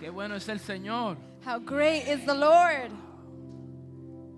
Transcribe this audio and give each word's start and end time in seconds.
Qué 0.00 0.08
bueno 0.08 0.34
es 0.34 0.48
el 0.48 0.58
Señor. 0.58 1.18
How 1.44 1.58
great 1.58 2.08
is 2.08 2.24
the 2.24 2.34
Lord. 2.34 2.90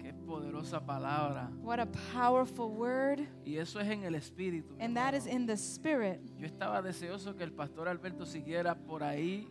Qué 0.01 0.13
poderosa 0.13 0.85
palabra. 0.85 1.51
What 1.63 1.79
a 1.79 1.87
powerful 2.13 2.69
word. 2.69 3.21
Y 3.45 3.59
eso 3.59 3.79
es 3.79 3.89
en 3.89 4.03
el 4.03 4.17
espíritu. 4.17 4.75
mi 4.75 4.85
And 4.85 4.97
that 4.97 5.15
is 5.15 5.27
in 5.27 5.47
the 5.47 5.57
spirit. 5.57 6.21
Yo 6.37 6.47
estaba 6.47 6.83
deseoso 6.83 7.37
que 7.37 7.45
el 7.45 7.53
pastor 7.53 7.89
Alberto 7.89 8.27
siguiera 8.27 8.75
por 8.75 9.05
ahí 9.05 9.47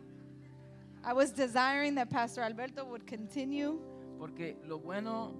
I 1.04 1.14
was 1.14 1.32
desiring 1.32 1.96
that 1.96 2.10
Pastor 2.10 2.42
Alberto 2.44 2.84
would 2.84 3.06
continue 3.06 3.80
porque 4.18 4.56
lo 4.68 4.78
bueno 4.78 5.34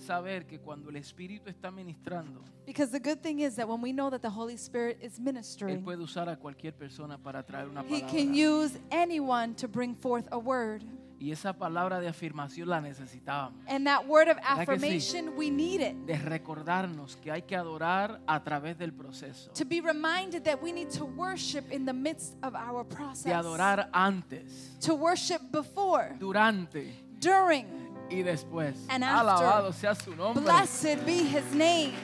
saber 0.00 0.46
que 0.46 0.58
cuando 0.58 0.90
el 0.90 0.96
espíritu 0.96 1.48
está 1.50 1.70
ministrando, 1.70 2.42
because 2.66 2.90
the 2.90 3.00
good 3.00 3.20
thing 3.22 3.40
is 3.40 3.56
that 3.56 3.68
when 3.68 3.80
we 3.82 3.92
know 3.92 4.10
that 4.10 4.22
the 4.22 4.30
Holy 4.30 4.56
Spirit 4.56 4.98
is 5.02 5.18
él 5.18 5.24
ministering, 5.24 5.82
puede 5.82 6.00
usar 6.02 6.28
a 6.28 6.36
cualquier 6.36 6.72
persona 6.74 7.18
para 7.18 7.42
traer 7.44 7.68
una 7.68 7.82
He 7.82 8.00
palabra. 8.00 8.08
can 8.10 8.34
use 8.34 8.78
anyone 8.90 9.54
to 9.54 9.66
bring 9.68 9.94
forth 9.94 10.26
a 10.32 10.38
word. 10.38 10.82
Y 11.22 11.32
esa 11.32 11.52
palabra 11.52 12.00
de 12.00 12.08
afirmación 12.08 12.66
la 12.68 12.80
necesitábamos. 12.80 13.62
And 13.68 13.86
that 13.86 14.06
word 14.08 14.28
of 14.30 14.38
que 14.38 14.42
sí? 14.42 14.60
affirmation, 14.62 15.36
we 15.36 15.50
need 15.50 15.82
it. 15.82 15.94
De 16.06 16.16
recordarnos 16.16 17.16
que 17.16 17.30
hay 17.30 17.42
que 17.42 17.54
adorar 17.54 18.22
a 18.26 18.42
través 18.42 18.78
del 18.78 18.94
proceso. 18.94 19.50
To 19.52 19.66
be 19.66 19.82
reminded 19.82 20.44
that 20.44 20.62
we 20.62 20.72
need 20.72 20.88
to 20.92 21.04
worship 21.04 21.70
in 21.70 21.84
the 21.84 21.92
midst 21.92 22.36
of 22.42 22.54
our 22.54 22.84
De 22.84 22.94
process. 22.96 23.34
adorar 23.34 23.90
antes, 23.92 24.78
To 24.80 24.94
worship 24.94 25.42
before, 25.52 26.16
durante 26.18 26.90
during. 27.18 27.66
Y 28.10 28.22
después. 28.22 28.74
And 28.88 29.04
after. 29.04 29.20
Alabado 29.20 29.72
sea 29.72 29.94
su 29.94 30.14
nombre. 30.14 30.42
Blessed 30.42 31.04
be 31.06 31.22
his 31.24 31.52
name. 31.52 31.94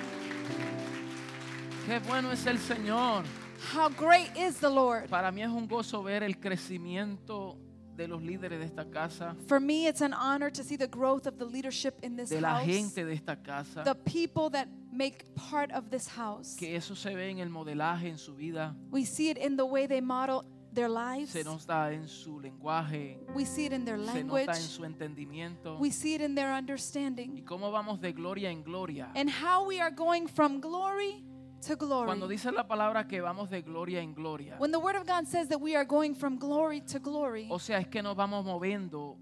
Qué 1.86 2.00
bueno 2.00 2.30
es 2.32 2.46
el 2.46 2.58
Señor. 2.58 3.24
How 3.72 3.88
great 3.88 4.36
is 4.36 4.58
the 4.58 4.70
Lord. 4.70 5.08
Para 5.08 5.30
mí 5.30 5.42
es 5.42 5.48
un 5.50 5.66
gozo 5.66 6.02
ver 6.02 6.22
el 6.22 6.38
crecimiento 6.38 7.58
de 7.96 8.06
los 8.08 8.22
líderes 8.22 8.58
de 8.58 8.66
esta 8.66 8.84
casa, 8.84 9.34
For 9.48 9.58
me, 9.58 9.86
it's 9.86 10.02
an 10.02 10.12
honor 10.12 10.50
to 10.50 10.62
see 10.62 10.76
the 10.76 10.86
growth 10.86 11.26
of 11.26 11.38
the 11.38 11.46
leadership 11.46 11.98
in 12.02 12.16
this 12.16 12.28
de 12.28 12.40
la 12.40 12.58
house, 12.58 12.66
gente 12.66 13.04
de 13.04 13.14
esta 13.14 13.36
casa. 13.36 13.82
the 13.84 13.94
people 13.94 14.50
that 14.50 14.68
make 14.92 15.24
part 15.34 15.72
of 15.72 15.90
this 15.90 16.06
house. 16.06 16.56
Que 16.56 16.76
eso 16.76 16.94
se 16.94 17.14
ve 17.14 17.30
en 17.30 17.38
el 17.38 17.48
modelaje 17.48 18.08
en 18.08 18.18
su 18.18 18.34
vida, 18.34 18.74
We 18.90 19.04
see 19.04 19.30
it 19.30 19.38
in 19.38 19.56
the 19.56 19.64
way 19.64 19.86
they 19.86 20.02
model 20.02 20.44
their 20.76 20.88
lives. 20.88 21.30
se 21.30 21.42
nota 21.42 21.92
en 21.92 22.06
su 22.06 22.38
lenguaje, 22.38 23.18
We 23.34 23.44
see 23.44 23.66
it 23.66 23.72
in 23.72 23.84
their 23.84 23.98
se 23.98 24.04
language. 24.14 24.46
nota 24.46 24.56
en 24.58 24.62
su 24.64 24.84
entendimiento. 24.84 25.78
We 25.80 25.90
see 25.90 26.14
it 26.14 26.20
in 26.20 26.34
their 26.36 26.52
Y 26.52 26.58
understanding. 26.58 27.44
cómo 27.44 27.72
vamos 27.72 28.00
de 28.00 28.12
gloria 28.12 28.50
en 28.50 28.62
gloria. 28.62 29.10
And 29.16 29.28
how 29.28 29.66
we 29.66 29.80
are 29.80 29.90
going 29.90 30.28
from 30.28 30.60
glory 30.60 31.24
to 31.66 31.76
Cuando 31.76 32.26
glory. 32.26 32.36
dice 32.36 32.52
la 32.52 32.68
palabra 32.68 33.08
que 33.08 33.20
vamos 33.20 33.50
de 33.50 33.62
gloria 33.62 34.00
en 34.00 34.14
gloria, 34.14 34.56
When 34.58 34.70
the 34.70 34.78
Word 34.78 34.94
of 34.96 35.06
God 35.06 35.26
says 35.26 35.48
that 35.48 35.60
we 35.60 35.74
are 35.74 35.84
going 35.86 36.14
from 36.14 36.38
glory 36.38 36.80
to 36.82 37.00
glory, 37.00 37.48
o 37.50 37.58
sea, 37.58 37.78
es 37.78 37.88
que 37.88 38.02
nos 38.02 38.14
vamos 38.14 38.44
moviendo 38.44 39.16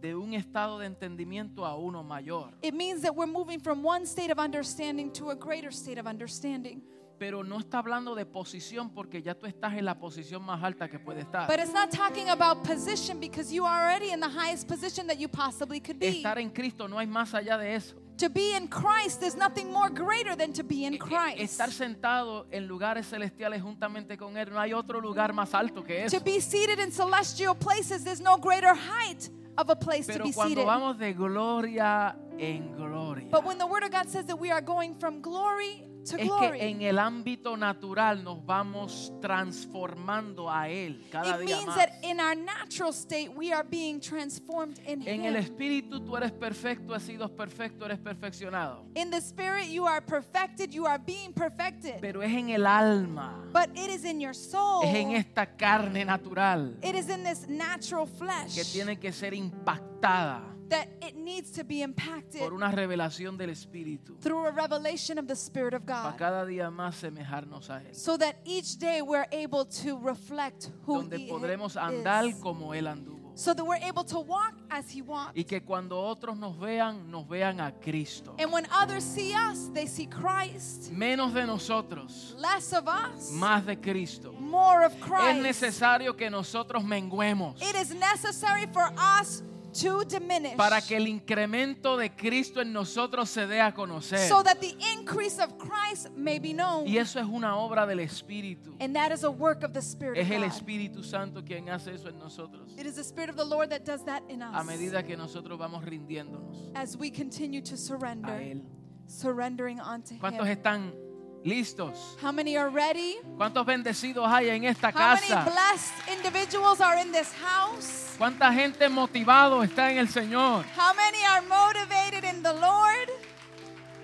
de 0.00 0.14
un 0.14 0.34
estado 0.34 0.78
de 0.78 0.86
entendimiento 0.86 1.64
a 1.64 1.74
uno 1.76 2.02
mayor. 2.02 2.52
it 2.62 2.74
means 2.74 3.00
that 3.02 3.14
we're 3.16 3.26
moving 3.30 3.58
from 3.60 3.82
one 3.82 4.04
state 4.04 4.30
of 4.30 4.38
understanding 4.38 5.10
to 5.10 5.30
a 5.30 5.34
greater 5.34 5.70
state 5.70 5.98
of 5.98 6.06
understanding. 6.06 6.82
Pero 7.18 7.42
no 7.42 7.58
está 7.58 7.78
hablando 7.78 8.14
de 8.14 8.26
posición 8.26 8.90
porque 8.90 9.22
ya 9.22 9.34
tú 9.34 9.46
estás 9.46 9.74
en 9.74 9.84
la 9.84 9.98
posición 9.98 10.44
más 10.44 10.62
alta 10.62 10.88
que 10.88 10.98
puede 10.98 11.20
estar. 11.22 11.46
But 11.48 11.58
it's 11.60 11.72
not 11.72 11.90
talking 11.90 12.28
about 12.28 12.62
position 12.64 13.18
because 13.20 13.52
you 13.52 13.64
are 13.64 13.84
already 13.84 14.10
in 14.12 14.20
the 14.20 14.28
highest 14.28 14.68
position 14.68 15.06
that 15.06 15.18
you 15.18 15.28
possibly 15.28 15.80
could 15.80 15.98
be. 15.98 16.08
Estar 16.22 16.38
en 16.38 16.50
Cristo 16.50 16.86
no 16.88 16.98
hay 16.98 17.06
más 17.06 17.32
allá 17.34 17.56
de 17.58 17.74
eso. 17.74 17.96
To 18.18 18.30
be 18.30 18.56
in 18.56 18.66
Christ, 18.68 19.20
there's 19.20 19.36
nothing 19.36 19.70
more 19.70 19.90
greater 19.90 20.34
than 20.36 20.52
to 20.54 20.62
be 20.64 20.86
in 20.86 20.94
E- 20.94 20.96
e- 20.96 20.98
Christ. 20.98 21.38
Estar 21.38 21.70
sentado 21.70 22.46
en 22.50 22.66
lugares 22.66 23.06
celestiales 23.06 23.60
juntamente 23.62 24.16
con 24.16 24.36
Él, 24.38 24.50
no 24.50 24.58
hay 24.58 24.72
otro 24.72 25.00
lugar 25.02 25.32
más 25.34 25.52
alto 25.54 25.82
que 25.84 26.04
eso. 26.04 26.18
To 26.18 26.24
be 26.24 26.40
seated 26.40 26.78
in 26.78 26.90
celestial 26.92 27.54
places, 27.54 28.04
there's 28.04 28.20
no 28.22 28.38
greater 28.38 28.74
height 28.74 29.28
of 29.58 29.68
a 29.68 29.76
place 29.76 30.06
to 30.06 30.12
Pero 30.14 30.24
be 30.24 30.32
cuando 30.32 30.54
seated. 30.54 30.66
vamos 30.66 30.98
de 30.98 31.12
gloria 31.12 32.16
en 32.38 32.74
gloria, 32.74 33.28
But 33.30 33.44
when 33.44 33.58
the 33.58 33.66
Word 33.66 33.82
of 33.84 33.90
God 33.90 34.08
says 34.08 34.24
that 34.26 34.38
we 34.38 34.50
are 34.50 34.62
going 34.62 34.94
from 34.94 35.20
glory 35.20 35.82
to 35.82 35.95
es 36.14 36.20
que 36.20 36.24
glory, 36.24 36.60
en 36.60 36.82
el 36.82 36.98
ámbito 36.98 37.56
natural 37.56 38.22
nos 38.22 38.44
vamos 38.46 39.12
transformando 39.20 40.50
a 40.50 40.68
Él 40.68 41.04
cada 41.10 41.40
it 41.42 41.46
día 41.46 41.56
means 41.56 41.66
más. 41.68 41.76
that 41.76 41.90
in 42.02 42.20
our 42.20 42.34
natural 42.36 42.92
state, 42.92 43.30
we 43.36 43.52
are 43.52 43.64
being 43.68 44.00
transformed 44.00 44.78
in 44.86 45.06
En 45.06 45.24
el 45.24 45.34
Him. 45.36 45.42
espíritu 45.42 46.00
tú 46.04 46.16
eres 46.16 46.32
perfecto, 46.32 46.94
has 46.94 47.02
sido 47.02 47.28
perfecto, 47.34 47.84
eres 47.84 47.98
perfeccionado. 47.98 48.84
In 48.94 49.10
the 49.10 49.18
Spirit, 49.20 49.68
you 49.68 49.86
are 49.86 50.00
perfected, 50.00 50.70
you 50.70 50.86
are 50.86 50.98
being 51.04 51.32
perfected. 51.32 52.00
Pero 52.00 52.22
es 52.22 52.32
en 52.32 52.50
el 52.50 52.66
alma, 52.66 53.44
But 53.52 53.70
it 53.76 53.90
is 53.90 54.04
in 54.04 54.20
your 54.20 54.34
soul, 54.34 54.84
es 54.84 54.94
en 54.94 55.12
esta 55.12 55.46
carne 55.56 56.04
natural 56.04 56.76
it 56.82 56.94
is 56.94 57.08
in 57.08 57.24
this 57.24 57.48
natural 57.48 58.06
que 58.06 58.16
flesh 58.16 58.72
tiene 58.72 58.98
que 58.98 59.12
ser 59.12 59.34
impactada 59.34 60.55
that 60.68 60.88
it 61.02 61.14
needs 61.16 61.50
to 61.52 61.64
be 61.64 61.82
impacted 61.82 62.40
por 62.40 62.52
una 62.54 62.70
revelación 62.70 63.36
del 63.36 63.50
espíritu 63.50 64.16
through 64.20 64.46
a 64.46 64.50
revelation 64.50 65.18
of 65.18 65.26
the 65.26 65.36
Spirit 65.36 65.74
of 65.74 65.84
para 65.86 66.10
God. 66.12 66.18
cada 66.18 66.44
día 66.46 66.70
más 66.70 66.96
semejarnos 66.96 67.70
a 67.70 67.82
Él. 67.82 67.94
So 67.94 68.16
that 68.18 68.36
each 68.44 68.78
day 68.78 69.02
we're 69.02 69.26
able 69.32 69.64
to 69.64 69.98
reflect 69.98 70.70
who 70.84 71.02
Donde 71.02 71.18
He 71.18 71.28
podremos 71.28 71.76
andar 71.76 72.26
is. 72.26 72.36
como 72.40 72.72
Él 72.72 72.86
anduvo. 72.88 73.16
So 73.38 73.52
that 73.52 73.64
we're 73.66 73.82
able 73.86 74.02
to 74.04 74.18
walk 74.20 74.54
as 74.70 74.90
He 74.90 75.02
walked. 75.02 75.36
Y 75.36 75.42
que 75.44 75.60
cuando 75.60 75.98
otros 76.00 76.38
nos 76.38 76.56
vean, 76.58 77.10
nos 77.10 77.28
vean 77.28 77.60
a 77.60 77.70
Cristo. 77.70 78.34
And 78.38 78.50
when 78.50 78.66
others 78.72 79.04
see 79.04 79.34
us, 79.34 79.68
they 79.74 79.84
see 79.86 80.06
Christ. 80.06 80.90
Menos 80.90 81.34
de 81.34 81.44
nosotros, 81.46 82.34
Less 82.38 82.72
of 82.72 82.88
us, 82.88 83.30
más 83.32 83.66
de 83.66 83.76
Cristo. 83.76 84.32
more 84.40 84.84
of 84.86 84.94
Es 84.94 85.02
Christ. 85.02 85.42
necesario 85.42 86.16
que 86.16 86.30
nosotros 86.30 86.82
menguemos 86.82 87.60
It 87.60 87.76
is 87.76 87.94
necessary 87.94 88.64
for 88.72 88.90
us 88.98 89.42
to 89.82 90.04
diminish 90.04 90.56
para 90.56 90.80
que 90.80 90.96
el 90.96 91.06
incremento 91.06 91.96
de 91.96 92.10
Cristo 92.10 92.60
en 92.60 92.72
nosotros 92.72 93.28
se 93.28 93.46
dé 93.46 93.60
a 93.60 93.72
conocer. 93.72 94.28
so 94.28 94.42
that 94.42 94.58
the 94.60 94.74
increase 94.94 95.38
of 95.42 95.56
Christ 95.58 96.10
may 96.16 96.38
be 96.38 96.52
known. 96.52 96.86
Y 96.86 96.96
eso 96.98 97.18
es 97.18 97.26
una 97.26 97.56
obra 97.56 97.86
del 97.86 98.00
Espíritu. 98.00 98.74
And 98.80 98.94
that 98.94 99.12
is 99.12 99.24
a 99.24 99.30
work 99.30 99.62
of 99.62 99.72
the 99.72 99.82
Spirit 99.82 100.18
Es 100.18 100.30
el. 100.30 100.42
Espíritu 100.44 101.02
Santo 101.04 101.42
quien 101.42 101.68
hace 101.68 101.94
eso 101.94 102.08
en 102.08 102.18
nosotros. 102.18 102.72
It 102.78 102.86
is 102.86 102.94
the 102.96 103.04
Spirit 103.04 103.30
of 103.30 103.36
the 103.36 103.44
Lord 103.44 103.70
that 103.70 103.84
does 103.84 104.04
that 104.04 104.22
in 104.28 104.42
A 104.42 104.60
us 104.60 104.66
medida 104.66 105.02
que 105.02 105.16
nosotros 105.16 105.58
vamos 105.58 105.84
rindiéndonos 105.84 106.70
as 106.74 106.96
we 106.96 107.10
continue 107.10 107.60
to 107.60 107.74
a 107.74 107.76
surrender, 107.76 108.40
Él. 108.40 108.62
surrendering 109.06 109.80
unto 109.80 110.14
¿Cuántos 110.18 110.46
Him. 110.46 110.52
están 110.52 111.05
listos? 111.46 112.16
How 112.20 112.32
many 112.32 112.56
are 112.56 112.68
ready? 112.68 113.16
¿Cuántos 113.38 113.64
bendecidos 113.64 114.26
hay 114.28 114.50
en 114.50 114.64
esta 114.64 114.88
How 114.88 115.14
many 115.14 115.28
casa? 115.28 115.44
blessed 115.44 116.18
individuals 116.18 116.80
are 116.80 117.00
in 117.00 117.12
this 117.12 117.32
house? 117.40 118.16
¿Cuánta 118.18 118.52
gente 118.52 118.88
motivado 118.88 119.62
está 119.62 119.90
en 119.90 119.98
el 119.98 120.08
Señor? 120.08 120.64
How 120.76 120.92
many 120.94 121.22
are 121.24 121.42
motivated 121.42 122.24
in 122.24 122.42
the 122.42 122.52
Lord? 122.52 123.10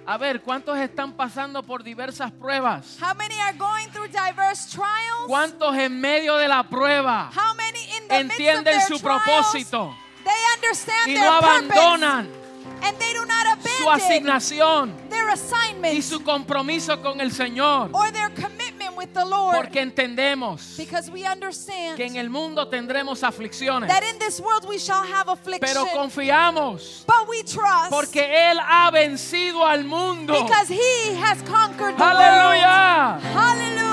A 0.05 0.19
ver, 0.19 0.41
¿cuántos 0.43 0.79
están 0.79 1.13
pasando 1.13 1.63
por 1.63 1.83
diversas 1.83 2.33
pruebas? 2.33 2.99
How 3.01 3.15
many 3.15 3.39
are 3.41 3.57
going 3.57 3.89
through 3.93 4.09
diverse 4.09 4.69
trials? 4.71 5.27
¿Cuántos 5.29 5.77
en 5.77 6.01
medio 6.01 6.37
de 6.37 6.49
la 6.49 6.65
prueba 6.65 7.31
How 7.33 7.55
many 7.55 7.79
in 7.97 8.09
the 8.09 8.25
midst 8.25 8.41
of 8.41 8.41
entienden 8.41 8.65
their 8.65 8.81
su 8.83 8.99
trials, 8.99 9.23
propósito 9.23 9.97
They 10.25 10.55
understand 10.57 11.09
y 11.09 11.15
their 11.15 11.31
no 11.31 11.41
purpose 11.41 11.79
abandonan 11.79 12.43
and 12.83 12.99
they 12.99 13.13
do 13.13 13.25
not 13.27 13.47
su 13.83 13.91
asignación 13.91 14.93
their 15.09 15.29
assignment 15.31 15.95
y 15.95 16.03
su 16.03 16.23
compromiso 16.23 17.01
con 17.03 17.21
el 17.21 17.31
Señor? 17.33 17.91
or 17.93 18.11
their 18.13 18.31
commitment 18.35 18.97
with 18.97 19.09
the 19.13 19.25
Lord 19.25 19.57
Porque 19.57 19.81
entendemos 19.81 20.77
because 20.77 21.11
we 21.11 21.25
understand 21.27 21.97
que 21.97 22.05
en 22.07 22.17
el 22.17 22.31
mundo 22.31 22.69
tendremos 22.69 23.23
aflicciones, 23.23 23.89
that 23.89 24.03
in 24.03 24.19
this 24.19 24.41
world 24.41 24.67
we 24.69 24.79
shall 24.79 25.03
have 25.05 25.29
affliction 25.31 25.61
pero 25.61 25.87
confiamos 25.95 27.05
but 27.07 27.29
we 27.29 27.43
trust 27.43 27.91
porque 27.91 28.51
Él 28.51 28.59
ha 28.61 28.91
vencido 28.91 29.65
al 29.67 29.85
mundo. 29.85 30.33
because 30.33 30.69
he 30.69 31.15
has 31.21 31.43
conquered 31.43 31.97
the 31.97 32.03
world. 32.03 32.17
Aleluya. 32.17 33.92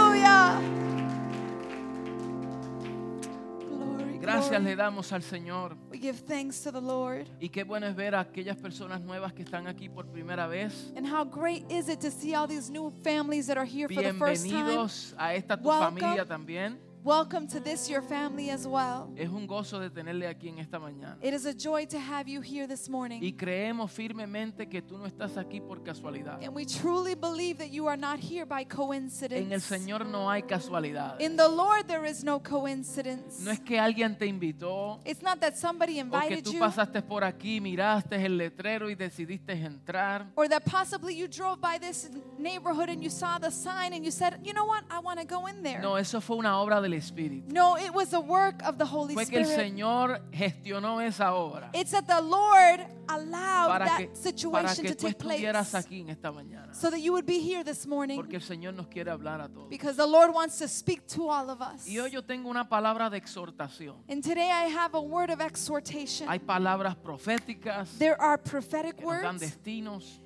Gracias 4.33 4.61
le 4.61 4.75
damos 4.75 5.11
al 5.11 5.23
Señor. 5.23 5.75
We 5.89 5.97
give 5.97 6.19
thanks 6.25 6.61
to 6.63 6.71
the 6.71 6.81
Lord. 6.81 7.27
Y 7.39 7.49
qué 7.49 7.63
bueno 7.63 7.87
es 7.87 7.95
ver 7.95 8.15
a 8.15 8.19
aquellas 8.21 8.57
personas 8.57 9.01
nuevas 9.01 9.33
que 9.33 9.43
están 9.43 9.67
aquí 9.67 9.89
por 9.89 10.05
primera 10.07 10.47
vez. 10.47 10.91
And 10.95 11.05
how 11.05 11.23
great 11.25 11.63
is 11.71 11.89
it 11.89 11.99
to 12.01 12.11
see 12.11 12.35
all 12.35 12.47
these 12.47 12.69
new 12.71 12.91
families 13.03 13.47
that 13.47 13.57
are 13.57 13.65
here 13.65 13.87
for 13.87 14.03
the 14.03 14.13
first 14.13 14.43
time. 14.43 14.65
Bienvenidos 14.65 15.15
a 15.17 15.33
esta 15.33 15.57
tu 15.57 15.67
Welcome. 15.67 15.99
familia 16.01 16.25
también. 16.25 16.77
Welcome 17.01 17.47
to 17.53 17.61
this 17.61 17.89
your 17.89 18.01
family 18.01 18.49
as 18.49 18.67
well. 18.67 19.09
Es 19.15 19.29
un 19.29 19.47
gozo 19.47 19.79
de 19.79 19.89
tenerle 19.89 20.27
aquí 20.27 20.49
en 20.49 20.59
esta 20.59 20.79
mañana. 20.79 21.17
It 21.21 21.33
is 21.33 21.45
a 21.45 21.53
joy 21.53 21.85
to 21.87 21.97
have 21.97 22.27
you 22.27 22.41
here 22.41 22.67
this 22.67 22.89
morning. 22.89 23.21
Y 23.23 23.31
creemos 23.31 23.89
firmemente 23.89 24.67
que 24.67 24.81
tú 24.81 24.97
no 24.97 25.05
estás 25.05 25.37
aquí 25.37 25.61
por 25.61 25.81
casualidad. 25.81 26.43
And 26.43 26.53
we 26.53 26.65
truly 26.65 27.15
believe 27.15 27.57
that 27.59 27.71
you 27.71 27.87
are 27.87 27.95
not 27.95 28.19
here 28.19 28.45
by 28.45 28.65
coincidence. 28.65 29.45
En 29.45 29.53
el 29.53 29.61
Señor 29.61 30.05
no 30.07 30.29
hay 30.29 30.41
casualidad. 30.41 31.17
In 31.21 31.37
the 31.37 31.47
Lord 31.47 31.87
there 31.87 32.05
is 32.05 32.21
no 32.25 32.41
coincidence. 32.41 33.45
No 33.45 33.51
es 33.51 33.61
que 33.61 33.79
alguien 33.79 34.17
te 34.17 34.25
invitó 34.25 34.99
It's 35.05 35.21
not 35.21 35.39
that 35.39 35.55
somebody 35.55 35.93
o 35.93 35.95
que 35.95 36.01
invited 36.01 36.43
tú 36.43 36.51
you 36.51 36.59
pasaste 36.59 37.01
por 37.01 37.23
aquí, 37.23 37.61
miraste 37.61 38.25
el 38.25 38.37
letrero 38.37 38.89
y 38.89 38.95
decidiste 38.95 39.53
entrar. 39.53 40.27
or 40.35 40.49
that 40.49 40.65
possibly 40.65 41.15
you 41.15 41.29
drove 41.29 41.61
by 41.61 41.79
this 41.79 42.09
neighborhood 42.37 42.89
and 42.89 43.01
you 43.01 43.09
saw 43.09 43.39
the 43.39 43.51
sign 43.51 43.93
and 43.93 44.03
you 44.03 44.11
said, 44.11 44.41
"You 44.43 44.51
know 44.51 44.65
what? 44.65 44.83
I 44.91 44.99
want 44.99 45.17
to 45.21 45.25
go 45.25 45.47
in 45.47 45.63
there." 45.63 45.79
No, 45.79 45.97
eso 45.97 46.19
fue 46.19 46.35
una 46.35 46.59
obra 46.59 46.81
del 46.81 46.88
del 46.89 46.99
Espíritu. 46.99 47.51
No, 47.53 47.77
it 47.77 47.93
was 47.93 48.09
the 48.09 48.19
work 48.19 48.61
of 48.65 48.77
the 48.77 48.85
Holy 48.85 49.13
Fue 49.13 49.25
que 49.25 49.39
el 49.39 49.45
Spirit. 49.45 49.73
Señor 49.73 50.21
gestionó 50.31 51.01
esa 51.01 51.33
obra 51.33 51.69
It's 51.73 51.91
that 51.91 52.07
the 52.07 52.21
Lord 52.21 52.85
allowed 53.07 53.67
para 53.69 53.85
that 53.85 53.97
que, 53.97 54.07
para 54.07 54.15
situation 54.15 54.83
que 54.83 54.95
to 54.95 54.95
tú 54.95 55.07
take 55.07 55.17
place 55.19 55.39
estuvieras 55.39 55.75
aquí 55.75 56.01
en 56.01 56.09
esta 56.09 56.31
mañana. 56.31 56.73
so 56.73 56.89
that 56.89 56.99
you 56.99 57.11
would 57.13 57.25
be 57.25 57.39
here 57.39 57.63
this 57.63 57.87
morning 57.87 58.17
Porque 58.17 58.35
el 58.35 58.41
Señor 58.41 58.73
nos 58.73 58.87
quiere 58.87 59.11
hablar 59.11 59.41
a 59.41 59.47
todos. 59.47 59.69
because 59.69 59.95
the 59.95 60.05
Lord 60.05 60.33
wants 60.33 60.57
to 60.59 60.67
speak 60.67 61.07
to 61.07 61.29
all 61.29 61.49
of 61.49 61.61
us. 61.61 61.87
Y 61.87 61.99
hoy 61.99 62.11
yo 62.11 62.21
tengo 62.21 62.49
una 62.49 62.67
palabra 62.67 63.09
de 63.09 63.17
exhortación. 63.17 63.95
And 64.09 64.23
today 64.23 64.49
I 64.51 64.65
have 64.65 64.95
a 64.95 65.01
word 65.01 65.29
of 65.29 65.41
exhortation. 65.41 66.27
Hay 66.27 66.39
palabras 66.39 66.95
proféticas 66.95 67.97
There 67.97 68.19
are 68.19 68.37
prophetic 68.37 68.97
que 68.97 69.05
nos 69.05 69.21
dan 69.21 69.35
words, 69.35 69.41
destinos, 69.41 70.19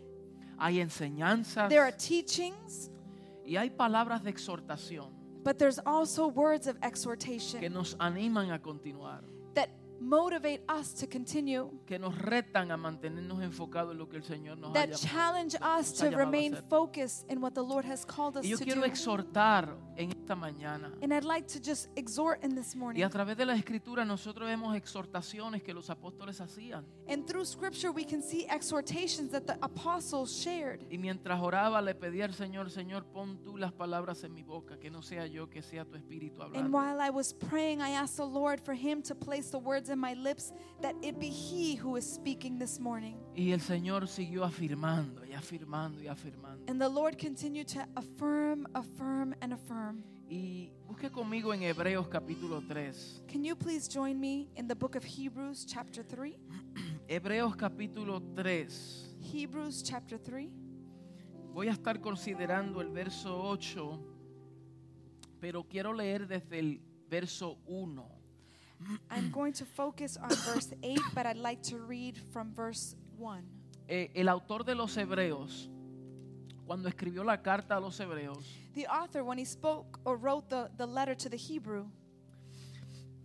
hay 0.57 0.80
enseñanzas 0.80 1.69
there 1.69 1.81
are 1.81 1.92
teachings, 1.92 2.89
y 3.45 3.57
hay 3.57 3.69
palabras 3.69 4.24
de 4.24 4.30
exhortación 4.30 5.12
but 5.44 5.60
there's 5.60 5.80
also 5.86 6.28
words 6.28 6.68
of 6.68 6.80
que 6.80 6.88
exhortation 6.88 7.74
nos 7.74 7.95
animan 7.95 8.54
a 8.54 8.60
continuar, 8.60 9.22
that 9.54 9.69
motivate 10.04 10.62
us 10.70 10.94
to 10.94 11.08
continue, 11.08 11.70
que 11.86 11.98
nos 11.98 12.18
retan 12.18 12.72
a 12.72 12.78
mantenernos 12.78 13.42
enfocados 13.42 13.94
en 13.94 13.98
lo 13.98 14.08
que 14.10 14.18
el 14.18 14.24
Señor 14.24 14.58
nos 14.58 14.72
ha 14.72 14.74
that 14.74 14.90
llamado. 14.90 15.08
challenge 15.08 15.56
us 15.62 15.94
to 15.94 16.10
remain 16.12 16.56
focused 16.70 17.26
in 17.32 17.42
what 17.42 17.54
the 17.54 17.64
Lord 17.64 17.86
has 17.86 18.06
called 18.06 18.38
us 18.38 18.46
Y 18.46 18.50
yo 18.50 18.58
to 18.58 18.64
quiero 18.66 18.82
do. 18.82 18.88
exhortar 18.88 19.76
en 19.96 20.12
esta 20.12 20.36
mañana. 20.36 20.92
And 21.02 21.14
I'd 21.14 21.24
like 21.24 21.48
to 21.54 21.60
just 21.60 21.88
exhort 21.96 22.44
in 22.44 22.54
this 22.56 22.76
Y 22.76 22.80
morning. 22.80 23.04
a 23.04 23.10
través 23.10 23.38
de 23.38 23.46
la 23.46 23.56
escritura 23.56 24.04
nosotros 24.06 24.48
vemos 24.48 24.76
exhortaciones 24.76 25.64
que 25.64 25.74
los 25.74 25.90
apóstoles 25.90 26.42
hacían. 26.42 26.86
And 27.08 27.26
through 27.26 27.46
scripture, 27.46 27.92
we 27.92 28.04
can 28.06 28.22
see 28.22 28.46
exhortations 28.50 29.32
that 29.32 29.46
the 29.46 29.58
apostles 29.62 30.32
shared. 30.32 30.82
Y 30.90 30.98
mientras 30.98 31.40
oraba 31.42 31.82
le 31.82 31.96
pedía 31.96 32.26
al 32.26 32.34
Señor, 32.34 32.70
Señor, 32.70 33.06
pon 33.06 33.42
tú 33.42 33.58
las 33.58 33.72
palabras 33.72 34.24
en 34.24 34.34
mi 34.34 34.44
boca, 34.44 34.78
que 34.80 34.90
no 34.90 35.02
sea 35.02 35.28
yo, 35.28 35.50
que 35.50 35.62
sea 35.62 35.86
tu 35.86 35.96
espíritu 35.96 36.42
And 36.42 36.56
hablando. 36.56 36.78
while 36.78 37.00
I 37.02 37.10
was 37.10 37.34
praying, 37.34 37.82
I 37.82 37.92
asked 37.92 38.18
the 38.18 38.26
Lord 38.26 38.60
for 38.60 38.74
Him 38.74 39.02
to 39.04 39.16
place 39.16 39.50
the 39.52 39.60
words 39.60 39.90
in 39.94 40.00
my 40.00 40.13
lips 40.16 40.51
that 40.81 40.95
it 41.01 41.18
be 41.18 41.30
He 41.30 41.75
who 41.75 41.95
is 41.95 42.06
speaking 42.06 42.60
this 42.60 42.80
morning. 42.80 43.16
Y 43.36 43.51
el 43.51 43.62
Señor 43.62 44.07
siguió 44.07 44.44
afirmando 44.44 45.24
y 45.25 45.34
afirmando 45.34 46.01
y 46.01 46.07
afirmando. 46.07 46.66
And 46.68 46.81
the 46.81 46.90
Lord 46.90 47.18
continued 47.18 47.68
to 47.69 47.88
affirm, 47.95 48.68
affirm, 48.75 49.34
and 49.42 49.54
affirm. 49.54 50.04
Y 50.30 50.72
busque 50.88 51.12
conmigo 51.12 51.54
en 51.54 51.63
Hebreos 51.63 52.07
capítulo 52.10 52.62
3. 52.68 53.24
Can 53.28 53.44
you 53.44 53.56
please 53.56 53.88
join 53.88 54.19
me 54.19 54.50
in 54.56 54.68
the 54.68 54.75
book 54.75 54.95
of 54.95 55.04
Hebrews, 55.06 55.66
chapter 55.66 56.04
3? 56.04 56.38
Hebreos 57.07 57.56
capítulo 57.56 58.22
3. 58.36 59.16
Hebrews, 59.22 59.84
chapter 59.84 60.19
3. 60.19 60.50
Voy 61.54 61.68
a 61.68 61.72
estar 61.72 62.01
considerando 62.01 62.81
el 62.81 62.89
verso 62.89 63.39
8, 63.44 64.00
pero 65.39 65.63
quiero 65.63 65.94
leer 65.94 66.28
desde 66.28 66.57
el 66.57 66.81
verso 67.07 67.60
1. 67.68 68.12
I'm 69.10 69.32
going 69.32 69.54
to 69.54 69.66
focus 69.66 70.18
on 70.18 70.30
verse 70.30 70.74
8, 70.82 71.00
but 71.14 71.26
I'd 71.26 71.38
like 71.38 71.62
to 71.70 71.78
read 71.78 72.18
from 72.32 72.54
verse 72.54 72.96
1. 73.18 73.44
Eh, 73.88 74.10
el 74.16 74.30
autor 74.30 74.64
de 74.64 74.76
los 74.76 74.96
Hebreos, 74.98 75.70
cuando 76.66 76.88
escribió 76.90 77.24
la 77.24 77.42
carta 77.42 77.76
a 77.76 77.80
los 77.80 78.00
Hebreos, 78.00 78.46
The 78.74 78.88
author, 78.88 79.24
when 79.24 79.38
he 79.38 79.46
spoke 79.46 80.00
or 80.06 80.18
wrote 80.18 80.50
the, 80.50 80.70
the 80.78 80.86
letter 80.88 81.16
to 81.16 81.30
the 81.30 81.38
Hebrew, 81.38 81.86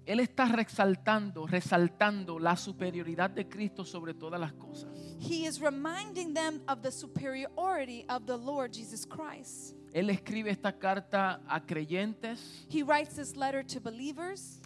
él 0.04 0.20
está 0.20 0.46
resaltando, 0.46 1.46
resaltando 1.46 2.38
la 2.38 2.56
superioridad 2.56 3.28
de 3.30 3.46
Cristo 3.46 3.84
sobre 3.84 4.14
todas 4.14 4.40
las 4.40 4.52
cosas. 4.54 4.88
he 5.20 5.46
is 5.46 5.60
reminding 5.60 6.32
them 6.32 6.62
of 6.66 6.80
the 6.82 6.90
superiority 6.90 8.04
of 8.08 8.24
the 8.26 8.36
Lord 8.36 8.72
Jesus 8.72 9.04
Christ. 9.04 9.74
Él 9.92 10.10
escribe 10.10 10.50
esta 10.50 10.72
carta 10.72 11.40
a 11.48 11.60
creyentes 11.60 12.66
He 12.68 12.82
writes 12.82 13.16
this 13.16 13.36
letter 13.36 13.62
to 13.62 13.80
believers 13.80 14.57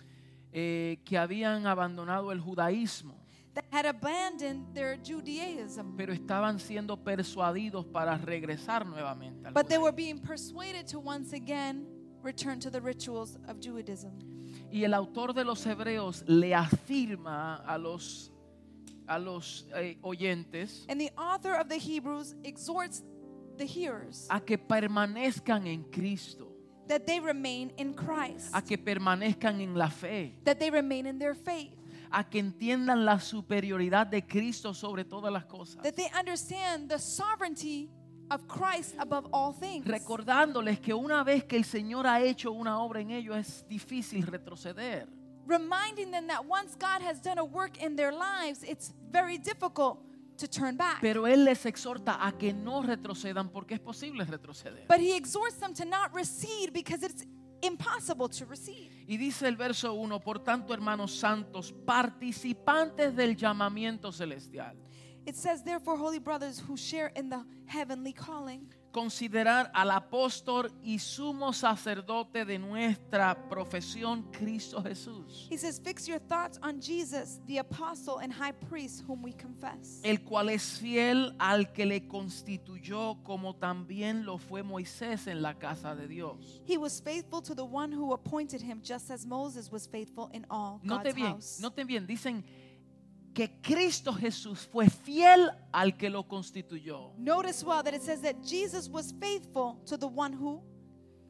eh, 0.52 1.00
que 1.04 1.18
habían 1.18 1.66
abandonado 1.66 2.32
el 2.32 2.40
judaísmo, 2.40 3.14
that 3.54 3.64
had 3.70 3.86
abandoned 3.86 4.74
their 4.74 4.98
Judaism, 5.02 5.96
pero 5.96 6.12
estaban 6.12 6.58
siendo 6.58 6.96
persuadidos 6.96 7.84
para 7.86 8.16
regresar 8.16 8.86
nuevamente 8.86 9.46
al 9.46 9.52
but 9.52 9.68
they 9.68 9.78
were 9.78 9.92
being 9.92 10.18
persuaded 10.18 10.86
to 10.86 10.98
once 10.98 11.34
again 11.34 11.86
return 12.22 12.58
to 12.58 12.70
the 12.70 12.80
rituals 12.80 13.36
of 13.48 13.58
Judaism. 13.60 14.12
Y 14.70 14.84
el 14.84 14.94
autor 14.94 15.34
de 15.34 15.44
los 15.44 15.66
Hebreos 15.66 16.24
le 16.26 16.54
afirma 16.54 17.56
a 17.66 17.76
los, 17.76 18.32
a 19.06 19.18
los 19.18 19.66
eh, 19.74 19.98
oyentes 20.02 20.86
And 20.88 20.98
the 20.98 21.12
author 21.16 21.54
of 21.54 21.68
the 21.68 21.78
Hebrews 21.78 22.34
exhorts 22.44 23.02
the 23.58 23.66
hearers 23.66 24.26
a 24.30 24.40
que 24.40 24.56
permanezcan 24.56 25.66
en 25.66 25.84
Cristo, 25.84 26.51
that 26.92 27.06
they 27.06 27.20
remain 27.20 27.72
in 27.78 27.94
Christ, 27.94 28.50
a 28.52 28.60
que 28.60 28.76
permanezcan 28.76 29.60
en 29.62 29.74
la 29.74 29.88
fe, 29.88 30.34
that 30.44 30.58
they 30.58 30.70
remain 30.70 31.06
in 31.06 31.18
their 31.18 31.34
faith, 31.34 31.72
a 32.10 32.22
que 32.22 32.38
entiendan 32.38 33.06
la 33.06 33.18
superioridad 33.18 34.06
de 34.06 34.20
Cristo 34.20 34.74
sobre 34.74 35.04
todas 35.04 35.32
las 35.32 35.46
cosas. 35.46 35.82
that 35.82 35.96
they 35.96 36.10
understand 36.18 36.90
the 36.90 36.98
sovereignty 36.98 37.88
of 38.30 38.46
Christ 38.46 38.94
above 38.98 39.26
all 39.32 39.54
things. 39.54 39.86
Recordándoles 39.86 40.80
que 40.80 40.92
una 40.92 41.24
vez 41.24 41.44
que 41.44 41.56
el 41.56 41.64
Señor 41.64 42.06
ha 42.06 42.20
hecho 42.20 42.52
una 42.52 42.78
obra 42.80 43.00
en 43.00 43.10
ellos 43.10 43.36
es 43.38 43.64
difícil 43.68 44.26
retroceder. 44.26 45.08
reminding 45.46 46.10
them 46.10 46.26
that 46.28 46.44
once 46.44 46.76
God 46.76 47.00
has 47.02 47.20
done 47.20 47.38
a 47.38 47.44
work 47.44 47.82
in 47.82 47.96
their 47.96 48.12
lives, 48.12 48.62
it's 48.62 48.92
very 49.10 49.38
difficult 49.38 49.98
to 50.42 50.48
turn 50.48 50.76
back. 50.76 51.00
Pero 51.00 51.26
Él 51.26 51.44
les 51.44 51.64
exhorta 51.66 52.26
a 52.26 52.32
que 52.32 52.52
no 52.52 52.82
retrocedan 52.82 53.50
porque 53.50 53.74
es 53.74 53.80
posible 53.80 54.24
retroceder. 54.24 54.86
But 54.88 54.98
he 54.98 55.14
exhorts 55.16 55.58
them 55.58 55.72
to 55.74 55.84
not 55.84 56.12
recede 56.12 56.72
because 56.72 57.02
it's 57.02 57.24
impossible 57.62 58.28
to 58.28 58.44
recede. 58.44 58.90
Y 59.06 59.16
dice 59.16 59.46
el 59.46 59.56
verso 59.56 59.94
1, 59.94 60.20
por 60.20 60.40
tanto, 60.40 60.74
hermanos 60.74 61.12
santos, 61.18 61.72
participantes 61.84 63.14
del 63.14 63.36
llamamiento 63.36 64.12
celestial, 64.12 64.76
It 65.24 65.36
says, 65.36 65.62
therefore, 65.62 65.96
holy 65.96 66.18
brothers 66.18 66.58
who 66.58 66.76
share 66.76 67.12
in 67.14 67.28
the 67.28 67.44
heavenly 67.66 68.12
calling, 68.12 68.66
considerar 68.92 69.70
al 69.74 69.90
apóstol 69.90 70.70
y 70.82 70.98
sumo 70.98 71.52
sacerdote 71.52 72.44
de 72.44 72.58
nuestra 72.58 73.48
profesión, 73.48 74.22
Cristo 74.30 74.82
Jesús, 74.82 75.48
he 75.50 75.56
says, 75.56 75.80
fix 75.82 76.06
your 76.06 76.20
thoughts 76.20 76.58
on 76.62 76.80
Jesus, 76.80 77.40
the 77.46 77.58
apostle 77.58 78.18
and 78.22 78.32
high 78.32 78.52
priest 78.68 79.02
whom 79.08 79.22
we 79.22 79.32
confess. 79.32 80.00
el 80.04 80.18
cual 80.22 80.50
es 80.50 80.78
fiel 80.78 81.34
al 81.38 81.72
que 81.72 81.86
le 81.86 82.06
constituyó 82.06 83.16
como 83.24 83.54
también 83.56 84.24
lo 84.24 84.38
fue 84.38 84.62
Moisés 84.62 85.26
en 85.26 85.42
la 85.42 85.54
casa 85.58 85.94
de 85.94 86.06
Dios. 86.06 86.60
He 86.66 86.76
was 86.76 87.00
faithful 87.00 87.42
to 87.42 87.54
the 87.54 87.64
one 87.64 87.92
who 87.92 88.12
appointed 88.12 88.60
him, 88.62 88.80
just 88.82 89.10
as 89.10 89.26
Moses 89.26 89.70
was 89.72 89.86
faithful 89.86 90.30
in 90.32 90.44
all 90.50 90.80
Note 90.82 91.04
God's 91.04 91.14
bien, 91.14 91.26
house. 91.32 91.60
note 91.60 91.84
bien, 91.84 92.06
dicen 92.06 92.44
que 93.34 93.60
Cristo 93.60 94.12
Jesús 94.12 94.68
fue 94.70 94.88
fiel 94.88 95.50
al 95.72 95.96
que 95.96 96.10
lo 96.10 96.24
constituyó. 96.24 97.12
Notice 97.16 97.64
well 97.64 97.82
that 97.82 97.94
it 97.94 98.02
says 98.02 98.20
that 98.22 98.36
Jesus 98.44 98.88
was 98.88 99.12
faithful 99.20 99.80
to 99.86 99.96
the 99.96 100.06
one 100.06 100.32
who 100.32 100.62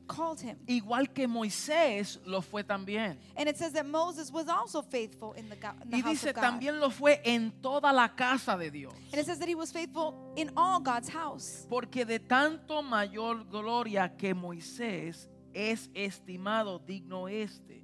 called 0.09 0.41
him. 0.41 0.59
Igual 0.67 1.13
que 1.13 1.27
Moisés 1.29 2.19
lo 2.27 2.43
fue 2.43 2.65
también. 2.65 3.19
And 3.37 3.49
it 3.49 3.57
says 3.57 3.73
that 3.73 3.87
Moses 3.87 4.31
was 4.31 4.49
also 4.49 4.83
faithful 4.83 5.33
in 5.35 5.49
the, 5.49 5.55
in 5.55 5.91
the 5.91 5.97
Y 5.97 6.01
house 6.03 6.13
dice 6.13 6.31
of 6.31 6.35
God. 6.35 6.43
también 6.43 6.81
lo 6.81 6.91
fue 6.91 7.21
en 7.25 7.53
toda 7.63 7.93
la 7.93 8.09
casa 8.09 8.57
de 8.57 8.71
Dios. 8.71 8.93
And 9.13 9.21
it 9.21 9.27
says 9.27 9.39
that 9.39 9.49
he 9.49 9.55
was 9.55 9.71
faithful 9.73 10.33
in 10.37 10.51
all 10.57 10.81
God's 10.81 11.09
house. 11.09 11.67
Porque 11.69 12.05
de 12.05 12.19
tanto 12.19 12.83
mayor 12.83 13.45
gloria 13.49 14.17
que 14.17 14.35
Moisés 14.35 15.29
es 15.55 15.91
estimado 15.95 16.79
digno 16.79 17.29
este, 17.29 17.82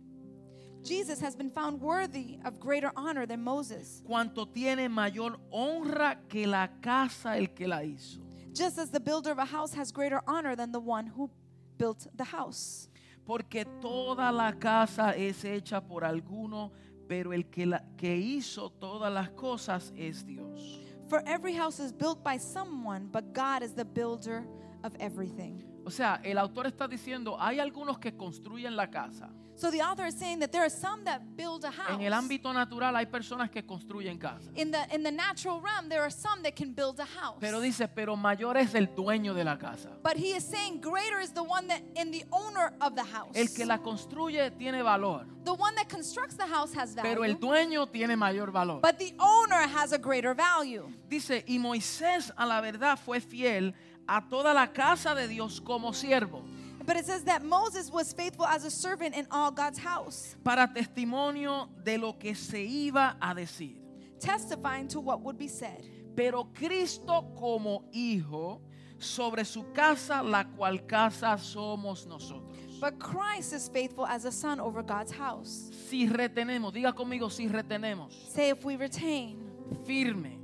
Jesus 0.84 1.20
has 1.20 1.34
been 1.36 1.50
found 1.50 1.80
worthy 1.80 2.38
of 2.44 2.58
greater 2.58 2.90
honor 2.96 3.26
than 3.26 3.42
Moses, 3.42 4.02
cuanto 4.06 4.46
tiene 4.46 4.88
mayor 4.88 5.36
honra 5.52 6.16
que 6.28 6.46
la 6.46 6.68
casa 6.80 7.36
el 7.36 7.48
que 7.48 7.66
la 7.66 7.82
hizo. 7.82 8.20
just 8.54 8.78
as 8.78 8.90
the 8.90 9.00
builder 9.00 9.30
of 9.30 9.38
a 9.38 9.44
house 9.44 9.72
has 9.74 9.92
greater 9.92 10.20
honor 10.26 10.56
than 10.56 10.72
the 10.72 10.80
one 10.80 11.06
who 11.06 11.30
built 11.76 12.06
the 12.16 12.24
house. 12.24 12.88
Porque 13.26 13.64
toda 13.80 14.32
la 14.32 14.52
casa 14.52 15.14
es 15.14 15.44
hecha 15.44 15.86
por 15.86 16.02
alguno, 16.02 16.72
pero 17.06 17.32
el 17.32 17.44
que, 17.44 17.66
la, 17.66 17.82
que 17.96 18.16
hizo 18.16 18.70
todas 18.70 19.12
las 19.12 19.28
cosas 19.30 19.92
es 19.96 20.24
Dios. 20.24 20.80
For 21.08 21.22
every 21.26 21.54
house 21.54 21.78
is 21.78 21.92
built 21.92 22.22
by 22.24 22.38
someone, 22.38 23.08
but 23.10 23.32
God 23.32 23.62
is 23.62 23.74
the 23.74 23.84
builder 23.84 24.44
of 24.82 24.94
everything. 24.98 25.62
O 25.86 25.90
sea, 25.90 26.20
el 26.24 26.38
autor 26.38 26.66
está 26.66 26.88
diciendo, 26.88 27.36
hay 27.38 27.60
algunos 27.60 27.98
que 27.98 28.12
construyen 28.12 28.76
la 28.76 28.88
casa. 28.88 29.30
So 29.58 29.72
the 29.72 29.82
author 29.82 30.06
is 30.06 30.14
saying 30.14 30.38
that 30.38 30.52
there 30.52 30.64
are 30.64 30.70
some 30.70 31.02
that 31.04 31.36
build 31.36 31.64
a 31.64 31.70
house. 31.72 31.90
En 31.90 32.00
el 32.00 32.12
ámbito 32.12 32.52
natural 32.54 32.94
hay 32.94 33.06
personas 33.06 33.50
que 33.50 33.64
construyen 33.64 34.16
casas. 34.16 34.52
in 34.54 34.70
the 34.70 34.78
in 34.94 35.02
the 35.02 35.10
natural 35.10 35.60
realm, 35.60 35.88
there 35.88 36.00
are 36.00 36.12
some 36.12 36.44
that 36.44 36.54
can 36.54 36.72
build 36.72 37.00
a 37.00 37.04
house. 37.04 37.38
Pero 37.40 37.60
dice, 37.60 37.88
pero 37.88 38.14
mayor 38.14 38.56
es 38.56 38.76
el 38.76 38.86
dueño 38.94 39.34
de 39.34 39.42
la 39.42 39.58
casa. 39.58 39.90
but 40.00 40.16
he 40.16 40.36
is 40.36 40.44
saying 40.44 40.80
greater 40.80 41.18
is 41.18 41.32
the 41.32 41.42
one 41.42 41.66
that 41.66 41.82
in 41.96 42.12
the 42.12 42.24
owner 42.30 42.72
of 42.80 42.94
the 42.94 43.02
house. 43.02 43.34
El 43.34 43.48
que 43.48 43.66
la 43.66 43.78
construye 43.78 44.56
tiene 44.56 44.80
valor, 44.80 45.26
the 45.44 45.52
one 45.52 45.74
that 45.74 45.88
constructs 45.88 46.36
the 46.36 46.46
house 46.46 46.72
has 46.72 46.94
value. 46.94 47.10
pero 47.10 47.24
el 47.24 47.34
dueño 47.34 47.90
tiene 47.90 48.16
mayor 48.16 48.52
valor. 48.52 48.80
but 48.80 48.96
the 49.00 49.12
owner 49.18 49.66
has 49.66 49.92
a 49.92 49.98
greater 49.98 50.34
value. 50.34 50.88
Dice, 51.08 51.42
y 51.48 51.58
Moisés 51.58 52.32
a 52.36 52.46
la 52.46 52.60
verdad 52.60 52.96
fue 52.96 53.20
fiel 53.20 53.74
a 54.06 54.28
toda 54.28 54.54
la 54.54 54.72
casa 54.72 55.16
de 55.16 55.26
Dios 55.26 55.60
como 55.60 55.92
siervo. 55.92 56.44
But 56.88 56.96
it 56.96 57.04
says 57.04 57.22
that 57.24 57.44
Moses 57.44 57.90
was 57.92 58.14
faithful 58.14 58.46
as 58.46 58.64
a 58.64 58.70
servant 58.70 59.14
in 59.14 59.26
all 59.30 59.50
God's 59.50 59.78
house, 59.78 60.34
para 60.42 60.66
testimonio 60.66 61.68
de 61.84 61.98
lo 61.98 62.14
que 62.14 62.34
se 62.34 62.66
iba 62.66 63.14
a 63.20 63.34
decir. 63.34 63.76
testifying 64.18 64.88
to 64.88 64.98
what 64.98 65.20
would 65.20 65.36
be 65.36 65.48
said. 65.48 65.84
Pero 66.16 66.44
Cristo 66.54 67.26
como 67.38 67.84
hijo 67.92 68.62
sobre 68.98 69.44
su 69.44 69.64
casa, 69.74 70.22
la 70.22 70.44
cual 70.44 70.86
casa 70.86 71.36
somos 71.36 72.06
nosotros. 72.06 72.80
But 72.80 72.98
Christ 72.98 73.52
is 73.52 73.68
faithful 73.68 74.06
as 74.06 74.24
a 74.24 74.32
son 74.32 74.58
over 74.58 74.82
God's 74.82 75.12
house. 75.12 75.70
Si 75.90 76.08
retenemos, 76.08 76.72
diga 76.72 76.94
conmigo, 76.94 77.30
si 77.30 77.48
retenemos, 77.48 78.14
Say 78.30 78.48
if 78.48 78.64
we 78.64 78.76
retain, 78.76 79.36
firme 79.84 80.38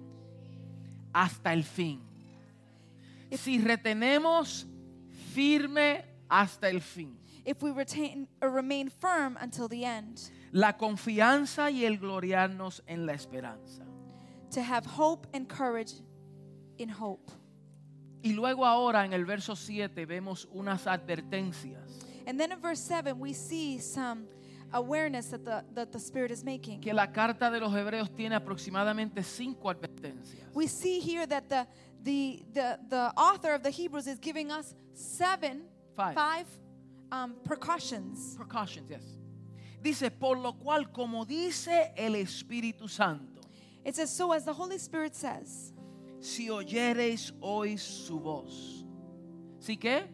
hasta 1.15 1.55
el 1.55 1.63
fin. 1.63 2.03
Si 3.33 3.59
retenemos, 3.59 4.67
firme 5.33 6.14
hasta 6.31 6.69
el 6.69 6.81
fin. 6.81 7.17
if 7.45 7.63
we 7.63 7.71
retain 7.71 8.27
or 8.41 8.51
remain 8.51 8.89
firm 8.89 9.37
until 9.41 9.69
the 9.69 9.85
end, 9.85 10.21
La 10.53 10.73
confianza 10.77 11.71
y 11.71 11.85
el 11.85 11.99
gloriarnos 11.99 12.81
en 12.87 13.07
la 13.07 13.13
esperanza. 13.15 13.83
to 14.51 14.63
have 14.63 14.87
hope 14.87 15.27
and 15.35 15.49
courage 15.49 15.93
in 16.79 16.89
hope. 16.89 17.31
Y 18.23 18.33
luego 18.33 18.65
ahora 18.65 19.05
en 19.05 19.13
el 19.13 19.25
verso 19.27 19.55
7 19.55 20.07
vemos 20.07 20.49
unas 20.53 20.87
advertencias 20.87 22.07
And 22.27 22.41
then 22.41 22.53
in 22.53 22.59
verse 22.61 22.81
7, 22.81 23.19
we 23.21 23.35
see 23.35 23.79
some 23.79 24.27
awareness 24.73 25.27
that 25.29 25.45
the, 25.45 25.63
that 25.75 25.93
the 25.93 25.99
Spirit 25.99 26.31
is 26.31 26.43
making. 26.43 26.81
que 26.81 26.95
la 26.95 27.09
carta 27.13 27.51
de 27.51 27.61
los 27.61 27.71
hebreos 27.75 28.09
tiene 28.17 28.35
aproximadamente 28.35 29.23
cinco 29.23 29.69
advertencias. 29.69 30.49
We 30.55 30.67
see 30.67 31.01
here 31.01 31.27
that 31.27 31.51
the, 31.51 31.67
the, 32.03 32.43
the, 32.55 32.79
the 32.89 33.13
author 33.17 33.53
of 33.53 33.63
the 33.63 33.69
Hebrews 33.71 34.07
is 34.07 34.19
giving 34.19 34.51
us 34.51 34.75
seven, 34.95 35.65
Five. 35.97 36.15
five 36.15 36.47
um, 37.13 37.35
precautions. 37.45 38.35
Precautions, 38.37 38.91
yes. 38.91 39.05
Dice, 39.83 40.11
por 40.11 40.37
lo 40.39 40.55
cual, 40.55 40.93
como 40.93 41.25
dice 41.25 41.93
el 41.97 42.15
Espíritu 42.15 42.89
Santo, 42.89 43.35
It 43.85 43.95
says, 43.95 44.11
So 44.11 44.33
as 44.33 44.45
the 44.45 44.53
Holy 44.53 44.79
Spirit 44.79 45.15
says, 45.15 45.73
si 46.21 46.49
oyereis 46.49 47.33
hoy 47.43 47.77
su 47.77 48.19
voz. 48.19 48.85
¿Sí 49.59 49.79
qué? 49.79 50.05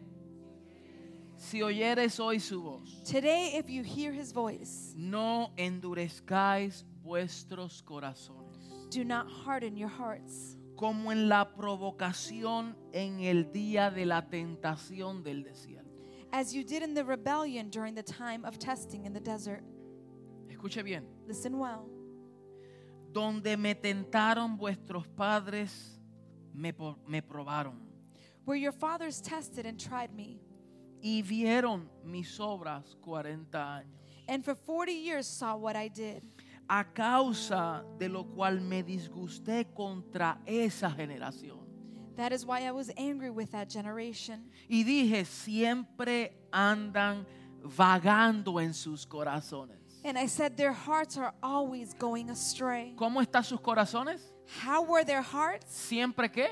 Si 1.37 1.61
oyereis 1.61 2.19
hoy 2.19 2.39
su 2.39 2.61
voz, 2.61 3.01
Today, 3.09 3.53
if 3.55 3.69
you 3.69 3.81
hear 3.81 4.11
his 4.11 4.33
voice, 4.33 4.93
no 4.97 5.51
endurezcáis 5.57 6.83
vuestros 7.01 7.81
corazones, 7.81 8.89
do 8.89 9.05
not 9.05 9.25
harden 9.31 9.77
your 9.77 9.87
hearts, 9.89 10.57
como 10.81 11.11
en 11.11 11.29
la 11.29 11.53
provocación 11.53 12.75
en 12.91 13.19
el 13.19 13.51
día 13.51 13.91
de 13.91 14.03
la 14.07 14.27
tentación 14.29 15.21
del 15.23 15.43
desierto. 15.43 15.91
as 16.33 16.53
you 16.53 16.63
did 16.63 16.81
in 16.81 16.95
the 16.95 17.03
rebellion 17.03 17.69
during 17.69 17.93
the 17.93 18.01
time 18.01 18.43
of 18.45 18.57
testing 18.57 19.05
in 19.05 19.13
the 19.13 19.19
desert. 19.19 19.61
Escuche 20.49 20.83
bien. 20.83 21.05
Listen 21.27 21.59
well. 21.59 21.87
Donde 23.13 23.57
me 23.57 23.75
tentaron 23.75 24.57
vuestros 24.57 25.05
padres, 25.07 25.99
me, 26.53 26.73
me 27.07 27.21
probaron 27.21 27.75
Where 28.45 28.57
your 28.57 28.71
fathers 28.71 29.21
tested 29.21 29.67
and 29.67 29.77
tried 29.79 30.11
me, 30.15 30.39
y 31.03 31.21
vieron 31.21 31.89
mis 32.03 32.39
obras 32.39 32.95
40 33.01 33.51
años. 33.53 33.99
and 34.27 34.43
for 34.43 34.55
40 34.55 34.93
years 34.93 35.27
saw 35.27 35.55
what 35.55 35.75
I 35.75 35.89
did. 35.89 36.23
A 36.67 36.83
causa 36.85 37.83
de 37.97 38.07
lo 38.07 38.23
cual 38.23 38.61
me 38.61 38.83
disgusté 38.83 39.65
contra 39.73 40.39
esa 40.45 40.89
generación. 40.89 41.59
That 42.15 42.31
is 42.31 42.45
why 42.45 42.61
I 42.67 42.71
was 42.71 42.91
angry 42.97 43.29
with 43.29 43.51
that 43.51 43.69
generation. 43.69 44.49
Y 44.69 44.83
dije, 44.83 45.25
siempre 45.25 46.33
andan 46.51 47.25
vagando 47.63 48.59
en 48.61 48.73
sus 48.73 49.05
corazones. 49.05 49.77
And 50.03 50.17
I 50.17 50.27
said, 50.27 50.57
Their 50.57 50.73
hearts 50.73 51.17
are 51.17 51.33
always 51.43 51.93
going 51.93 52.29
astray. 52.29 52.93
¿Cómo 52.97 53.21
están 53.21 53.43
sus 53.43 53.59
corazones? 53.59 54.21
How 54.63 54.83
were 54.83 55.03
their 55.03 55.21
hearts? 55.21 55.73
Siempre 55.73 56.29
qué? 56.29 56.47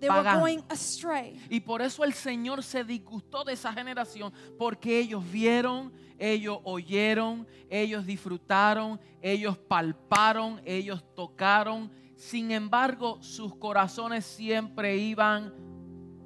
They 0.00 0.10
were 0.10 0.22
going 0.22 0.62
astray. 0.68 1.40
Y 1.48 1.60
por 1.60 1.80
eso 1.80 2.04
el 2.04 2.12
Señor 2.12 2.62
se 2.62 2.84
disgustó 2.84 3.44
de 3.44 3.54
esa 3.54 3.72
generación, 3.72 4.32
porque 4.58 4.98
ellos 4.98 5.24
vieron, 5.30 5.92
ellos 6.18 6.58
oyeron, 6.64 7.46
ellos 7.70 8.06
disfrutaron, 8.06 8.98
ellos 9.22 9.56
palparon, 9.58 10.60
ellos 10.64 11.02
tocaron. 11.14 11.90
Sin 12.16 12.50
embargo, 12.50 13.18
sus 13.22 13.54
corazones 13.54 14.24
siempre 14.24 14.96
iban 14.96 15.52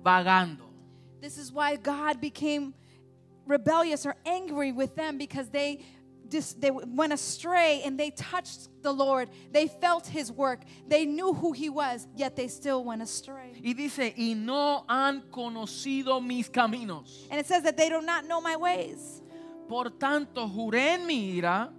vagando. 0.02 0.70
This 1.20 1.36
is 1.36 1.52
why 1.52 1.76
God 1.76 2.20
became 2.20 2.74
rebellious 3.46 4.06
or 4.06 4.16
angry 4.24 4.72
with 4.72 4.94
them 4.94 5.18
because 5.18 5.48
they 5.50 5.84
they 6.60 6.70
went 6.70 7.12
astray 7.12 7.82
and 7.84 7.98
they 7.98 8.10
touched 8.10 8.68
the 8.82 8.92
Lord. 8.92 9.28
They 9.50 9.66
felt 9.66 10.06
his 10.06 10.30
work. 10.30 10.60
They 10.86 11.04
knew 11.04 11.32
who 11.32 11.52
he 11.52 11.68
was, 11.68 12.06
yet 12.14 12.36
they 12.36 12.48
still 12.48 12.84
went 12.84 13.02
astray. 13.02 13.60
Y 13.62 13.72
dice, 13.72 14.14
y 14.16 14.34
no 14.36 14.84
han 14.88 15.22
conocido 15.30 16.24
mis 16.24 16.48
caminos. 16.48 17.26
And 17.30 17.40
it 17.40 17.46
says 17.46 17.64
that 17.64 17.76
they 17.76 17.88
do 17.88 18.00
not 18.00 18.26
know 18.26 18.40
my 18.40 18.56
ways. 18.56 19.22
Por 19.70 19.92
tanto, 19.92 20.48
juré 20.48 20.94
en 20.94 21.06
mi 21.06 21.30
ira 21.30 21.72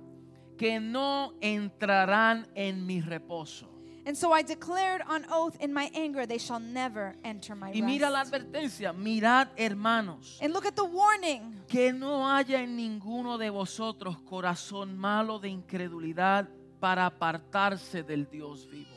que 0.58 0.80
no 0.80 1.34
entrarán 1.42 2.48
en 2.56 2.86
mi 2.86 3.02
reposo. 3.02 3.68
And 4.06 4.16
so 4.16 4.32
I 4.32 4.44
declared 4.44 5.02
on 5.10 5.26
oath 5.30 5.58
in 5.62 5.74
my 5.74 5.92
anger, 5.94 6.26
they 6.26 6.40
shall 6.40 6.62
never 6.62 7.18
enter 7.26 7.54
my 7.54 7.72
Y 7.74 7.82
mira 7.82 8.10
la 8.10 8.22
rest. 8.24 8.34
advertencia, 8.34 8.94
mirad 8.94 9.50
hermanos. 9.58 10.40
And 10.42 10.54
look 10.54 10.66
at 10.66 10.76
the 10.76 10.86
warning. 10.86 11.60
Que 11.68 11.92
no 11.92 12.26
haya 12.26 12.64
en 12.64 12.78
ninguno 12.78 13.38
de 13.38 13.50
vosotros 13.50 14.22
corazón 14.22 14.98
malo 14.98 15.38
de 15.40 15.50
incredulidad 15.50 16.48
para 16.80 17.06
apartarse 17.06 18.04
del 18.04 18.26
Dios 18.32 18.66
vivo. 18.72 18.90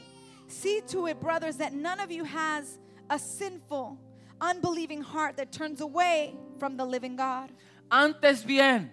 See 0.46 0.82
to 0.92 1.08
it, 1.08 1.18
brothers, 1.20 1.56
that 1.56 1.72
none 1.72 1.98
of 1.98 2.12
you 2.12 2.24
has 2.24 2.78
a 3.10 3.18
sinful, 3.18 3.98
unbelieving 4.40 5.02
heart 5.02 5.36
that 5.38 5.50
turns 5.50 5.80
away 5.80 6.36
from 6.60 6.76
the 6.76 6.84
living 6.84 7.16
God. 7.16 7.50
Antes 7.90 8.44
bien, 8.44 8.92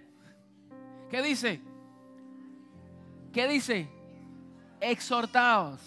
¿qué 1.09 1.21
dice? 1.21 1.61
¿Qué 3.31 3.47
dice? 3.47 3.87
Exhortaos, 4.81 5.79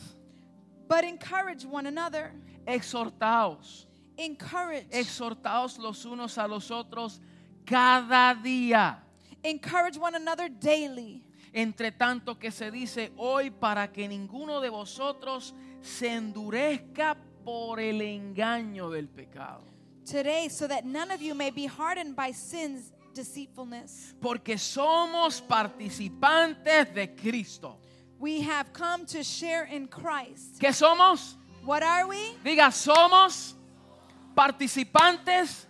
But 0.88 1.04
encourage 1.04 1.64
one 1.66 1.86
another. 1.88 2.32
exhortaos, 2.66 3.86
Encourage. 4.16 4.86
exhortaos 4.90 5.78
los 5.78 6.04
unos 6.04 6.38
a 6.38 6.46
los 6.46 6.70
otros 6.70 7.20
cada 7.64 8.34
día. 8.34 9.02
encourage 9.42 9.98
one 9.98 10.14
another 10.16 10.48
daily. 10.48 11.22
Entre 11.52 11.92
tanto 11.92 12.36
que 12.38 12.50
se 12.50 12.70
dice 12.70 13.12
hoy 13.16 13.50
para 13.50 13.92
que 13.92 14.08
ninguno 14.08 14.60
de 14.60 14.68
vosotros 14.70 15.54
se 15.80 16.12
endurezca 16.12 17.16
por 17.44 17.78
el 17.78 18.00
engaño 18.00 18.90
del 18.90 19.08
pecado. 19.08 19.62
Today, 20.04 20.48
so 20.48 20.66
that 20.66 20.84
none 20.84 21.10
of 21.10 21.22
you 21.22 21.34
may 21.34 21.50
be 21.50 21.66
hardened 21.66 22.14
by 22.14 22.32
sin's 22.32 22.92
deceitfulness. 23.14 24.14
Porque 24.20 24.58
somos 24.58 25.40
participantes 25.40 26.92
de 26.94 27.06
Cristo. 27.06 27.78
We 28.18 28.40
have 28.42 28.72
come 28.72 29.06
to 29.06 29.22
share 29.22 29.64
in 29.64 29.86
Christ. 29.86 30.60
¿Qué 30.60 30.72
somos? 30.72 31.34
What 31.64 31.82
are 31.82 32.06
we? 32.06 32.36
Diga, 32.44 32.70
somos 32.70 33.54
participantes 34.36 35.64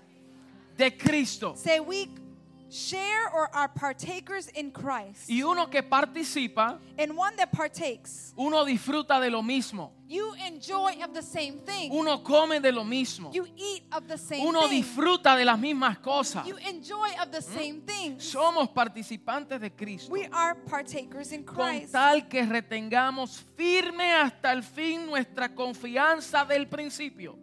de 0.76 0.90
Cristo. 0.90 1.54
Say 1.56 1.80
we 1.80 2.08
share 2.74 3.28
or 3.32 3.48
are 3.54 3.68
partakers 3.68 4.48
in 4.48 4.72
Christ. 4.72 5.28
Y 5.30 5.42
uno 5.42 5.70
que 5.70 5.82
participa, 5.82 6.80
And 6.98 7.16
one 7.16 7.36
that 7.36 7.52
partakes, 7.52 8.32
uno 8.36 8.64
disfruta 8.64 9.20
de 9.20 9.30
lo 9.30 9.42
mismo. 9.42 9.92
you 10.08 10.34
enjoy 10.46 10.92
of 11.02 11.12
the 11.14 11.22
same 11.22 11.58
thing. 11.64 11.90
Uno 11.92 12.18
come 12.22 12.58
de 12.60 12.72
lo 12.72 12.82
mismo. 12.84 13.30
You 13.32 13.46
eat 13.56 13.84
of 13.92 14.06
the 14.08 14.18
same 14.18 14.44
Uno 14.46 14.62
thing. 14.68 14.82
disfruta 14.82 15.36
de 15.36 15.44
las 15.44 15.58
mismas 15.58 15.98
cosas. 15.98 16.46
You 16.46 16.56
enjoy 16.68 17.08
of 17.22 17.30
the 17.30 17.40
same 17.42 17.80
things. 17.86 18.24
Somos 18.24 18.68
participantes 18.70 19.60
de 19.60 19.70
Cristo. 19.70 20.12
We 20.12 20.26
are 20.32 20.54
partakers 20.56 21.32
in 21.32 21.44
Con 21.44 21.56
Christ. 21.78 21.92
tal 21.92 22.28
que 22.28 22.44
retengamos 22.44 23.44
firme 23.56 24.12
hasta 24.12 24.52
el 24.52 24.62
fin 24.62 25.06
nuestra 25.06 25.54
confianza 25.54 26.44
del 26.44 26.66
principio. 26.66 27.38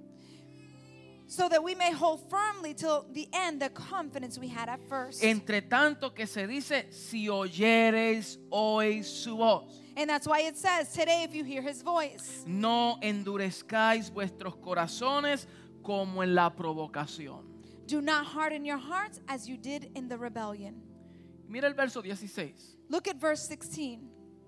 So 1.32 1.48
that 1.48 1.64
we 1.64 1.76
may 1.76 1.94
hold 1.94 2.30
firmly 2.30 2.74
till 2.74 3.06
the 3.14 3.26
end 3.32 3.62
the 3.62 3.70
confidence 3.70 4.38
we 4.38 4.50
had 4.50 4.68
at 4.68 4.82
first. 4.90 5.24
Entre 5.24 5.62
tanto 5.62 6.14
que 6.14 6.28
se 6.28 6.46
dice, 6.46 6.88
si 6.92 7.30
oyereis 7.30 8.38
hoy 8.52 9.02
su 9.02 9.38
voz. 9.38 9.80
And 9.96 10.10
that's 10.10 10.28
why 10.28 10.42
it 10.42 10.58
says, 10.58 10.92
today 10.92 11.24
if 11.24 11.34
you 11.34 11.46
hear 11.46 11.62
his 11.62 11.84
voice, 11.84 12.44
No 12.46 12.98
endurezcáis 13.02 14.12
vuestros 14.12 14.58
corazones 14.58 15.48
como 15.82 16.22
en 16.22 16.36
la 16.36 16.50
provocación. 16.50 17.46
do 17.88 18.02
not 18.02 18.26
harden 18.26 18.66
your 18.66 18.78
hearts 18.78 19.22
as 19.30 19.48
you 19.48 19.56
did 19.56 19.90
in 19.96 20.10
the 20.10 20.18
rebellion. 20.18 20.76
Mira 21.48 21.66
el 21.70 21.74
verso 21.76 22.02
16. 22.02 22.76
Look 22.90 23.08
at 23.08 23.16
verse 23.22 23.48
16. 23.48 24.02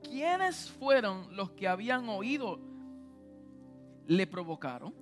¿Quiénes 0.04 0.70
fueron 0.70 1.34
los 1.34 1.52
que 1.52 1.66
habían 1.66 2.10
oído 2.10 2.60
le 4.06 4.28
provocaron? 4.28 4.94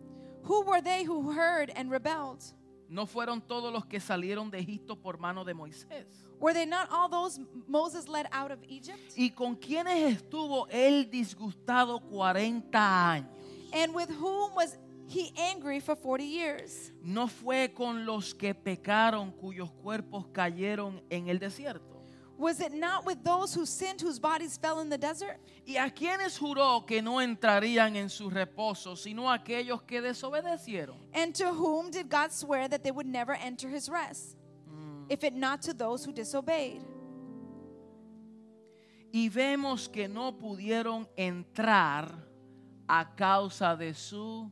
Who 0.44 0.64
were 0.66 0.82
they 0.82 1.04
who 1.04 1.32
heard 1.32 1.72
and 1.76 1.92
rebelled? 1.92 2.44
¿No 2.90 3.06
fueron 3.06 3.42
todos 3.42 3.72
los 3.72 3.86
que 3.86 4.00
salieron 4.02 4.52
de 4.52 4.60
Egipto 4.60 4.98
por 4.98 5.18
mano 5.18 5.46
de 5.46 5.54
Moisés? 5.54 6.06
Were 6.40 6.54
they 6.54 6.66
not 6.66 6.90
all 6.92 7.08
those 7.08 7.40
Moses 7.68 8.08
led 8.10 8.28
out 8.32 8.52
of 8.52 8.60
Egypt? 8.68 9.14
¿Y 9.16 9.30
con 9.30 9.56
quienes 9.56 10.18
estuvo 10.18 10.68
él 10.70 11.10
disgustado 11.10 12.02
40 12.02 13.12
años? 13.12 13.30
And 13.74 13.96
with 13.96 14.10
whom 14.10 14.54
was 14.56 14.78
he 15.08 15.32
angry 15.38 15.80
for 15.80 15.96
40 15.96 16.26
years? 16.26 16.92
¿No 17.02 17.28
fue 17.28 17.74
con 17.74 18.06
los 18.06 18.34
que 18.34 18.54
pecaron 18.54 19.32
cuyos 19.32 19.72
cuerpos 19.72 20.28
cayeron 20.34 21.02
en 21.10 21.30
el 21.30 21.40
desierto? 21.40 21.91
Was 22.42 22.60
it 22.60 22.74
not 22.74 23.06
with 23.06 23.24
those 23.24 23.54
who 23.54 23.68
sinned 23.68 24.02
whose 24.02 24.18
bodies 24.18 24.58
fell 24.58 24.80
in 24.80 24.90
the 24.90 24.98
desert? 24.98 25.38
¿Y 25.64 25.78
a 25.78 25.92
quienes 25.92 26.40
juró 26.40 26.88
que 26.88 27.00
no 27.00 27.20
entrarían 27.20 27.96
en 27.96 28.10
su 28.10 28.32
reposo, 28.32 28.98
sino 28.98 29.30
a 29.30 29.38
aquellos 29.38 29.84
que 29.84 30.02
desobedecieron? 30.02 30.98
And 31.14 31.36
to 31.36 31.54
whom 31.54 31.92
did 31.92 32.10
God 32.10 32.32
swear 32.32 32.68
that 32.68 32.84
they 32.84 32.90
would 32.90 33.06
never 33.06 33.34
enter 33.34 33.70
his 33.70 33.90
rest? 33.90 34.38
If 35.08 35.24
it 35.24 35.36
not 35.36 35.62
to 35.64 35.74
those 35.74 36.04
who 36.04 36.12
disobeyed. 36.12 36.82
Y 39.14 39.30
vemos 39.30 39.88
que 39.88 40.08
no 40.08 40.32
pudieron 40.32 41.08
entrar 41.16 42.12
a 42.88 43.06
causa 43.16 43.76
de 43.78 43.94
su 43.94 44.50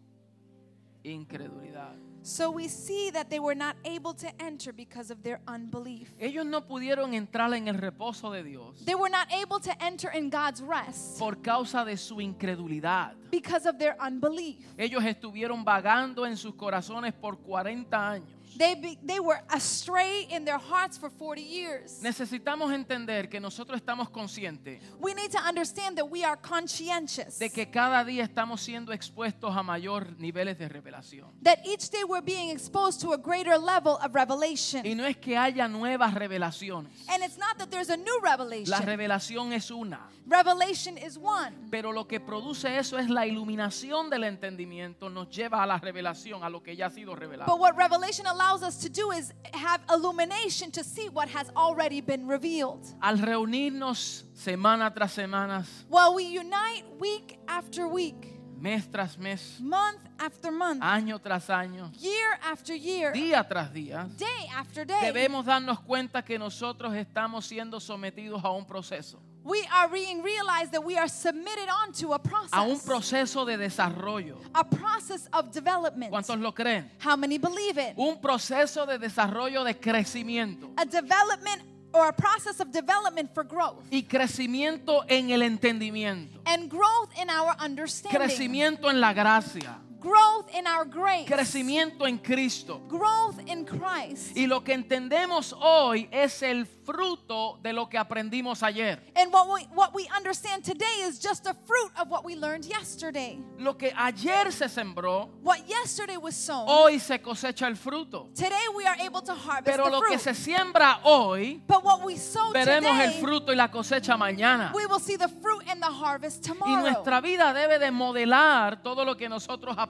incredulidad. 1.03 2.08
So 2.21 2.51
we 2.51 2.67
see 2.67 3.11
that 3.11 3.29
they 3.29 3.39
were 3.39 3.55
not 3.55 3.75
able 3.85 4.13
to 4.15 4.27
enter 4.39 4.73
because 4.73 5.09
of 5.09 5.23
their 5.23 5.39
unbelief. 5.47 6.11
Ellos 6.19 6.45
no 6.45 6.61
pudieron 6.67 7.13
entrar 7.13 7.53
en 7.53 7.67
el 7.67 7.77
reposo 7.77 8.31
de 8.31 8.43
Dios 8.43 8.83
They 8.85 8.95
were 8.95 9.09
not 9.09 9.31
able 9.31 9.59
to 9.61 9.71
enter 9.83 10.09
in 10.13 10.29
God's 10.29 10.61
rest 10.61 11.17
por 11.17 11.37
causa 11.41 11.85
de 11.85 11.95
su 11.97 12.19
incredulidad. 12.19 13.13
because 13.31 13.65
of 13.67 13.77
their 13.77 13.95
unbelief. 13.99 14.65
Ellos 14.77 15.03
estuvieron 15.05 15.63
vagando 15.63 16.25
en 16.25 16.35
sus 16.35 16.53
corazones 16.55 17.13
por 17.13 17.37
40 17.39 18.09
años. 18.11 18.38
They, 18.57 18.75
be, 18.75 18.97
they 19.05 19.19
were 19.19 19.39
astray 19.49 20.27
in 20.29 20.43
their 20.43 20.57
hearts 20.57 20.97
for 20.97 21.09
40 21.09 21.41
years. 21.41 22.01
Necesitamos 22.01 22.73
entender 22.73 23.29
que 23.29 23.39
nosotros 23.39 23.79
estamos 23.79 24.09
conscientes 24.09 24.81
We 24.99 25.13
need 25.13 25.31
to 25.31 25.39
understand 25.39 25.97
that 25.97 26.05
we 26.09 26.23
are 26.23 26.35
conscientious. 26.37 27.37
de 27.39 27.49
que 27.49 27.69
cada 27.69 28.03
día 28.03 28.23
estamos 28.23 28.61
siendo 28.61 28.91
expuestos 28.91 29.55
a 29.55 29.63
mayor 29.63 30.17
niveles 30.19 30.57
de 30.57 30.67
revelación. 30.67 31.27
That 31.43 31.59
each 31.65 31.89
day 31.89 32.03
we're 32.03 32.21
being 32.21 32.49
exposed 32.49 33.01
to 33.01 33.13
a 33.13 33.17
greater 33.17 33.57
level 33.57 33.97
of 34.03 34.13
revelation. 34.13 34.85
Y 34.85 34.95
no 34.95 35.05
es 35.05 35.17
que 35.17 35.37
haya 35.37 35.67
nuevas 35.67 36.13
revelaciones. 36.13 36.91
And 37.07 37.23
it's 37.23 37.37
not 37.37 37.57
that 37.59 37.69
there's 37.69 37.89
a 37.89 37.97
new 37.97 38.19
La 38.23 38.31
revelation. 38.31 38.85
revelación 38.85 39.53
es 39.53 39.71
una. 39.71 40.09
Revelation 40.27 40.97
is 40.97 41.17
one. 41.17 41.55
Pero 41.71 41.91
lo 41.91 42.07
que 42.07 42.19
produce 42.19 42.77
eso 42.77 42.97
es 42.99 43.09
la 43.09 43.25
iluminación 43.25 44.09
del 44.11 44.25
entendimiento, 44.25 45.09
nos 45.09 45.29
lleva 45.29 45.63
a 45.63 45.65
la 45.65 45.77
revelación, 45.79 46.43
a 46.43 46.49
lo 46.49 46.61
que 46.61 46.75
ya 46.75 46.85
ha 46.87 46.89
sido 46.91 47.15
revelado. 47.15 47.51
But 47.51 47.59
what 47.59 47.75
revelation 47.75 48.27
allows 48.39 48.63
us 48.63 48.77
to 48.77 48.89
do 48.89 49.11
is 49.11 49.33
have 49.53 49.81
illumination 49.91 50.71
to 50.71 50.83
see 50.83 51.09
what 51.09 51.29
has 51.29 51.51
already 51.55 52.01
been 52.01 52.27
revealed. 52.27 52.85
Al 53.01 53.17
reunirnos 53.17 54.23
semana 54.33 54.93
tras 54.93 55.13
semana, 55.13 55.65
While 55.89 56.15
we 56.15 56.23
unite 56.23 56.83
week 56.99 57.37
after 57.47 57.87
week, 57.87 58.39
mes 58.57 58.87
tras 58.87 59.17
mes, 59.17 59.59
month 59.59 59.99
after 60.19 60.51
month, 60.51 60.81
año 60.81 61.19
tras 61.21 61.49
año, 61.49 61.91
year 61.99 62.39
after 62.43 62.73
year, 62.75 63.11
día 63.13 63.45
tras 63.47 63.73
día, 63.73 64.07
day 64.17 64.47
after 64.55 64.85
day, 64.85 65.11
debemos 65.11 65.45
darnos 65.45 65.79
cuenta 65.81 66.23
que 66.23 66.39
nosotros 66.39 66.93
estamos 66.95 67.45
siendo 67.45 67.79
sometidos 67.79 68.43
a 68.43 68.51
un 68.51 68.65
proceso, 68.65 69.21
we 69.43 69.65
are 69.73 69.87
being 69.87 70.21
realized 70.21 70.71
that 70.71 70.83
we 70.83 70.97
are 70.97 71.07
submitted 71.07 71.67
onto 71.69 72.13
a 72.13 72.19
process. 72.19 72.53
a 72.53 72.61
un 72.61 72.79
proceso 72.79 73.45
de 73.45 73.57
desarrollo. 73.57 74.37
a 74.53 74.63
process 74.63 75.27
of 75.33 75.51
development. 75.51 76.11
¿Cuántos 76.11 76.39
lo 76.39 76.51
creen? 76.51 76.89
How 76.99 77.15
many 77.15 77.37
believe 77.37 77.77
it? 77.77 77.93
Un 77.97 78.19
proceso 78.19 78.85
de 78.85 78.97
desarrollo 78.97 79.63
de 79.63 79.73
crecimiento 79.75 80.69
A 80.77 80.85
development 80.85 81.63
or 81.93 82.07
a 82.09 82.13
process 82.13 82.59
of 82.59 82.71
development 82.71 83.33
for 83.33 83.43
growth 83.43 83.83
y 83.91 84.03
crecimiento 84.03 85.03
en 85.07 85.31
el 85.31 85.41
entendimiento, 85.41 86.39
and 86.45 86.69
growth 86.69 87.09
in 87.19 87.29
our 87.29 87.55
understanding, 87.59 88.19
crecimiento 88.19 88.89
en 88.89 88.99
la 89.01 89.13
gracia, 89.13 89.79
growth 89.99 90.49
in 90.53 90.65
our 90.67 90.85
grace, 90.85 91.25
crecimiento 91.27 92.07
en 92.07 92.17
Cristo. 92.17 92.79
growth 92.87 93.39
in 93.47 93.65
Christ. 93.65 94.35
Y 94.35 94.47
lo 94.47 94.61
que 94.63 94.73
entendemos 94.73 95.53
hoy 95.59 96.07
es 96.11 96.41
el 96.41 96.65
fruto 96.65 97.59
de 97.61 97.73
lo 97.73 97.87
que 97.89 97.97
aprendimos 97.97 98.63
ayer. 98.63 98.99
And 99.15 99.31
what 99.31 99.47
we, 99.49 99.61
what 99.75 99.93
we 99.93 100.07
understand 100.15 100.63
today 100.63 101.03
is 101.07 101.19
just 101.19 101.45
a 101.45 101.53
fruit 101.53 101.91
of 101.99 102.09
what 102.09 102.23
we 102.25 102.35
learned 102.35 102.65
yesterday. 102.65 103.37
Lo 103.57 103.73
que 103.77 103.91
ayer 103.95 104.51
se 104.51 104.67
sembró, 104.69 105.29
What 105.43 105.67
yesterday 105.67 106.17
was 106.17 106.35
sown, 106.35 106.65
hoy 106.67 106.99
se 106.99 107.19
cosecha 107.19 107.67
el 107.67 107.75
fruto. 107.75 108.29
today 108.33 108.67
we 108.75 108.85
are 108.85 108.95
able 109.01 109.21
to 109.21 109.33
harvest 109.33 109.65
Pero 109.65 109.85
the 109.85 109.91
lo 109.91 110.01
que 110.01 110.17
fruit. 110.17 110.21
se 110.21 110.33
siembra 110.33 110.99
hoy, 111.03 111.61
but 111.67 111.83
what 111.83 112.03
we 112.03 112.15
sow 112.17 112.51
veremos 112.53 112.97
el 112.99 113.07
today, 113.11 113.21
fruto 113.21 113.51
y 113.51 113.55
la 113.55 113.69
cosecha 113.69 114.17
mañana. 114.17 114.71
we 114.73 114.85
will 114.85 114.99
see 114.99 115.17
the 115.17 115.27
fruit 115.27 115.63
and 115.69 115.81
the 115.81 115.87
harvest 115.91 116.43
Y 116.45 116.53
tomorrow. 116.53 116.81
nuestra 116.81 117.21
vida 117.21 117.53
debe 117.53 117.77
de 117.79 117.91
modelar 117.91 118.81
todo 118.81 119.03
lo 119.05 119.15
que 119.17 119.27
nosotros 119.29 119.75
aprendemos. 119.77 119.88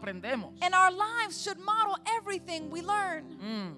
And 0.62 0.74
our 0.74 0.92
lives 0.92 1.42
should 1.42 1.60
model 1.60 1.98
everything 2.18 2.70
we 2.70 2.82
learn. 2.82 3.26
Mm. 3.42 3.76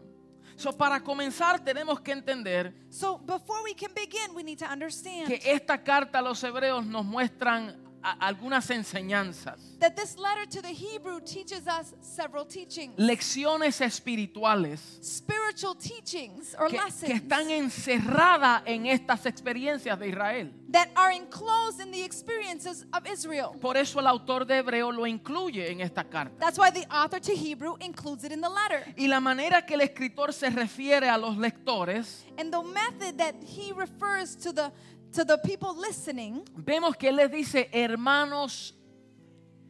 So, 0.56 0.72
para 0.72 1.00
comenzar 1.00 1.60
tenemos 1.60 2.00
que 2.02 2.12
entender 2.12 2.72
So 2.90 3.18
before 3.18 3.64
we 3.64 3.74
can 3.74 3.92
begin, 3.96 4.36
we 4.36 4.44
need 4.44 4.60
to 4.60 4.66
understand 4.66 5.28
que 5.28 5.40
esta 5.44 5.84
carta 5.84 6.20
a 6.20 6.22
los 6.22 6.44
hebreos 6.44 6.86
nos 6.86 7.04
muestran 7.04 7.81
algunas 8.04 8.70
enseñanzas, 8.70 9.78
that 9.80 9.96
this 9.96 10.18
letter 10.18 10.46
to 10.46 10.62
the 10.62 10.74
Hebrew 10.74 11.20
teaches 11.22 11.68
us 11.68 11.94
several 12.02 12.46
teachings, 12.46 12.98
lecciones 12.98 13.82
espirituales 13.82 14.80
spiritual 15.02 15.76
teachings 15.76 16.56
or 16.58 16.70
que, 16.70 16.78
lessons 16.78 17.04
que 17.04 17.16
están 17.16 17.50
encerradas 17.50 18.64
en 18.66 18.86
estas 18.86 19.26
experiencias 19.26 20.00
de 20.00 20.10
Israel. 20.10 20.52
that 20.72 20.90
are 20.96 21.12
enclosed 21.12 21.82
in 21.82 21.92
the 21.92 22.02
experiences 22.02 22.86
of 22.94 23.06
Israel. 23.06 23.56
Por 23.60 23.76
eso 23.76 24.00
el 24.00 24.08
autor 24.08 24.46
de 24.46 24.58
Hebreo 24.58 24.92
lo 24.92 25.06
incluye 25.06 25.70
en 25.70 25.82
esta 25.82 26.04
carta. 26.06 26.34
That's 26.40 26.58
why 26.58 26.72
the 26.72 26.86
author 26.90 27.20
to 27.20 27.36
Hebrew 27.36 27.76
includes 27.82 28.24
it 28.24 28.32
in 28.32 28.42
the 28.42 28.50
letter. 28.50 28.84
Y 28.98 29.08
la 29.08 29.20
manera 29.20 29.66
que 29.66 29.76
el 29.76 29.82
escritor 29.82 30.34
se 30.34 30.50
refiere 30.50 31.10
a 31.10 31.18
los 31.18 31.38
lectores, 31.38 32.24
And 32.38 32.52
the 32.52 32.64
method 32.64 33.18
that 33.18 33.36
he 33.44 33.74
refers 33.74 34.36
to 34.38 34.54
the 34.54 34.72
to 35.13 35.24
the 35.26 35.38
people 35.38 35.76
listening, 35.80 36.43
vemos 36.56 36.95
que 36.97 37.10
él 37.10 37.15
les 37.17 37.32
dice 37.32 37.69
hermanos 37.71 38.74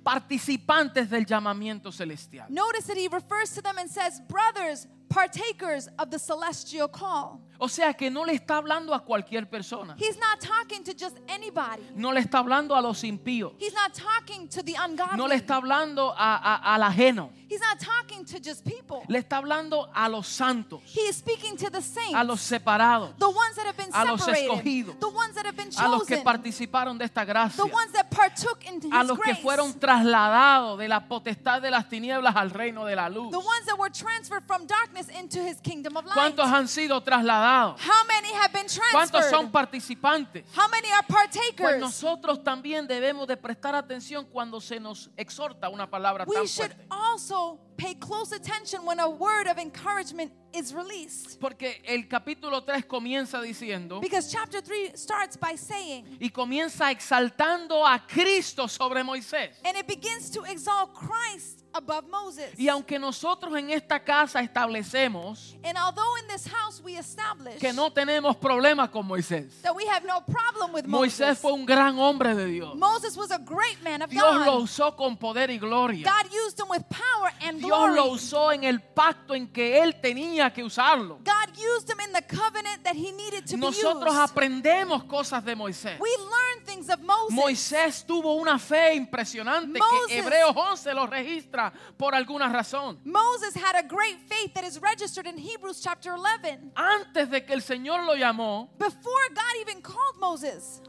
participantes 0.04 1.10
del 1.10 1.26
llamamiento 1.26 1.92
celestial. 1.92 2.48
notice 2.50 2.86
that 2.88 2.98
he 2.98 3.08
refers 3.08 3.54
to 3.54 3.62
them 3.62 3.78
and 3.78 3.90
says, 3.90 4.20
"Brothers, 4.28 4.88
partakers 5.14 5.90
of 5.98 6.10
the 6.10 6.20
celestial 6.20 6.88
call." 6.90 7.40
O 7.64 7.68
sea 7.70 7.94
que 7.94 8.10
no 8.10 8.26
le 8.26 8.34
está 8.34 8.58
hablando 8.58 8.92
a 8.92 9.02
cualquier 9.06 9.48
persona. 9.48 9.96
He's 10.00 10.18
not 10.18 10.40
talking 10.40 10.84
to 10.84 10.94
just 10.94 11.18
anybody. 11.28 11.84
No 11.96 12.12
le 12.12 12.20
está 12.22 12.40
hablando 12.40 12.76
a 12.76 12.82
los 12.82 13.04
impíos. 13.04 13.54
He's 13.60 13.74
not 13.74 13.94
talking 13.94 14.48
to 14.50 14.64
the 14.64 14.74
ungodly. 14.84 15.16
No 15.16 15.28
le 15.28 15.36
está 15.36 15.58
hablando 15.58 16.12
a- 16.18 16.38
a- 16.38 16.74
al 16.74 16.82
ajeno. 16.82 17.30
He's 17.48 17.60
not 17.62 17.78
talking 17.80 18.26
to 18.26 18.40
just 18.40 18.64
people. 18.66 19.04
Le 19.10 19.20
está 19.20 19.38
hablando 19.38 19.92
a 19.94 20.08
los 20.10 20.26
santos, 20.28 20.82
He 20.86 21.02
is 21.10 21.18
speaking 21.18 21.56
to 21.58 21.70
the 21.70 21.82
saints, 21.82 22.16
a 22.16 22.24
los 22.24 22.40
separados, 22.42 23.14
the 23.20 23.28
ones 23.28 23.56
that 23.58 23.66
have 23.68 23.76
been 23.78 23.94
a 23.94 24.06
los 24.06 24.22
separated, 24.22 24.50
escogidos, 24.50 25.00
the 25.00 25.08
ones 25.10 25.36
that 25.36 25.46
have 25.46 25.56
been 25.58 25.70
a 25.78 25.88
los 25.90 26.08
que 26.08 26.16
chosen, 26.16 26.24
participaron 26.24 26.98
de 26.98 27.06
esta 27.06 27.26
gracia, 27.26 27.62
the 27.64 27.70
ones 27.72 27.92
that 27.92 28.10
partook 28.10 28.64
in 28.66 28.92
a 28.92 29.02
His 29.02 29.08
los 29.10 29.20
que 29.20 29.36
fueron 29.36 29.74
trasladados 29.80 30.80
de 30.80 30.88
la 30.88 31.08
potestad 31.08 31.62
de 31.62 31.70
las 31.70 31.88
tinieblas 31.90 32.36
al 32.36 32.50
reino 32.50 32.86
de 32.86 32.96
la 32.96 33.08
luz. 33.10 33.30
the 33.32 33.38
ones 33.38 33.66
that 33.68 33.78
were 33.78 33.92
transferred 33.92 34.44
from 34.48 34.66
darkness 34.66 35.01
into 35.10 35.40
His 35.42 35.60
kingdom 35.62 35.96
of 35.98 36.06
light. 36.06 36.14
¿Cuántos 36.16 36.46
han 36.46 36.68
sido 36.68 37.02
trasladados? 37.02 37.80
How 37.82 38.06
many 38.08 38.30
have 38.34 38.52
been 38.54 38.68
¿Cuántos 38.68 39.12
transferred? 39.12 39.30
son 39.30 39.52
participantes? 39.52 40.46
How 40.56 40.68
many 40.70 40.90
are 40.92 41.04
Pues 41.08 41.30
partakers? 41.32 41.80
nosotros 41.80 42.44
también 42.44 42.88
debemos 42.88 43.28
de 43.28 43.38
prestar 43.38 43.76
atención 43.76 44.26
cuando 44.26 44.60
se 44.62 44.80
nos 44.80 45.10
exhorta 45.18 45.70
una 45.70 45.90
palabra 45.90 46.26
We 46.28 46.36
tan 46.36 46.48
should 46.48 46.72
fuerte. 46.72 46.86
also 46.90 47.60
pay 47.78 47.96
close 47.96 48.32
attention 48.36 48.86
when 48.86 49.00
a 49.00 49.08
word 49.10 49.48
of 49.48 49.58
encouragement 49.58 50.32
is 50.54 50.74
released. 50.74 51.40
Porque 51.40 51.82
el 51.86 52.08
capítulo 52.08 52.64
3 52.64 52.86
comienza 52.86 53.42
diciendo 53.42 54.00
Because 54.02 54.30
chapter 54.32 54.62
3 54.62 54.94
starts 54.96 55.38
by 55.38 55.58
saying, 55.58 56.18
y 56.20 56.30
comienza 56.30 56.92
exaltando 56.92 57.86
a 57.86 58.00
Cristo 58.08 58.68
sobre 58.68 59.04
Moisés. 59.04 59.52
and 59.66 59.78
it 59.78 59.88
begins 59.88 60.30
to 60.32 60.44
exalt 60.46 60.94
Christ 60.94 61.60
above 61.74 62.10
Moses. 62.10 62.54
Y 62.58 62.68
aunque 62.68 63.00
nosotros 63.00 63.56
en 63.58 63.70
esta 63.72 64.04
casa 64.04 64.42
establecemos 64.42 65.56
And 65.64 65.78
although 65.78 66.18
in 66.22 66.28
this 66.28 66.46
house 66.48 66.82
we 66.84 66.98
establish 66.98 67.60
que 67.60 67.72
no 67.72 67.92
tenemos 67.92 68.36
problema 68.36 68.92
con 68.92 69.08
Moisés, 69.08 69.62
that 69.62 69.74
we 69.76 69.86
have 69.88 70.06
no 70.06 70.22
problem 70.22 70.74
with 70.74 70.86
Moisés 70.86 71.28
Moses, 71.30 71.40
fue 71.40 71.54
un 71.54 71.66
gran 71.66 71.98
hombre 71.98 72.36
de 72.36 72.46
Dios. 72.48 72.76
Moses 72.76 73.16
was 73.16 73.32
a 73.32 73.38
great 73.38 73.82
man 73.84 74.02
of 74.02 74.10
Dios 74.10 74.38
God. 74.38 74.46
lo 74.46 74.58
usó 74.62 74.96
con 74.98 75.16
poder 75.18 75.50
y 75.50 75.58
gloria. 75.60 76.04
God 76.06 76.32
used 76.46 76.60
him 76.60 76.68
with 76.70 76.84
power 76.90 77.32
and 77.42 77.60
Dios 77.60 77.70
lo 77.70 77.94
glory. 78.04 78.10
usó 78.16 78.52
en 78.52 78.64
el 78.66 78.82
pacto 78.82 79.34
en 79.34 79.48
que 79.48 79.82
él 79.82 80.00
tenía 80.02 80.41
tenía 80.42 80.54
que 80.54 80.64
usarlo. 80.64 81.20
God 81.24 81.56
used 81.58 81.90
him 81.90 82.00
in 82.00 82.14
the 82.14 82.22
covenant 82.22 82.84
that 82.84 82.96
he 82.96 83.12
needed 83.12 83.46
to 83.48 83.58
Nosotros 83.58 84.04
be 84.04 84.20
used. 84.20 84.32
aprendemos 84.32 85.04
cosas 85.08 85.44
de 85.46 85.56
Moisés. 85.56 86.00
We 86.00 86.10
learn 86.18 86.66
things 86.66 86.90
of 86.90 87.00
Moses. 87.02 87.36
Moisés 87.38 88.06
tuvo 88.06 88.36
una 88.36 88.58
fe 88.58 88.96
impresionante 88.96 89.80
Moses- 89.80 90.08
que 90.08 90.18
Hebreos 90.20 90.56
11 90.56 90.94
lo 90.94 91.06
registra 91.08 91.72
por 91.98 92.16
alguna 92.16 92.50
razón. 92.50 93.00
Moses 93.06 93.56
had 93.56 93.76
a 93.76 93.84
great 93.84 94.20
faith 94.28 94.54
that 94.54 94.64
is 94.64 94.80
registered 94.82 95.28
in 95.28 95.38
Hebrews 95.38 95.82
chapter 95.82 96.14
11. 96.18 96.72
Antes 96.76 97.30
de 97.30 97.42
que 97.46 97.54
el 97.54 97.62
Señor 97.62 98.04
lo 98.06 98.16
llamó, 98.16 98.70
Before 98.78 99.30
God 99.34 99.62
even 99.62 99.82
called 99.82 100.18
Moses, 100.20 100.82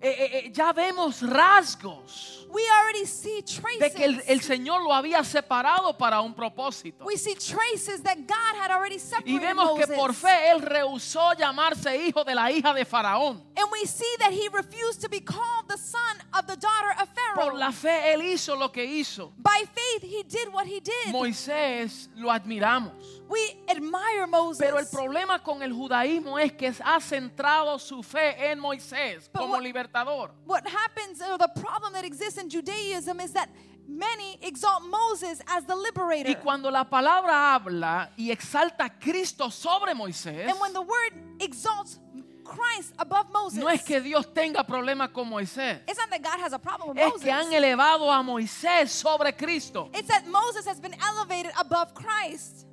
eh, 0.00 0.08
eh, 0.08 0.38
eh, 0.46 0.52
ya 0.52 0.72
vemos 0.72 1.22
rasgos 1.22 2.36
we 2.56 2.62
already 2.80 3.04
see 3.06 3.42
de 3.78 3.90
que 3.90 4.04
el, 4.04 4.14
traces. 4.14 4.30
el 4.30 4.40
Señor 4.40 4.82
lo 4.82 4.92
había 4.92 5.22
separado 5.24 5.96
para 5.96 6.20
un 6.20 6.34
propósito. 6.34 7.04
We 7.04 7.16
see 7.16 7.34
traces 7.34 8.02
that 8.02 8.16
God 8.26 8.56
had 8.58 8.70
already 8.70 8.96
Y 8.96 8.98
separated 8.98 9.40
vemos 9.40 9.78
que 9.78 9.86
por 9.94 10.14
fe 10.14 10.50
él 10.50 10.62
rehusó 10.62 11.34
llamarse 11.34 11.96
hijo 11.96 12.24
de 12.24 12.34
la 12.34 12.50
hija 12.50 12.72
de 12.72 12.84
Faraón. 12.84 13.42
And 13.56 13.70
we 13.70 13.86
see 13.86 14.16
that 14.20 14.32
he 14.32 14.48
refused 14.48 15.00
to 15.02 15.08
be 15.08 15.20
called 15.20 15.68
the 15.68 15.78
son 15.78 16.16
of 16.32 16.46
the 16.46 16.56
daughter 16.56 16.92
of 17.00 17.08
Pharaoh. 17.14 17.50
Por 17.50 17.54
la 17.58 17.72
fe 17.72 18.12
él 18.14 18.22
hizo 18.22 18.56
lo 18.56 18.70
que 18.70 18.84
hizo. 18.84 19.32
By 19.36 19.64
faith, 19.74 20.02
he 20.02 20.22
did 20.22 20.52
what 20.52 20.66
he 20.66 20.80
did. 20.80 21.12
Moisés 21.12 22.08
lo 22.16 22.30
admiramos. 22.30 23.16
we 23.28 23.56
admire 23.68 24.26
Moses. 24.26 24.58
Pero 24.64 24.78
el 24.78 24.86
problema 24.86 25.42
con 25.42 25.62
el 25.62 25.72
judaísmo 25.72 26.38
es 26.38 26.52
que 26.52 26.72
ha 26.84 27.00
centrado 27.00 27.78
su 27.78 28.02
fe 28.02 28.50
en 28.50 28.58
Moisés 28.58 29.28
But 29.32 29.42
como 29.42 29.54
what- 29.54 29.62
libertador. 29.86 30.30
what 30.44 30.66
happens, 30.66 31.20
or 31.22 31.38
the 31.38 31.50
problem 31.60 31.92
that 31.92 32.04
exists 32.04 32.38
in 32.38 32.48
Judaism, 32.48 33.20
is 33.20 33.32
that 33.32 33.48
many 33.88 34.38
exalt 34.42 34.82
Moses 34.82 35.40
as 35.48 35.64
the 35.64 35.76
liberator. 35.76 36.28
Y 36.30 36.34
cuando 36.34 36.70
la 36.70 36.84
palabra 36.84 37.54
habla 37.54 38.10
y 38.16 38.30
exalta 38.30 38.84
a 38.84 38.90
Cristo 38.90 39.48
sobre 39.50 39.94
Moisés, 39.94 40.48
and 40.48 40.58
when 40.60 40.72
the 40.72 40.82
word 40.82 41.12
exalts 41.40 41.98
Christ 42.44 42.94
above 42.98 43.30
Moses, 43.32 43.58
no 43.58 43.68
es 43.68 43.82
que 43.82 44.00
Dios 44.00 44.26
tenga 44.32 44.64
problema 44.64 45.12
con 45.12 45.28
Moisés, 45.28 45.80
it's 45.88 45.98
not 45.98 46.10
that 46.10 46.22
God 46.22 46.40
has 46.40 46.52
a 46.52 46.58
problem 46.58 46.90
with 46.90 46.98
es 46.98 47.10
Moses. 47.12 47.22
que 47.22 47.32
han 47.32 47.52
elevado 47.52 48.10
a 48.10 48.22
Moisés 48.22 48.88
sobre 48.88 49.32
Cristo. 49.32 49.90
it's 49.94 50.08
that 50.08 50.26
Moses 50.26 50.66
has 50.66 50.80
been 50.80 50.94
elevated 50.94 51.52
above 51.58 51.94
Christ. 51.94 52.64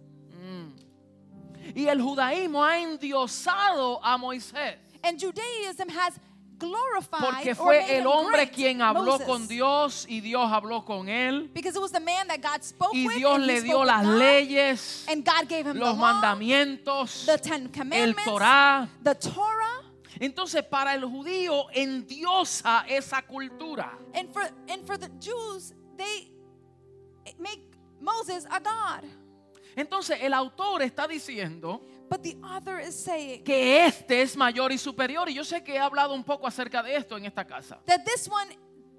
Y 1.76 1.88
el 1.88 2.02
judaísmo 2.02 2.63
ha 2.63 2.78
endiosado 2.78 3.99
a 4.04 4.17
Moisés. 4.17 4.76
And 5.04 5.19
Judaism 5.19 5.89
has 5.89 6.19
Porque 7.10 7.52
or 7.52 7.56
fue 7.56 7.97
el 7.97 8.08
hombre 8.08 8.49
quien 8.49 8.82
habló 8.82 9.19
con 9.19 9.47
Dios 9.47 10.06
y 10.08 10.21
Dios 10.21 10.52
habló 10.52 10.84
con 10.86 11.08
él. 11.10 11.49
Because 11.54 11.76
it 11.76 11.82
was 11.82 11.91
the 11.91 11.99
man 11.99 12.28
that 12.28 12.41
God 12.41 12.63
spoke 12.63 12.93
Y 12.93 13.08
with 13.08 13.17
Dios 13.17 13.39
le 13.39 13.62
dio 13.62 13.84
las 13.84 14.06
God, 14.06 14.17
leyes, 14.17 15.06
and 15.08 15.26
God 15.26 15.47
gave 15.47 15.65
him 15.65 15.78
los 15.78 15.97
mandamientos, 15.97 17.26
the 17.26 17.38
Ten 17.38 17.63
el 17.63 17.69
Commandments, 17.71 18.23
Torah. 18.23 18.89
the 19.04 19.15
Torah. 19.15 19.82
Entonces 20.19 20.63
para 20.63 20.93
el 20.93 21.04
judío 21.04 21.65
endiosa 21.73 22.86
esa 22.88 23.21
cultura. 23.23 23.97
And 24.13 24.32
for 24.32 24.43
and 24.69 24.86
for 24.86 24.97
the 24.97 25.10
Jews, 25.19 25.73
they 25.97 26.32
make 27.39 27.62
Moses 27.99 28.45
a 28.49 28.60
god. 28.60 29.04
Entonces 29.76 30.19
el 30.21 30.34
autor 30.34 30.82
está 30.84 31.08
diciendo 31.08 31.82
But 32.10 32.22
the 32.24 32.38
author 32.44 32.80
is 32.80 32.96
saying 32.96 33.44
que 33.44 33.86
este 33.86 34.22
es 34.22 34.36
mayor 34.36 34.72
y 34.72 34.78
superior. 34.78 35.28
Y 35.30 35.34
yo 35.34 35.44
sé 35.44 35.63
que 35.63 35.74
he 35.76 35.80
hablado 35.80 36.13
un 36.13 36.24
poco 36.24 36.46
acerca 36.48 36.84
de 36.84 36.96
esto 36.96 37.18
en 37.18 37.26
esta 37.26 37.46
casa. 37.46 37.80
that 37.88 38.06
this 38.06 38.28
one 38.28 38.48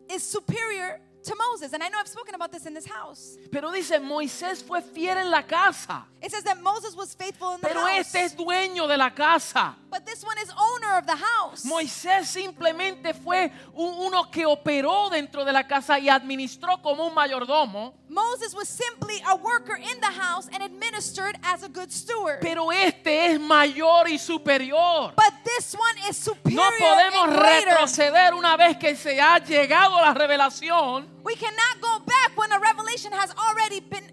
is 0.08 0.22
superior 0.22 1.00
to 1.22 1.34
Moses. 1.36 1.72
And 1.72 1.82
I 1.82 1.88
know 1.88 1.98
I've 1.98 2.08
spoken 2.08 2.34
about 2.34 2.50
this 2.52 2.66
in 2.66 2.74
this 2.74 2.86
house. 2.86 3.38
Pero 3.50 3.70
dice, 3.72 3.98
Moisés 4.00 4.62
fue 4.62 4.82
fiel 4.82 5.16
en 5.16 5.30
la 5.30 5.42
casa. 5.42 6.06
It 6.22 6.30
says 6.30 6.44
that 6.44 6.60
Moses 6.60 6.94
was 6.96 7.14
faithful 7.14 7.54
in 7.54 7.60
the 7.60 7.68
Pero 7.68 7.80
house. 7.80 7.98
este 7.98 8.24
es 8.24 8.36
dueño 8.36 8.86
de 8.88 8.96
la 8.96 9.10
casa. 9.10 9.76
But 9.94 10.06
this 10.06 10.24
one 10.24 10.36
is 10.38 10.50
owner 10.50 10.98
of 10.98 11.06
the 11.06 11.14
house. 11.14 11.64
Moisés 11.64 12.26
simplemente 12.26 13.14
fue 13.14 13.52
un- 13.76 13.94
uno 13.96 14.28
que 14.28 14.44
operó 14.44 15.08
dentro 15.08 15.44
de 15.44 15.52
la 15.52 15.62
casa 15.68 16.00
y 16.00 16.08
administró 16.08 16.82
como 16.82 17.06
un 17.06 17.14
mayordomo. 17.14 17.94
Moses 18.08 18.54
was 18.56 18.68
simply 18.68 19.22
a 19.24 19.36
worker 19.36 19.76
in 19.76 20.00
the 20.00 20.10
house 20.20 20.48
and 20.52 20.64
administered 20.64 21.38
as 21.44 21.62
a 21.62 21.68
good 21.68 21.92
steward. 21.92 22.40
Pero 22.40 22.72
este 22.72 23.26
es 23.34 23.38
mayor 23.38 24.08
y 24.08 24.18
superior. 24.18 25.12
But 25.14 25.32
this 25.44 25.76
one 25.76 26.10
is 26.10 26.16
superior 26.16 26.56
No 26.60 26.70
podemos 26.80 27.28
and 27.28 27.36
retroceder 27.36 28.34
una 28.34 28.56
vez 28.56 28.76
que 28.76 28.96
se 28.96 29.20
ha 29.20 29.38
llegado 29.38 30.00
la 30.00 30.12
revelación 30.12 31.06
We 31.22 31.36
cannot 31.36 31.80
go 31.80 32.00
back 32.00 32.36
when 32.36 32.50
a 32.52 32.58
revelation 32.58 33.12
has 33.12 33.30
already 33.36 33.78
been 33.78 34.10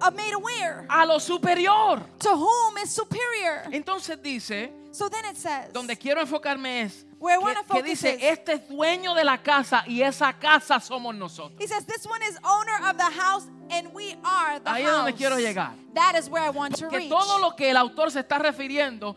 uh, 0.00 0.10
made 0.10 0.32
aware. 0.32 0.86
a 0.88 1.04
lo 1.04 1.18
superior. 1.18 2.02
To 2.20 2.30
whom 2.34 2.78
is 2.82 2.90
superior? 2.90 3.62
Entonces 3.72 4.20
dice, 4.22 4.72
So 4.96 5.10
then 5.10 5.26
it 5.26 5.36
says, 5.36 5.70
donde 5.74 5.94
quiero 5.98 6.22
enfocarme 6.22 6.80
es 6.82 7.04
Where 7.18 7.38
que, 7.68 7.74
que 7.76 7.82
dice, 7.82 8.14
is- 8.14 8.22
este 8.22 8.52
es 8.54 8.68
dueño 8.68 9.14
de 9.14 9.24
la 9.24 9.42
casa 9.42 9.84
y 9.86 10.00
esa 10.00 10.32
casa 10.32 10.80
somos 10.80 11.14
nosotros. 11.14 11.60
he 11.60 11.66
says, 11.66 11.84
this 11.84 12.06
one 12.06 12.22
is 12.22 12.38
owner 12.42 12.88
of 12.88 12.96
the 12.96 13.20
house 13.20 13.46
and 13.70 13.92
we 13.92 14.16
are 14.24 14.58
the 14.58 14.70
Ahí 14.70 14.84
es 14.84 14.88
house. 14.88 14.96
donde 15.04 15.12
quiero 15.14 15.36
llegar. 15.38 15.74
That 15.92 16.14
is 16.18 16.30
where 16.30 16.42
I 16.42 16.48
want 16.50 16.76
to 16.78 16.88
Que 16.88 16.96
reach. 16.98 17.10
todo 17.10 17.38
lo 17.38 17.54
que 17.54 17.68
el 17.70 17.76
autor 17.76 18.10
se 18.10 18.20
está 18.20 18.38
refiriendo 18.38 19.16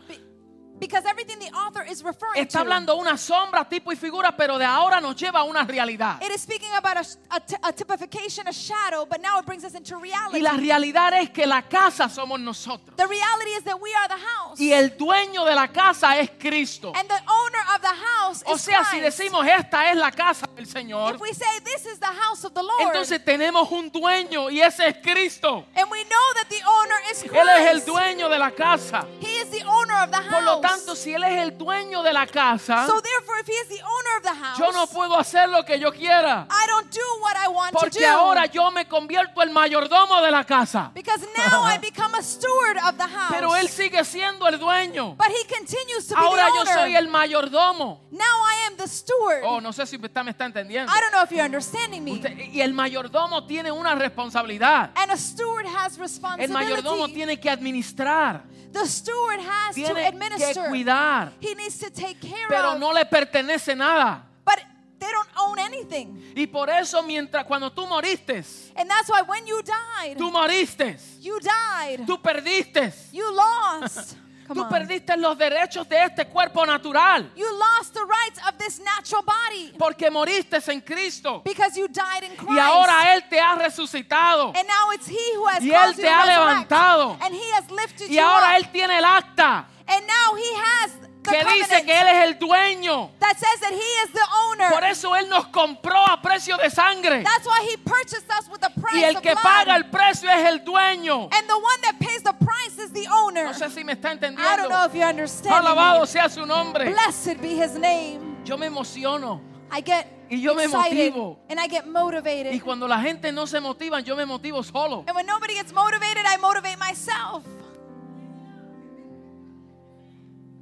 because 0.80 1.04
everything 1.06 1.38
the 1.38 1.50
author 1.56 1.84
is 1.88 2.02
referring 2.02 2.42
está 2.42 2.58
to, 2.58 2.58
hablando 2.60 2.96
una 2.96 3.16
sombra, 3.18 3.68
tipo 3.68 3.92
y 3.92 3.96
figura, 3.96 4.34
pero 4.36 4.58
de 4.58 4.64
ahora 4.64 5.00
nos 5.00 5.14
lleva 5.16 5.40
a 5.40 5.44
una 5.44 5.64
realidad. 5.64 6.20
it 6.22 6.30
is 6.34 6.40
speaking 6.40 6.70
about 6.76 6.96
a, 6.96 7.06
a, 7.30 7.68
a 7.68 7.72
typification, 7.72 8.46
a 8.48 8.52
shadow, 8.52 9.04
but 9.06 9.20
now 9.20 9.38
it 9.38 9.46
brings 9.46 9.64
us 9.64 9.74
into 9.74 9.96
reality. 9.96 10.38
Y 10.38 10.42
la 10.42 10.52
realidad 10.52 11.12
es 11.20 11.30
que 11.30 11.46
la 11.46 11.62
casa 11.62 12.08
somos 12.08 12.40
nosotros. 12.40 12.96
the 12.96 13.06
reality 13.06 13.50
is 13.56 13.62
that 13.64 13.80
we 13.80 13.92
are 13.94 14.08
the 14.08 14.14
house. 14.20 14.58
Y 14.60 14.72
el 14.72 14.96
dueño 14.96 15.44
de 15.44 15.54
la 15.54 15.68
casa 15.68 16.18
es 16.18 16.30
Cristo. 16.38 16.92
and 16.94 17.08
the 17.08 17.20
owner 17.28 17.60
of 17.74 17.80
the 17.82 17.88
house 17.88 18.42
O 18.46 18.54
is 18.54 18.62
sea, 18.62 18.84
si 18.84 18.98
Christ. 19.00 19.18
decimos 19.18 19.46
esta 19.46 19.90
es 19.90 19.96
la 19.96 20.10
casa 20.10 20.46
del 20.56 20.66
Señor, 20.66 21.14
if 21.16 21.20
we 21.20 21.32
say 21.32 21.60
this 21.64 21.86
is 21.86 21.98
the 21.98 22.06
house 22.06 22.44
of 22.44 22.54
the 22.54 22.62
Lord, 22.62 22.80
entonces 22.80 23.22
tenemos 23.24 23.70
un 23.70 23.90
dueño 23.90 24.50
y 24.50 24.60
ese 24.60 24.88
es 24.88 24.96
Cristo. 25.02 25.64
and 25.76 25.90
we 25.90 26.02
know 26.04 26.34
that 26.34 26.48
the 26.48 26.62
owner 26.66 26.96
is 27.10 27.20
Christ, 27.22 27.34
Él 27.34 27.48
es 27.48 27.70
el 27.70 27.84
dueño 27.84 28.28
de 28.30 28.38
la 28.38 28.50
casa. 28.52 29.06
He 29.20 29.39
is 29.52 29.62
the 29.62 29.68
owner 29.68 29.94
of 30.04 30.10
the 30.10 30.16
house. 30.18 30.30
Por 30.30 30.42
lo 30.42 30.60
tanto, 30.60 30.94
si 30.94 31.12
Él 31.14 31.22
es 31.24 31.38
el 31.42 31.56
dueño 31.58 32.02
de 32.02 32.12
la 32.12 32.26
casa, 32.26 32.86
so 32.86 33.00
therefore, 33.00 33.40
if 33.40 33.48
He 33.48 33.52
is 33.52 33.68
the 33.68 33.82
owner 33.82 34.16
of 34.18 34.22
the 34.22 34.34
house, 34.34 34.58
yo 34.58 34.70
no 34.72 34.86
puedo 34.86 35.18
hacer 35.18 35.48
lo 35.48 35.64
que 35.64 35.78
yo 35.78 35.90
quiera. 35.92 36.46
I 36.50 36.66
don't 36.66 36.90
do 36.92 37.00
what 37.20 37.36
I 37.36 37.48
want 37.48 37.72
to 37.72 37.78
Porque 37.80 38.00
do. 38.00 38.06
ahora 38.06 38.46
yo 38.46 38.70
me 38.70 38.86
convierto 38.86 39.42
en 39.42 39.52
mayordomo 39.52 40.20
de 40.22 40.30
la 40.30 40.44
casa. 40.44 40.90
because 40.94 41.20
now 41.36 41.62
I 41.62 41.78
become 41.82 42.14
a 42.14 42.22
steward 42.22 42.78
of 42.86 42.96
the 42.96 43.06
house. 43.08 43.30
Pero 43.30 43.54
Él 43.56 43.68
sigue 43.68 44.04
siendo 44.04 44.46
el 44.48 44.58
dueño. 44.58 45.16
but 45.16 45.28
He 45.28 45.44
continues 45.52 46.06
to 46.08 46.14
be 46.14 46.20
Ahora 46.20 46.46
the 46.46 46.52
yo 46.54 46.60
owner. 46.62 46.74
soy 46.74 46.94
el 46.96 47.08
mayordomo. 47.08 48.00
now 48.10 48.24
I 48.44 48.66
am 48.66 48.76
the 48.76 48.86
steward. 48.88 49.42
Oh, 49.44 49.60
no 49.60 49.72
sé 49.72 49.86
si 49.86 49.98
me 49.98 50.06
está 50.08 50.20
entendiendo. 50.44 50.92
I 50.92 51.00
don't 51.00 51.12
know 51.12 51.22
if 51.22 51.30
you're 51.30 51.44
understanding 51.44 52.04
me. 52.04 52.12
Usted- 52.12 52.36
y 52.52 52.60
el 52.60 52.72
mayordomo 52.74 53.46
tiene 53.46 53.70
una 53.72 53.94
responsabilidad. 53.94 54.90
and 54.96 55.10
a 55.10 55.16
steward 55.16 55.66
has 55.66 55.94
El 55.96 56.02
responsibility. 56.02 56.52
mayordomo 56.52 57.08
tiene 57.08 57.38
que 57.40 57.50
administrar, 57.50 58.44
the 58.72 58.86
steward 58.86 59.39
has 59.40 59.74
to 59.74 59.74
tiene 59.74 59.94
que 59.94 60.06
administer. 60.06 60.68
cuidar, 60.68 61.32
He 61.40 61.54
needs 61.54 61.78
to 61.78 61.90
take 61.90 62.20
care 62.20 62.46
pero 62.48 62.72
of. 62.72 62.78
no 62.78 62.92
le 62.92 63.04
pertenece 63.06 63.74
nada. 63.76 64.24
but 64.44 64.58
they 64.98 65.10
don't 65.10 65.28
own 65.38 65.58
anything. 65.58 66.32
Y 66.36 66.46
por 66.46 66.68
eso 66.70 67.02
mientras 67.02 67.44
cuando 67.44 67.70
tú 67.72 67.86
moriste, 67.86 68.42
And 68.76 68.88
that's 68.88 69.08
why 69.10 69.22
when 69.22 69.46
you 69.46 69.60
died, 69.62 70.16
tú 70.16 70.30
moriste, 70.30 70.96
you 71.20 71.38
died. 71.40 72.06
tú 72.06 72.20
perdiste. 72.20 72.92
you 73.12 73.24
lost. 73.34 74.16
Come 74.50 74.62
Tú 74.62 74.64
on. 74.64 74.68
perdiste 74.68 75.16
los 75.16 75.38
derechos 75.38 75.88
de 75.88 76.02
este 76.02 76.26
cuerpo 76.26 76.66
natural 76.66 77.30
You 77.36 77.46
lost 77.56 77.94
the 77.94 78.00
rights 78.04 78.40
of 78.48 78.58
this 78.58 78.80
natural 78.80 79.22
body 79.24 79.72
porque 79.78 80.10
moriste 80.10 80.58
en 80.72 80.80
Cristo. 80.80 81.40
because 81.44 81.76
you 81.78 81.86
died 81.86 82.24
in 82.24 82.34
Christ. 82.36 82.50
Y 82.50 82.58
ahora 82.58 83.14
Él 83.14 83.28
te 83.28 83.38
ha 83.38 83.54
resucitado. 83.54 84.52
and 84.56 84.66
now 84.66 84.90
it's 84.92 85.06
He 85.06 85.34
who 85.36 85.46
has 85.46 85.62
Y 85.62 85.70
Él 85.70 85.90
you 85.94 86.02
te 86.02 86.08
ha 86.08 86.26
levantado. 86.26 87.16
And 87.22 87.32
He 87.32 87.48
has 87.52 87.70
lifted 87.70 88.10
Y 88.10 88.14
you 88.16 88.20
ahora 88.20 88.56
up. 88.56 88.56
Él 88.56 88.72
tiene 88.72 88.98
el 88.98 89.04
acta 89.04 89.66
and 89.86 90.04
now 90.06 90.34
He 90.36 90.52
has 90.56 91.09
que 91.22 91.44
dice 91.54 91.84
que 91.84 92.00
Él 92.00 92.06
es 92.08 92.24
el 92.24 92.38
dueño. 92.38 93.10
that 93.20 93.36
says 93.38 93.60
that 93.60 93.72
He 93.72 94.02
is 94.04 94.12
the 94.12 94.26
owner. 94.48 94.70
Por 94.70 94.84
eso 94.84 95.14
Él 95.14 95.28
nos 95.28 95.46
compró 95.48 95.96
a 96.08 96.20
precio 96.22 96.56
de 96.56 96.70
sangre. 96.70 97.22
That's 97.22 97.46
why 97.46 97.62
He 97.70 97.76
purchased 97.76 98.30
us 98.30 98.48
with 98.48 98.62
a 98.64 98.70
price 98.70 98.96
Y 98.96 99.04
el 99.04 99.16
of 99.16 99.22
que 99.22 99.32
blood. 99.32 99.42
paga 99.42 99.76
el 99.76 99.84
precio 99.90 100.28
es 100.30 100.44
el 100.46 100.60
dueño. 100.64 101.28
and 101.32 101.48
the 101.48 101.54
one 101.56 101.80
that 101.82 101.98
pays 102.00 102.22
the 102.22 102.32
price 102.34 102.78
is 102.78 102.90
the 102.92 103.06
owner. 103.08 103.44
No 103.44 103.52
sé 103.52 103.70
si 103.70 103.84
me 103.84 103.92
está 103.94 104.10
I 104.12 104.16
don't 104.16 104.36
know 104.36 104.38
entendiendo. 104.38 104.86
if 104.86 104.94
you 104.94 105.02
understand. 105.02 105.54
Alabado 105.54 106.06
sea 106.06 106.28
su 106.28 106.44
nombre. 106.46 106.90
Blessed 106.90 107.40
be 107.40 107.54
His 107.62 107.74
name. 107.78 108.38
Yo 108.44 108.56
me 108.56 108.66
emociono. 108.66 109.40
I 109.72 109.82
get 109.82 110.06
Y 110.30 110.40
yo 110.40 110.54
me 110.54 110.66
motivo. 110.68 111.38
and 111.48 111.58
I 111.60 111.66
get 111.68 111.86
motivated. 111.86 112.52
Y 112.54 112.60
cuando 112.60 112.86
la 112.88 113.00
gente 113.00 113.30
no 113.32 113.46
se 113.46 113.58
motiva, 113.60 114.00
yo 114.00 114.14
me 114.16 114.24
motivo 114.24 114.62
solo. 114.64 115.04
And 115.06 115.14
when 115.16 115.26
nobody 115.26 115.54
gets 115.54 115.72
motivated, 115.72 116.24
I 116.24 116.36
motivate 116.38 116.78
myself. 116.78 117.44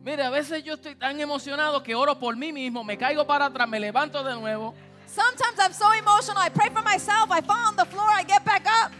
Mire, 0.09 0.23
a 0.23 0.31
veces 0.31 0.65
yo 0.65 0.73
estoy 0.73 0.95
tan 0.95 1.21
emocionado 1.21 1.83
que 1.83 1.95
oro 1.95 2.19
por 2.19 2.35
mí 2.35 2.51
mismo, 2.51 2.83
me 2.83 2.97
caigo 2.97 3.27
para 3.27 3.45
atrás, 3.45 3.69
me 3.69 3.79
levanto 3.79 4.25
de 4.25 4.35
nuevo. 4.37 4.75
Sometimes 5.07 5.59
I'm 5.59 5.75
so 5.75 5.93
emotional, 5.93 6.43
I 6.43 6.49
pray 6.49 6.71
for 6.71 6.83
myself, 6.83 7.31
I 7.31 7.43
fall 7.43 7.69
on 7.69 7.77
the 7.77 7.85
floor, 7.85 8.09
I 8.09 8.25
get 8.25 8.43
back 8.43 8.67
up. 8.67 8.91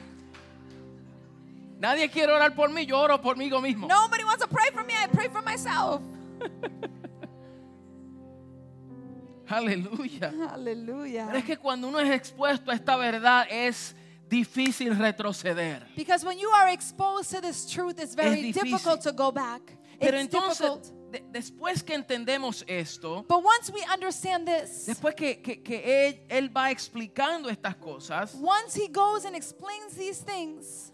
Nadie 1.81 2.11
quiere 2.11 2.31
orar 2.31 2.55
por 2.55 2.69
mí, 2.69 2.85
yo 2.85 3.01
oro 3.01 3.19
por 3.23 3.37
mí 3.37 3.49
mismo. 3.49 3.89
Nobody 3.89 4.23
wants 4.23 4.43
to 4.43 4.49
pray 4.49 4.69
for 4.71 4.85
me. 4.85 4.93
I 4.93 5.07
pray 5.07 5.29
for 5.29 5.41
myself. 5.41 6.03
Aleluya. 9.49 10.31
Pero 10.31 10.45
es 10.45 10.51
Hallelujah. 10.51 11.43
que 11.47 11.57
cuando 11.57 11.89
uno 11.89 12.01
es 12.01 12.11
expuesto 12.11 12.71
a 12.71 12.75
esta 12.75 12.97
verdad 12.97 13.47
es 13.49 13.97
difícil 14.29 14.95
retroceder. 14.95 15.87
Because 15.97 16.23
when 16.23 16.39
you 16.39 16.51
are 16.51 16.71
exposed 16.71 17.31
to 17.31 17.41
this 17.41 17.67
truth, 17.67 17.99
it's 17.99 18.15
very 18.15 18.53
difícil. 18.53 18.65
difficult 18.65 19.01
to 19.01 19.13
go 19.13 19.33
back. 19.33 19.63
Pero 19.99 20.17
It's 20.17 20.35
entonces, 20.35 20.69
difficult. 20.69 20.98
De- 21.11 21.25
después 21.31 21.83
que 21.83 21.95
entendemos 21.95 22.65
esto, 22.67 23.25
But 23.29 23.43
once 23.45 23.71
we 23.73 23.83
understand 23.93 24.47
this, 24.47 24.87
después 24.87 25.15
que, 25.15 25.41
que- 25.43 25.63
que 25.63 26.09
él, 26.09 26.27
él 26.29 26.51
va 26.57 26.71
explicando 26.71 27.49
estas 27.51 27.77
cosas, 27.77 28.35
once 28.41 28.77
he 28.77 28.89
goes 28.89 29.25
and 29.25 29.35
explains 29.35 29.95
these 29.97 30.23
things, 30.25 30.93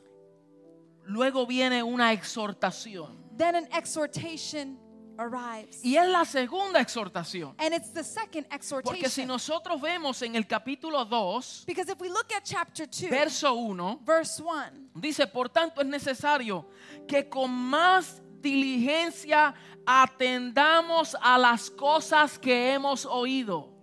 luego 1.07 1.47
viene 1.47 1.83
una 1.83 2.13
exhortación. 2.13 3.19
then 3.37 3.55
an 3.57 3.69
exhortation 3.73 4.79
arrives. 5.19 5.81
Y 5.85 5.97
es 5.97 6.09
la 6.09 6.25
segunda 6.25 6.81
exhortación. 6.81 7.55
And 7.59 7.73
it's 7.75 7.93
the 7.93 8.03
second 8.03 8.47
Porque 8.49 9.09
si 9.09 9.23
exhortation. 9.23 9.29
nosotros 9.29 9.81
vemos 9.81 10.23
en 10.23 10.35
el 10.35 10.47
capítulo 10.47 11.05
2, 11.05 11.65
Because 11.67 11.89
if 11.91 12.01
we 12.01 12.09
look 12.09 12.33
at 12.35 12.43
chapter 12.45 12.87
2, 12.87 13.11
verso 13.11 13.55
1, 13.55 14.01
verse 14.05 14.41
1, 14.43 14.91
dice, 14.97 15.27
por 15.29 15.49
tanto 15.49 15.81
es 15.81 15.87
necesario 15.87 16.67
que 17.07 17.29
con 17.29 17.51
más 17.51 18.21
diligencia 18.45 19.55
atendamos 19.85 21.17
a 21.21 21.37
las 21.39 21.69
cosas 21.71 22.39
que 22.39 22.73
hemos 22.73 23.05
oído. 23.05 23.75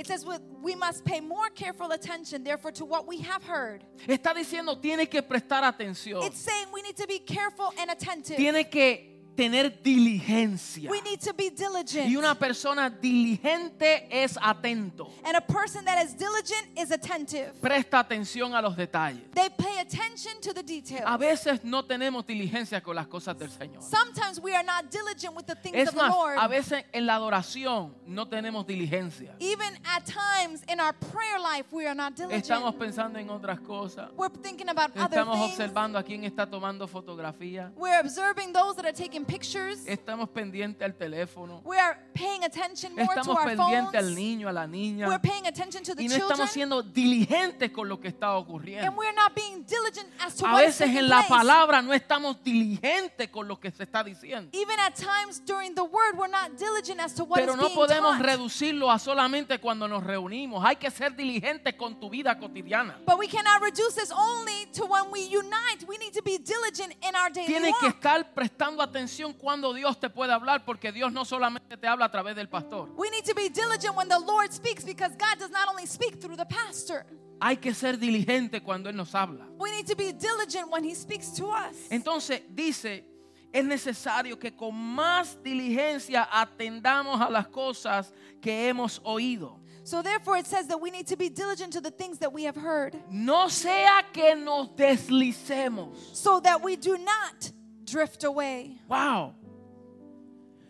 it 0.00 0.06
says 0.06 0.24
we, 0.62 0.74
must 0.74 1.04
pay 1.04 1.20
more 1.20 1.50
careful 1.50 1.92
attention, 1.92 2.42
therefore, 2.42 2.72
to 2.72 2.84
what 2.86 3.06
we 3.06 3.18
have 3.18 3.42
heard. 3.44 3.84
Está 4.06 4.34
diciendo, 4.34 4.80
tiene 4.80 5.06
que 5.10 5.22
prestar 5.22 5.62
atención. 5.62 6.24
It's 6.24 6.40
saying 6.40 6.68
we 6.72 6.80
need 6.82 6.96
to 6.96 7.06
be 7.06 7.18
careful 7.18 7.72
and 7.78 7.90
attentive. 7.90 8.36
Tiene 8.36 8.64
que 8.70 9.09
tener 9.40 9.70
diligencia. 9.82 10.90
We 10.90 11.00
need 11.00 11.20
to 11.20 11.32
be 11.32 11.48
diligent. 11.50 12.10
Y 12.10 12.16
una 12.16 12.34
persona 12.34 12.90
diligente 12.90 14.06
es 14.10 14.36
atento. 14.36 15.10
and 15.24 15.34
a 15.34 15.40
person 15.40 15.82
that 15.86 16.04
is 16.04 16.14
diligent 16.14 16.68
is 16.76 16.90
attentive. 16.90 17.52
Presta 17.60 18.00
atención 18.00 18.54
a 18.54 18.60
los 18.60 18.76
detalles. 18.76 19.22
They 19.32 19.48
pay 19.48 19.78
attention 19.78 20.40
to 20.42 20.52
the 20.52 20.62
details. 20.62 21.04
A 21.06 21.16
veces 21.16 21.64
no 21.64 21.82
tenemos 21.84 22.26
diligencia 22.26 22.82
con 22.82 22.94
las 22.94 23.06
cosas 23.06 23.38
del 23.38 23.48
Señor. 23.48 23.82
Sometimes 23.82 24.40
we 24.40 24.54
are 24.54 24.64
not 24.64 24.90
diligent 24.90 25.34
with 25.34 25.46
the 25.46 25.54
things 25.54 25.76
Es 25.76 25.88
of 25.88 25.94
the 25.94 26.06
Lord. 26.06 26.36
a 26.38 26.46
veces 26.46 26.84
en 26.92 27.06
la 27.06 27.14
adoración 27.14 27.94
no 28.06 28.26
tenemos 28.26 28.66
diligencia. 28.66 29.34
Even 29.38 29.74
at 29.86 30.04
times 30.04 30.62
in 30.68 30.80
our 30.80 30.92
prayer 30.92 31.40
life, 31.40 31.66
we 31.72 31.86
are 31.86 31.94
not 31.94 32.14
diligent. 32.14 32.44
Estamos 32.44 32.74
pensando 32.74 33.18
en 33.18 33.30
otras 33.30 33.58
cosas. 33.60 34.10
We're 34.18 34.28
thinking 34.28 34.68
about 34.68 34.90
other 34.96 35.18
Estamos 35.18 35.38
things. 35.38 35.52
observando 35.52 35.98
a 35.98 36.02
quién 36.02 36.24
está 36.24 36.46
tomando 36.46 36.86
fotografía. 36.86 37.72
We're 37.76 38.00
observing 38.00 38.52
those 38.52 38.76
that 38.76 38.84
are 38.84 38.92
taking 38.92 39.24
pictures. 39.30 39.84
Estamos 39.86 40.28
pendientes 40.28 40.82
al 40.84 40.94
teléfono. 40.94 41.60
We 41.64 41.78
are 41.78 41.96
paying 42.14 42.44
attention 42.44 42.94
more 42.94 43.06
to 43.06 43.12
Estamos 43.20 43.36
our 43.36 43.46
pendientes 43.46 43.94
al 43.94 44.14
niño, 44.14 44.48
a 44.48 44.52
la 44.52 44.62
We're 44.62 44.68
niña. 44.68 45.22
paying 45.22 45.46
attention 45.46 45.82
to 45.84 45.94
the 45.94 46.02
Y 46.02 46.08
no 46.08 46.16
children. 46.16 46.30
estamos 46.32 46.50
siendo 46.50 46.82
diligentes 46.82 47.70
con 47.70 47.88
lo 47.88 48.00
que 48.00 48.08
está 48.08 48.34
And 48.36 48.44
ocurriendo. 48.46 48.92
we're 48.96 49.14
not 49.14 49.34
being 49.34 49.62
diligent 49.64 50.08
as 50.20 50.34
to 50.36 50.46
A 50.46 50.52
what 50.52 50.62
veces 50.64 50.88
en 50.88 51.08
la 51.08 51.18
place. 51.22 51.28
palabra 51.28 51.82
no 51.82 51.92
estamos 51.94 52.42
diligentes 52.42 53.28
con 53.30 53.46
lo 53.46 53.58
que 53.60 53.70
se 53.70 53.84
está 53.84 54.02
diciendo. 54.02 54.50
Even 54.52 54.78
at 54.80 54.94
times 54.96 55.40
during 55.44 55.74
the 55.74 55.84
word, 55.84 56.16
we're 56.16 56.28
not 56.30 56.56
diligent 56.58 57.00
as 57.00 57.14
to 57.14 57.24
what 57.24 57.38
Pero 57.40 57.52
is 57.52 57.56
no 57.56 57.64
being 57.68 57.76
podemos 57.76 58.16
taught. 58.16 58.26
reducirlo 58.26 58.90
a 58.90 58.98
solamente 58.98 59.58
cuando 59.60 59.86
nos 59.86 60.02
reunimos. 60.02 60.64
Hay 60.64 60.76
que 60.76 60.90
ser 60.90 61.14
diligente 61.14 61.76
con 61.76 61.98
tu 62.00 62.10
vida 62.10 62.38
cotidiana. 62.38 62.98
But 63.06 63.18
we 63.18 63.28
cannot 63.28 63.62
reduce 63.62 63.94
this 63.94 64.10
only 64.10 64.66
to 64.72 64.84
when 64.86 65.10
we 65.10 65.20
unite. 65.22 65.84
We 65.86 65.98
need 65.98 66.12
to 66.14 66.22
be 66.22 66.38
diligent 66.38 66.94
in 67.06 67.14
our 67.14 67.30
daily 67.30 67.46
Tienes 67.46 67.74
que 67.78 67.88
estar 67.88 68.32
prestando 68.34 68.82
atención 68.82 69.19
cuando 69.38 69.72
Dios 69.72 69.98
te 70.00 70.08
puede 70.10 70.32
hablar, 70.32 70.64
porque 70.64 70.92
Dios 70.92 71.12
no 71.12 71.24
solamente 71.24 71.76
te 71.76 71.86
habla 71.86 72.06
a 72.06 72.10
través 72.10 72.34
del 72.34 72.48
pastor. 72.48 72.88
We 72.96 73.10
need 73.10 73.24
to 73.24 73.34
be 73.34 73.48
diligent 73.48 73.94
when 73.96 74.08
the 74.08 74.18
Lord 74.18 74.52
speaks 74.52 74.84
because 74.84 75.14
God 75.16 75.38
does 75.38 75.50
not 75.50 75.68
only 75.68 75.86
speak 75.86 76.20
through 76.20 76.36
the 76.36 76.46
pastor. 76.46 77.04
Hay 77.42 77.56
que 77.56 77.72
ser 77.72 77.96
diligente 77.96 78.62
cuando 78.62 78.90
Él 78.90 78.96
nos 78.96 79.12
habla. 79.14 79.46
We 79.58 79.70
need 79.70 79.86
to 79.86 79.96
be 79.96 80.12
diligent 80.12 80.70
when 80.70 80.84
he 80.84 80.94
speaks 80.94 81.30
to 81.36 81.46
us. 81.46 81.74
Entonces 81.90 82.42
dice, 82.54 83.04
es 83.52 83.64
necesario 83.64 84.38
que 84.38 84.52
con 84.54 84.74
más 84.74 85.38
diligencia 85.42 86.28
atendamos 86.30 87.20
a 87.20 87.30
las 87.30 87.48
cosas 87.48 88.12
que 88.42 88.68
hemos 88.68 89.00
oído. 89.04 89.58
So 89.82 90.02
therefore 90.02 90.36
it 90.36 90.46
says 90.46 90.66
that 90.68 90.78
we 90.78 90.90
need 90.90 91.06
to 91.06 91.16
be 91.16 91.30
diligent 91.30 91.72
to 91.72 91.80
the 91.80 91.90
things 91.90 92.18
that 92.18 92.30
we 92.30 92.44
have 92.44 92.54
heard 92.54 92.94
No 93.10 93.48
sea 93.48 94.02
que 94.12 94.36
nos 94.36 94.68
deslicemos. 94.76 95.96
so 96.14 96.38
that 96.40 96.62
we 96.62 96.76
do 96.76 96.98
not 96.98 97.50
drift 97.90 98.24
away. 98.24 98.80
Wow. 98.88 99.34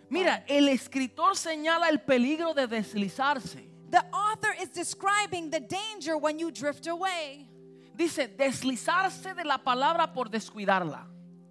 Mira, 0.08 0.44
el 0.48 0.68
escritor 0.68 1.36
señala 1.36 1.88
el 1.88 1.98
peligro 1.98 2.54
de 2.54 2.66
deslizarse. 2.66 3.68
The 3.90 4.04
author 4.12 4.54
is 4.60 4.70
describing 4.70 5.50
the 5.50 5.60
danger 5.60 6.16
when 6.16 6.38
you 6.38 6.50
drift 6.50 6.86
away. 6.86 7.48
Dice, 7.94 8.28
deslizarse 8.28 9.34
de 9.34 9.44
la 9.44 9.58
palabra 9.58 10.12
por 10.12 10.28
descuidarla. 10.28 11.06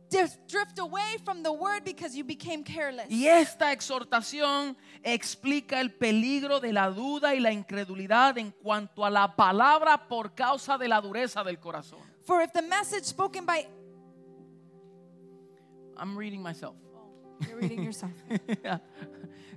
Drift 0.09 0.79
away 0.79 1.17
from 1.23 1.43
the 1.43 1.51
word 1.51 1.83
because 1.85 2.17
you 2.17 2.23
became 2.23 2.63
careless. 2.63 3.05
Y 3.09 3.27
esta 3.27 3.71
exhortación 3.71 4.75
explica 5.03 5.79
el 5.79 5.91
peligro 5.91 6.59
de 6.59 6.73
la 6.73 6.89
duda 6.89 7.35
y 7.35 7.39
la 7.39 7.51
incredulidad 7.51 8.37
en 8.39 8.51
cuanto 8.51 9.05
a 9.05 9.09
la 9.11 9.35
palabra 9.35 10.07
por 10.07 10.33
causa 10.33 10.77
de 10.79 10.87
la 10.87 10.99
dureza 10.99 11.43
del 11.43 11.59
corazón. 11.59 11.99
For 12.23 12.41
if 12.41 12.51
the 12.51 12.63
message 12.63 13.05
spoken 13.05 13.45
by 13.45 13.67
I'm 15.99 16.17
reading 16.17 16.41
myself. 16.41 16.75
you're 17.47 17.57
reading 17.57 17.83
yourself. 17.83 18.11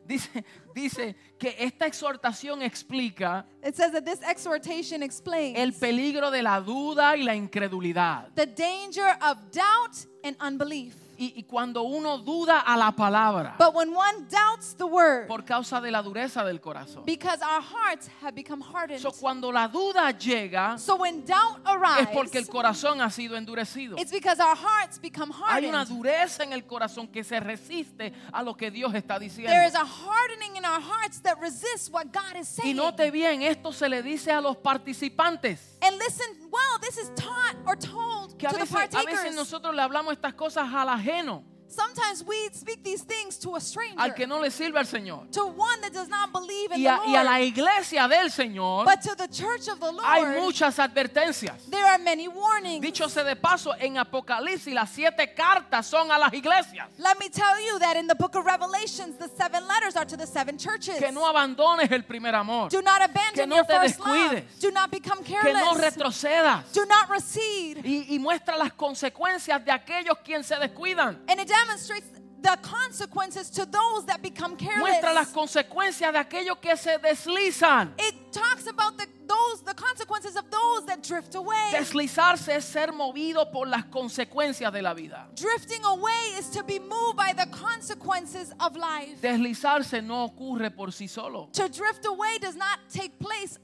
dice, 0.07 0.45
dice 0.75 1.17
que 1.39 1.55
esta 1.59 1.87
exhortación 1.87 2.63
explica 2.63 3.47
It 3.63 3.75
says 3.77 3.93
that 3.93 4.05
this 4.05 4.21
exhortation 4.23 5.03
explains 5.03 5.59
el 5.59 5.73
peligro 5.73 6.31
de 6.31 6.43
la 6.43 6.61
duda 6.61 7.17
y 7.17 7.23
la 7.23 7.35
incredulidad. 7.35 8.35
the 8.35 8.47
danger 8.47 9.09
of 9.21 9.37
doubt 9.51 10.07
and 10.25 10.37
unbelief. 10.41 10.95
Y, 11.23 11.35
y 11.37 11.43
cuando 11.45 11.83
uno 11.85 12.19
duda 12.19 12.59
a 12.61 12.77
la 12.77 12.91
palabra 12.91 13.55
But 13.57 13.75
when 13.77 13.95
one 13.95 14.27
doubts 14.29 14.75
the 14.77 14.85
word, 14.85 15.29
por 15.29 15.45
causa 15.45 15.81
de 15.81 15.91
la 15.93 16.03
dureza 16.03 16.45
del 16.45 16.61
corazón. 16.61 17.05
because 17.07 17.41
our 17.43 17.63
hearts 17.63 18.11
have 18.21 18.35
become 18.35 18.61
hardened. 18.61 19.01
So, 19.01 19.13
cuando 19.13 19.53
la 19.53 19.69
duda 19.69 20.11
llega 20.19 20.77
So 20.79 20.97
when 20.97 21.25
doubt 21.25 21.61
es 21.65 21.67
arrives, 21.73 22.09
porque 22.13 22.39
el 22.39 22.49
corazón 22.49 23.01
ha 23.01 23.09
sido 23.09 23.37
endurecido. 23.37 23.97
it's 23.99 24.11
because 24.11 24.41
our 24.43 24.57
hearts 24.57 24.99
become 25.01 25.31
Hay 25.47 25.67
una 25.67 25.83
hardened. 25.83 25.97
dureza 25.97 26.43
en 26.43 26.53
el 26.53 26.65
corazón 26.67 27.07
que 27.07 27.23
se 27.23 27.39
resiste 27.39 28.13
a 28.33 28.43
lo 28.43 28.57
que 28.57 28.73
Dios 28.73 28.93
está 28.95 29.19
diciendo. 29.21 29.53
There 29.53 29.67
is 29.69 29.77
a 29.77 29.85
hardening 29.85 30.57
in 30.57 30.65
our 30.65 30.81
hearts 30.83 31.21
that 31.23 31.39
resists 31.41 31.89
what 31.89 32.07
God 32.13 32.35
is 32.41 32.49
Y 32.59 32.63
saying. 32.63 32.77
note 32.77 33.11
bien, 33.13 33.43
esto 33.43 33.73
se 33.73 33.89
le 33.89 34.03
dice 34.03 34.33
a 34.33 34.41
los 34.41 34.57
participantes. 34.57 35.77
And 35.81 35.97
listen, 35.99 36.42
well, 36.53 36.79
this 36.81 36.99
is 36.99 37.11
taught 37.17 37.57
or 37.67 37.77
told 37.77 38.39
Que 38.39 38.47
a 38.47 38.51
to 38.51 38.59
the 38.59 38.65
veces, 38.65 38.95
a 38.95 39.03
veces 39.05 39.35
nosotros 39.35 39.75
le 39.75 39.83
hablamos 39.83 40.13
estas 40.13 40.35
cosas 40.35 40.73
al 40.73 40.89
ajeno, 40.89 41.45
Sometimes 41.73 42.25
we 42.27 42.37
speak 42.53 42.83
these 42.85 43.03
things 43.03 43.39
to 43.39 43.57
a 43.57 43.61
stranger, 43.61 43.99
al 43.99 44.13
que 44.15 44.27
no 44.27 44.39
le 44.41 44.51
sirve 44.51 44.77
al 44.79 44.85
Señor. 44.87 45.31
to 45.33 45.45
one 45.47 45.81
that 45.81 45.93
does 45.93 46.09
not 46.09 46.31
believe 46.33 46.71
in 46.73 46.81
Y 46.81 46.85
the 46.85 46.89
a, 46.91 47.01
y 47.07 47.17
a 47.17 47.25
la 47.25 47.39
Lord. 47.39 47.43
iglesia 47.43 48.07
del 48.09 48.31
Señor 48.31 48.85
But 48.85 49.01
to 49.03 49.15
the 49.17 49.29
church 49.29 49.69
of 49.69 49.81
the 49.81 49.91
hay 50.05 50.23
Lord, 50.23 50.43
muchas 50.43 50.79
advertencias. 50.79 51.55
there 51.71 51.85
are 51.85 51.99
many 51.99 52.29
warnings. 52.29 52.83
Dicho 52.83 53.09
sea 53.09 53.25
de 53.25 53.37
paso, 53.37 53.73
en 53.79 53.97
Apocalipsis 53.99 54.73
las 54.75 54.91
siete 54.91 55.33
cartas 55.35 55.87
son 55.87 56.11
a 56.11 56.19
las 56.19 56.33
iglesias. 56.33 56.89
Let 56.99 57.19
me 57.19 57.29
tell 57.29 57.59
you 57.61 57.79
that 57.79 57.97
in 57.97 58.07
the 58.07 58.15
book 58.15 58.35
of 58.37 58.45
Revelations, 58.45 59.17
the 59.17 59.29
seven 59.29 59.67
letters 59.67 59.97
are 59.97 60.05
to 60.05 60.17
the 60.17 60.27
seven 60.27 60.59
churches. 60.59 60.99
Que 60.99 61.11
no 61.11 61.27
abandones 61.27 61.91
el 61.91 62.03
primer 62.03 62.35
amor. 62.35 62.69
Do 62.69 62.83
not 62.83 62.99
Que 62.99 63.05
abandon 63.05 63.49
no 63.49 63.57
your 63.57 63.65
te 63.65 63.73
first 63.73 63.99
love. 64.01 64.31
descuides. 64.33 64.61
Do 64.61 64.71
not 64.71 64.91
become 64.91 65.23
Que 65.25 65.35
no 65.53 65.75
careless. 65.75 65.97
retrocedas. 65.97 66.73
Do 66.73 66.85
not 66.87 67.09
recede. 67.09 67.81
Y, 67.85 68.07
y 68.15 68.19
muestra 68.19 68.57
las 68.57 68.73
consecuencias 68.75 69.65
de 69.65 69.73
aquellos 69.73 70.19
quienes 70.25 70.47
se 70.47 70.57
descuidan. 70.57 71.19
And 71.29 71.41
it 71.41 71.49
demonstrates 71.65 72.07
the 72.43 72.59
consequences 72.61 73.51
to 73.51 73.65
those 73.67 74.05
that 74.07 74.21
become 74.21 74.57
careless. 74.57 74.81
Muestra 74.81 75.15
las 75.15 75.29
consecuencias 75.29 76.13
de 76.13 76.19
aquellos 76.19 76.59
que 76.61 76.77
se 76.77 76.99
deslizan. 76.99 77.95
It 77.99 78.33
talks 78.33 78.67
about 78.67 78.99
the 78.99 79.07
those 79.33 79.63
the 79.63 79.75
consequences 79.75 80.37
of 80.37 80.51
those 80.51 80.87
that 80.87 81.03
drift 81.03 81.35
away. 81.35 81.71
Deslizarse 81.73 82.57
es 82.57 82.65
ser 82.65 82.93
movido 82.93 83.51
por 83.51 83.67
las 83.67 83.85
consecuencias 83.85 84.73
de 84.73 84.83
la 84.83 84.95
vida. 84.95 85.29
Drifting 85.37 85.85
away 85.85 86.35
is 86.39 86.51
to 86.51 86.63
be 86.65 86.79
moved 86.79 87.17
by 87.17 87.33
the 87.33 87.47
consequences 87.51 88.53
of 88.61 88.77
life. 88.77 89.21
Deslizarse 89.21 90.03
no 90.03 90.25
ocurre 90.25 90.75
por 90.75 90.89
sí 90.89 91.09
solo. 91.09 91.49
To 91.53 91.69
drift 91.69 92.05
away 92.07 92.39
does 92.41 92.57
not 92.57 92.79
take 92.93 93.19
place 93.19 93.59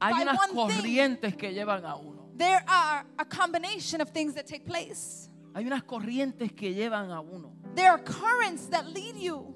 Hay 0.00 0.12
by 0.12 0.22
unas 0.22 0.38
one 0.54 0.70
thing. 0.70 1.32
que 1.32 1.52
llevan 1.52 1.84
a 1.84 1.96
uno. 1.96 2.30
There 2.34 2.64
are 2.66 3.04
a 3.18 3.24
combination 3.24 4.00
of 4.00 4.10
things 4.10 4.34
that 4.34 4.46
take 4.46 4.66
place. 4.66 5.28
Hay 5.54 5.66
unas 5.66 5.82
corrientes 5.82 6.52
que 6.52 6.72
llevan 6.74 7.10
a 7.10 7.20
uno. 7.20 7.54
There 7.74 7.88
are 7.88 8.02
currents 8.02 8.68
that 8.70 8.86
lead 8.86 9.16
you 9.16 9.54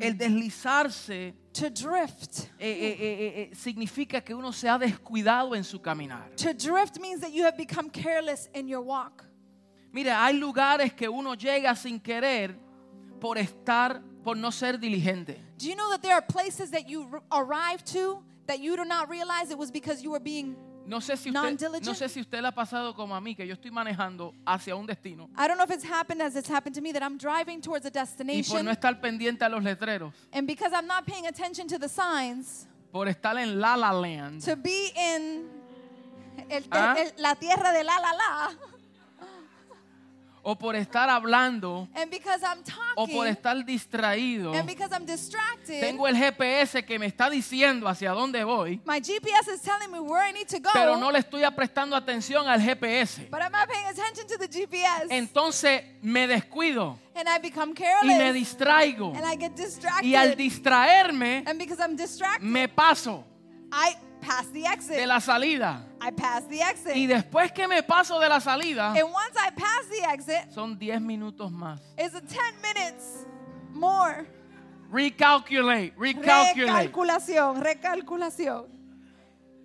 El 0.00 0.16
deslizarse 0.16 1.34
to 1.52 1.68
drift. 1.70 2.48
eh, 2.58 2.70
eh, 2.70 2.96
eh, 2.98 3.42
eh, 3.42 3.54
significa 3.54 4.22
que 4.22 4.34
uno 4.34 4.50
se 4.52 4.68
ha 4.68 4.78
descuidado 4.78 5.54
en 5.54 5.64
su 5.64 5.80
caminar. 5.80 6.30
To 6.36 6.54
drift 6.54 6.98
means 6.98 7.20
that 7.20 7.30
you 7.32 7.44
have 7.44 7.56
become 7.58 7.90
careless 7.90 8.48
in 8.54 8.68
your 8.68 8.80
walk. 8.82 9.24
Mira, 9.92 10.24
hay 10.24 10.34
lugares 10.38 10.92
que 10.94 11.08
uno 11.08 11.34
llega 11.34 11.74
sin 11.76 12.00
querer 12.00 12.58
por 13.20 13.36
estar, 13.38 14.02
por 14.22 14.36
no 14.36 14.50
ser 14.50 14.78
diligente. 14.78 15.38
Do 15.58 15.66
you 15.66 15.74
know 15.74 15.90
that 15.90 16.00
there 16.02 16.14
are 16.14 16.22
places 16.26 16.70
that 16.70 16.88
you 16.88 17.06
arrive 17.30 17.84
to 17.92 18.22
that 18.46 18.60
you 18.60 18.76
do 18.76 18.84
not 18.84 19.08
realize 19.10 19.50
it 19.50 19.58
was 19.58 19.70
because 19.70 20.02
you 20.02 20.10
were 20.10 20.22
being 20.22 20.56
No 20.86 21.00
sé, 21.00 21.16
si 21.16 21.30
usted, 21.30 21.80
no 21.82 21.94
sé 21.94 22.08
si 22.08 22.20
usted 22.20 22.40
le 22.40 22.48
ha 22.48 22.52
pasado 22.54 22.94
como 22.94 23.14
a 23.16 23.20
mí, 23.20 23.34
que 23.34 23.44
yo 23.46 23.54
estoy 23.54 23.70
manejando 23.72 24.32
hacia 24.46 24.76
un 24.76 24.86
destino. 24.86 25.28
I 25.36 25.48
don't 25.48 25.56
know 25.56 25.64
if 25.64 25.70
it's 25.70 25.84
happened 25.84 26.22
as 26.22 26.36
it's 26.36 26.48
happened 26.48 26.74
to 26.76 26.80
me 26.80 26.92
that 26.92 27.02
I'm 27.02 27.18
driving 27.18 27.60
towards 27.60 27.84
a 27.86 27.88
y 27.88 27.92
por 27.92 28.00
destination. 28.02 28.64
no 28.64 28.70
estar 28.70 29.00
pendiente 29.00 29.42
a 29.44 29.48
los 29.48 29.62
letreros, 29.64 30.12
and 30.32 30.46
because 30.46 30.72
I'm 30.72 30.86
not 30.86 31.04
paying 31.04 31.26
attention 31.26 31.66
to 31.68 31.78
the 31.78 31.88
signs 31.88 32.66
por 32.92 33.06
estar 33.08 33.36
en 33.36 33.60
La 33.60 33.74
La 33.76 33.90
Land, 33.92 34.42
to 34.44 34.54
be 34.56 34.92
in 34.96 35.48
el 36.48 36.62
te- 36.62 36.68
Ah. 36.70 36.94
el- 36.98 37.12
la 37.22 37.34
tierra 37.34 37.72
de 37.72 37.82
la 37.82 37.98
la 37.98 38.12
la 38.12 38.50
o 40.48 40.54
por 40.54 40.76
estar 40.76 41.10
hablando, 41.10 41.88
and 41.92 42.08
because 42.08 42.40
I'm 42.44 42.60
o 42.94 43.06
por 43.08 43.26
talking 43.26 43.32
estar 43.32 43.64
distraído, 43.64 44.54
and 44.54 44.70
I'm 44.92 45.04
tengo 45.66 46.06
el 46.06 46.16
GPS 46.16 46.84
que 46.84 47.00
me 47.00 47.06
está 47.06 47.28
diciendo 47.28 47.88
hacia 47.88 48.12
dónde 48.12 48.44
voy, 48.44 48.80
my 48.86 49.00
GPS 49.00 49.52
is 49.52 49.60
telling 49.60 49.90
me 49.90 49.98
where 49.98 50.22
I 50.24 50.32
need 50.32 50.46
to 50.46 50.60
go 50.60 50.70
pero 50.72 50.96
no 50.98 51.10
le 51.10 51.18
estoy 51.18 51.42
prestando 51.56 51.96
atención 51.96 52.46
al 52.46 52.60
GPS. 52.60 53.28
but 53.28 53.42
I'm 53.42 53.50
not 53.50 53.68
paying 53.68 53.86
attention 53.86 54.28
to 54.28 54.38
the 54.38 54.46
GPS 54.46 55.10
Entonces 55.10 55.82
me 56.00 56.28
descuido 56.28 56.96
and 57.16 57.28
I 57.28 57.40
become 57.40 57.74
y 57.74 58.06
me 58.06 58.14
careless 58.14 58.34
distraigo. 58.34 59.14
and 59.16 59.24
I 59.26 59.34
get 59.36 59.56
distracted 59.56 60.06
Y 60.06 60.14
al 60.14 60.36
distraerme, 60.36 61.42
and 61.44 61.58
because 61.58 61.80
I'm 61.82 61.96
distracted 61.96 62.46
me 62.46 62.68
paso 62.68 63.24
I 63.72 63.96
pass 64.26 64.46
the 64.52 64.66
exit 64.66 64.96
de 64.96 65.06
la 65.06 65.18
salida. 65.20 65.82
I 66.00 66.10
pass 66.10 66.44
the 66.48 66.60
exit 66.60 66.94
Y 66.96 67.06
después 67.06 67.52
que 67.52 67.66
me 67.68 67.82
paso 67.82 68.18
de 68.20 68.28
la 68.28 68.40
salida, 68.40 68.88
and 68.92 69.04
once 69.04 69.36
I 69.36 69.50
pass 69.50 69.86
the 69.88 70.02
exit 70.08 70.52
son 70.52 70.76
10 70.78 71.00
minutos 71.00 71.50
más. 71.52 71.80
it's 71.98 72.14
a 72.14 72.20
10 72.20 72.60
minutes 72.62 73.26
more 73.72 74.26
Recalculate, 74.90 75.92
recalculate. 75.96 76.54
recalculación 76.92 77.60
recalculación 77.60 78.66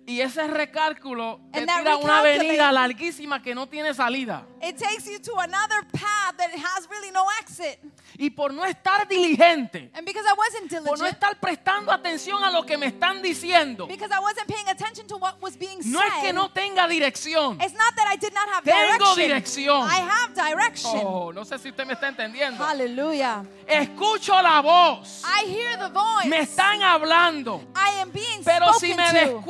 Y 0.04 0.20
ese 0.20 0.46
recálculo 0.48 1.40
te 1.52 1.60
And 1.60 1.68
tira 1.68 1.96
una 1.96 2.18
avenida 2.18 2.72
larguísima 2.72 3.40
que 3.40 3.54
no 3.54 3.68
tiene 3.68 3.94
salida. 3.94 4.44
it 4.60 4.76
takes 4.76 5.06
you 5.06 5.18
to 5.20 5.32
another 5.40 5.82
path 5.92 6.36
that 6.36 6.50
has 6.54 6.88
really 6.88 7.10
no 7.12 7.24
exit 7.40 7.78
Y 8.18 8.30
por 8.30 8.52
no 8.52 8.64
estar 8.64 9.06
diligente, 9.08 9.90
and 9.94 10.04
because 10.04 10.24
I 10.26 10.34
wasn't 10.36 10.70
por 10.70 10.98
no 10.98 11.04
diligent 11.04 11.14
estar 11.14 11.40
prestando 11.40 11.90
atención 11.92 12.42
a 12.44 12.50
lo 12.50 12.64
que 12.64 12.76
me 12.76 12.86
están 12.86 13.22
diciendo, 13.22 13.86
because 13.86 14.12
I 14.12 14.18
wasn't 14.20 14.48
paying 14.48 14.68
attention 14.68 15.06
to 15.06 15.16
what 15.16 15.40
was 15.40 15.56
being 15.56 15.78
no 15.84 16.00
es 16.00 16.12
said 16.12 16.22
que 16.22 16.32
no 16.32 16.48
tenga 16.50 16.86
dirección. 16.88 17.60
it's 17.62 17.74
not 17.74 17.94
that 17.94 18.06
I 18.12 18.16
did 18.16 18.34
not 18.34 18.48
have 18.48 18.64
Tengo 18.64 19.14
direction 19.14 19.28
dirección. 19.28 19.88
I 19.88 20.00
have 20.00 20.34
direction 20.34 21.00
Oh, 21.04 21.32
no 21.32 21.44
sé 21.44 21.58
si 21.58 21.70
usted 21.70 21.86
me 21.86 21.94
está 21.94 22.08
entendiendo. 22.08 22.58
hallelujah 22.64 23.44
Escucho 23.66 24.40
la 24.42 24.60
voz. 24.60 25.22
I 25.24 25.46
hear 25.46 25.76
the 25.78 25.88
voice 25.88 26.26
Me 26.28 26.40
están 26.40 26.82
hablando. 26.82 27.62
I 27.74 28.00
am 28.00 28.10
being 28.10 28.42
Pero 28.44 28.72
si 28.74 28.94
me 28.94 29.02
to 29.10 29.40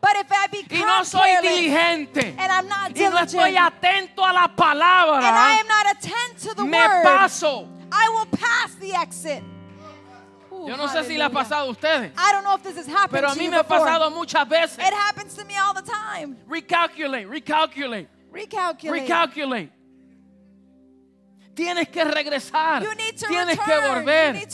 but 0.00 0.16
if 0.16 0.30
I 0.30 0.46
y 0.46 0.62
become 0.62 0.86
no 0.86 1.02
soy 1.04 1.20
careless 1.20 1.52
diligente 1.52 2.34
and 2.38 2.52
I'm 2.52 2.68
not 2.68 2.92
y 2.94 3.00
no 3.00 3.10
diligent 3.10 3.42
estoy 3.42 3.56
atento 3.56 4.24
a 4.24 4.32
la 4.32 4.44
and 4.46 5.36
I 5.36 5.58
am 5.60 5.68
not 5.68 5.86
attent 5.96 6.38
to 6.48 6.54
the 6.54 6.64
me 6.64 6.78
word 6.78 7.02
paso. 7.02 7.68
I 7.92 8.08
will 8.08 8.26
pass 8.26 8.74
the 8.76 8.92
exit 8.94 9.42
Ooh, 10.52 10.68
Yo 10.68 10.76
no 10.76 10.88
sé 10.88 11.04
si 11.04 11.16
le 11.16 11.24
ha 11.24 11.30
pasado 11.30 11.68
a 11.68 11.70
ustedes, 11.70 12.12
I 12.16 12.32
don't 12.32 12.44
know 12.44 12.54
if 12.54 12.62
this 12.62 12.76
has 12.76 12.86
happened 12.86 13.12
pero 13.12 13.30
a 13.30 13.34
to 13.34 13.38
mí 13.38 13.44
you 13.44 13.50
me 13.50 13.56
ha 13.56 13.62
pasado 13.62 14.10
muchas 14.10 14.48
veces. 14.48 14.78
It 14.78 14.94
happens 14.94 15.34
to 15.34 15.44
me 15.44 15.56
all 15.56 15.74
the 15.74 15.82
time. 15.82 16.36
Recalculate, 16.48 17.28
recalculate, 17.28 18.06
Recalculate. 18.32 19.06
recalculate. 19.06 19.68
Tienes 21.56 21.88
que 21.88 22.04
regresar. 22.04 22.84
Tienes 23.26 23.58
que 23.58 23.88
volver. 23.88 24.46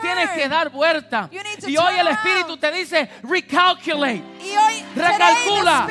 Tienes 0.00 0.30
que 0.30 0.48
dar 0.48 0.70
vuelta. 0.70 1.30
Y 1.66 1.76
hoy 1.76 1.98
el 1.98 2.08
Espíritu 2.08 2.56
te 2.56 2.72
dice, 2.72 3.08
recalculate. 3.22 4.24
Y 4.42 4.56
hoy, 4.56 4.84
Recalcula. 4.96 5.86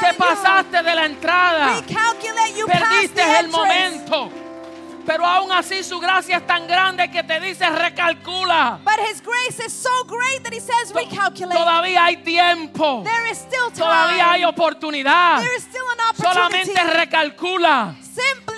Te 0.00 0.14
pasaste 0.14 0.82
de 0.84 0.94
la 0.94 1.04
entrada. 1.04 1.82
Perdiste 2.66 3.38
el 3.40 3.48
momento. 3.48 4.30
Pero 5.04 5.24
aún 5.24 5.50
así 5.50 5.82
su 5.82 5.98
gracia 5.98 6.36
es 6.36 6.46
tan 6.46 6.66
grande 6.66 7.10
que 7.10 7.22
te 7.22 7.40
dice 7.40 7.66
recalcula. 7.70 8.78
But 8.84 8.98
His 9.10 9.22
grace 9.22 9.58
is 9.66 9.72
so 9.72 10.04
great 10.04 10.42
that 10.42 10.52
He 10.52 10.60
says 10.60 10.92
recalculate. 10.92 11.56
Todavía 11.56 12.04
hay 12.04 12.18
tiempo. 12.18 13.02
There 13.04 13.30
is 13.30 13.38
still 13.38 13.70
time. 13.70 13.86
Todavía 13.86 14.32
hay 14.32 14.44
oportunidad. 14.44 15.40
There 15.40 15.56
is 15.56 15.64
still 15.64 15.86
an 15.94 16.10
opportunity. 16.10 16.74
Solamente 16.74 16.84
recalcula. 16.84 17.94
Simply 18.02 18.57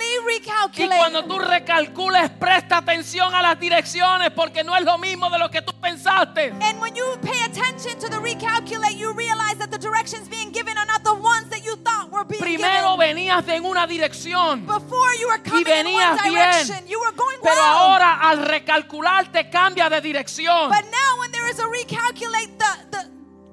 Y 0.77 0.87
cuando 0.87 1.23
tú 1.25 1.39
recalcules, 1.39 2.29
presta 2.39 2.77
atención 2.77 3.33
a 3.33 3.41
las 3.41 3.59
direcciones 3.59 4.31
porque 4.31 4.63
no 4.63 4.75
es 4.75 4.83
lo 4.83 4.97
mismo 4.97 5.29
de 5.29 5.37
lo 5.39 5.49
que 5.49 5.61
tú 5.61 5.73
pensaste. 5.79 6.51
And 6.61 6.79
when 6.81 6.95
you 6.95 7.03
pay 7.21 7.41
attention 7.43 7.99
to 7.99 8.09
the 8.09 8.17
recalculate, 8.17 8.95
you 8.95 9.13
realize 9.13 9.57
that 9.59 9.69
the 9.71 9.77
directions 9.77 10.27
being 10.29 10.51
given 10.51 10.77
are 10.77 10.85
not 10.85 11.03
the 11.03 11.13
ones 11.13 11.49
that 11.49 11.63
you 11.63 11.75
thought 11.77 12.09
were 12.11 12.23
being 12.25 12.41
Primero 12.41 12.95
given. 12.97 13.15
venías 13.15 13.47
en 13.47 13.65
una 13.65 13.87
dirección, 13.87 14.65
Before 14.65 15.13
you 15.19 15.27
were 15.27 15.39
coming 15.43 15.65
in 15.67 15.85
venías 15.85 16.17
one 16.17 16.29
bien. 16.29 16.33
direction, 16.33 16.87
you 16.87 16.99
were 16.99 17.11
going 17.15 17.37
pero 17.41 17.55
well. 17.55 17.77
ahora 17.77 18.19
al 18.21 18.45
recalcular 18.45 19.31
te 19.31 19.49
cambia 19.49 19.89
de 19.89 20.01
dirección. 20.01 20.69
But 20.69 20.85
now 20.91 21.19
when 21.19 21.31
there 21.31 21.47
is 21.49 21.59
a 21.59 21.65
recalculate, 21.65 22.57
the, 22.57 22.87
the, 22.91 23.09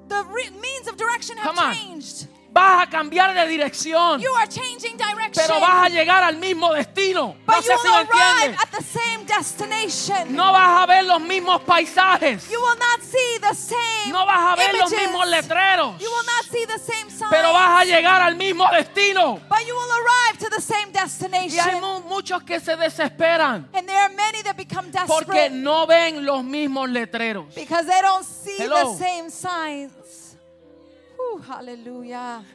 the 0.07 0.23
re- 0.25 0.49
means 0.61 0.87
of 0.87 0.97
direction 0.97 1.37
have 1.37 1.55
Come 1.55 1.59
on. 1.59 1.73
changed. 1.75 2.27
Vas 2.51 2.83
a 2.83 2.89
cambiar 2.89 3.33
de 3.35 3.47
dirección, 3.47 4.19
You 4.19 4.33
are 4.35 4.47
changing 4.47 4.97
direction. 4.97 5.31
pero 5.35 5.59
vas 5.59 5.85
a 5.85 5.89
llegar 5.89 6.23
al 6.23 6.37
mismo 6.37 6.73
destino. 6.73 7.35
No 7.47 7.53
but 7.55 7.63
sé 7.63 7.71
you 7.73 7.79
si 7.81 7.87
arrive 7.87 8.09
entiendes. 8.09 8.61
at 8.63 8.69
the 8.71 8.83
same 8.83 9.25
destination. 9.25 10.35
No 10.35 10.51
vas 10.51 10.83
a 10.83 10.85
ver 10.87 11.03
los 11.05 11.21
mismos 11.21 11.61
paisajes. 11.61 12.49
You 12.49 12.59
will 12.59 12.77
not 12.79 13.01
see 13.03 13.37
the 13.39 13.53
same 13.53 14.11
No 14.11 14.25
vas 14.25 14.53
a 14.53 14.55
ver 14.55 14.73
los 14.75 14.91
mismos 14.91 15.27
letreros. 15.27 15.99
You 16.01 16.09
will 16.09 16.25
not 16.25 16.45
see 16.51 16.65
the 16.65 16.79
same 16.79 17.09
signs. 17.09 17.29
Pero 17.29 17.53
vas 17.53 17.81
a 17.81 17.85
llegar 17.85 18.21
al 18.21 18.35
mismo 18.35 18.65
destino. 18.71 19.39
but 19.47 19.59
you 19.67 19.75
will 19.75 19.91
arrive 19.91 20.37
to 20.39 20.49
the 20.49 20.61
same 20.61 20.89
Y 20.91 20.97
hay 20.97 21.03
destination. 21.03 21.81
mu- 21.81 22.01
muchos 22.09 22.41
que 22.43 22.59
se 22.59 22.75
desesperan 22.75 23.67
and 23.73 23.87
there 23.87 23.99
are 23.99 24.09
many 24.15 24.41
that 24.41 24.57
become 24.57 24.85
porque 25.07 25.07
desperate 25.07 25.51
no 25.51 25.85
ven 25.85 26.25
los 26.25 26.43
mismos 26.43 26.89
letreros. 26.89 27.53
because 27.53 27.85
they 27.85 28.01
don't 28.01 28.25
see 28.25 28.57
Hello. 28.57 28.93
the 28.93 28.97
same 28.97 29.29
signs. 29.29 29.91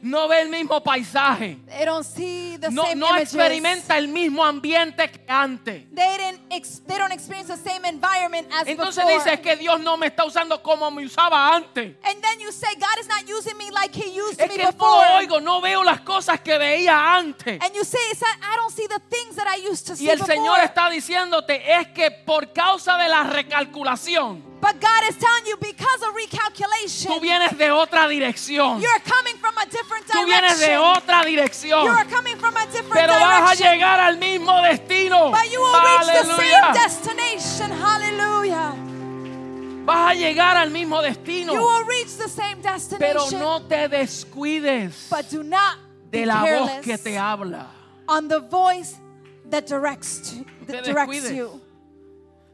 No 0.01 0.27
ve 0.27 0.41
el 0.41 0.49
mismo 0.49 0.81
paisaje. 0.83 1.57
They 1.67 1.85
don't 1.85 2.05
see 2.05 2.57
the 2.59 2.69
No, 2.71 2.83
same 2.83 2.95
no 2.95 3.15
experimenta 3.15 3.97
el 3.97 4.07
mismo 4.07 4.43
ambiente 4.43 5.09
que 5.09 5.23
antes. 5.27 5.83
They 5.93 6.17
didn't. 6.17 6.41
Ex- 6.51 6.81
they 6.85 6.97
don't 6.97 7.11
experience 7.11 7.47
the 7.47 7.57
same 7.57 7.85
environment 7.87 8.47
as 8.53 8.67
Entonces 8.67 9.03
before. 9.05 9.13
dices 9.23 9.39
que 9.41 9.55
Dios 9.57 9.79
no 9.81 9.97
me 9.97 10.07
está 10.07 10.25
usando 10.25 10.61
como 10.61 10.89
me 10.91 11.05
usaba 11.05 11.55
antes. 11.55 11.95
and 12.03 12.21
then 12.21 12.39
you 12.39 12.51
say 12.51 12.73
God 12.75 12.99
is 12.99 13.07
not 13.07 13.27
using 13.27 13.57
me 13.57 13.69
like 13.71 13.93
He 13.95 14.09
used 14.19 14.39
Es 14.39 14.49
me 14.49 14.57
que 14.57 14.65
before. 14.67 15.07
oigo, 15.19 15.39
no 15.41 15.61
veo 15.61 15.83
las 15.83 16.01
cosas 16.01 16.39
que 16.41 16.57
veía 16.57 17.15
antes. 17.15 17.59
And 17.61 17.73
you 17.75 17.83
say 17.83 17.99
I 18.41 18.55
don't 18.57 18.71
see 18.71 18.87
the 18.87 18.99
things 19.09 19.35
that 19.35 19.47
I 19.47 19.57
used 19.67 19.85
to 19.87 19.95
see 19.95 20.05
Y 20.05 20.09
el 20.09 20.19
before. 20.19 20.33
Señor 20.35 20.59
está 20.59 20.89
diciéndote 20.89 21.61
es 21.79 21.87
que 21.89 22.11
por 22.11 22.53
causa 22.53 22.97
de 22.97 23.07
la 23.09 23.23
recalculación, 23.23 24.43
But 24.65 24.81
God 24.81 25.03
is 25.07 25.15
telling 25.17 25.45
you 25.45 25.57
because 25.57 26.01
of 26.01 26.15
recalculation, 26.15 27.11
tú 27.11 27.21
vienes 27.21 27.55
de 27.55 27.69
otra 27.69 28.07
dirección. 28.07 28.81
you're 28.81 28.99
coming 29.01 29.37
from 29.37 29.55
a 29.59 29.65
different 29.67 30.07
Tú 30.07 30.25
direction. 30.25 30.25
vienes 30.25 30.59
de 30.59 30.77
otra 30.77 31.23
dirección. 31.23 31.83
You 31.83 31.91
are 31.91 32.05
coming 32.05 32.35
from 32.37 32.57
a 32.57 32.65
different 32.65 32.93
Pero 32.93 33.13
vas 33.13 33.51
a 33.51 33.55
direction. 33.55 33.67
llegar 33.73 33.99
al 33.99 34.17
mismo 34.17 34.63
destino. 34.63 35.29
But 35.29 35.51
you 35.51 35.59
will 35.61 35.81
reach 35.81 36.07
the 36.07 36.35
same 36.35 36.73
destination. 36.73 37.71
Hallelujah. 37.77 38.73
Vas 39.85 40.11
a 40.11 40.15
llegar 40.15 40.57
al 40.57 40.71
mismo 40.71 40.99
You 41.03 41.61
will 41.61 41.85
reach 41.85 42.17
the 42.17 42.27
same 42.27 42.57
Pero 42.63 42.73
destination. 42.73 43.39
no 43.39 43.59
te 43.61 43.87
descuides 43.87 45.09
but 45.11 45.29
do 45.29 45.43
not 45.43 45.77
de 46.09 46.25
la 46.25 46.41
voz 46.41 46.81
que 46.83 46.97
te 46.97 47.15
habla. 47.19 47.67
on 48.07 48.27
the 48.27 48.39
voice 48.39 48.95
that 49.51 49.67
directs, 49.67 50.41
that 50.65 50.83
directs 50.85 51.29
you. 51.29 51.61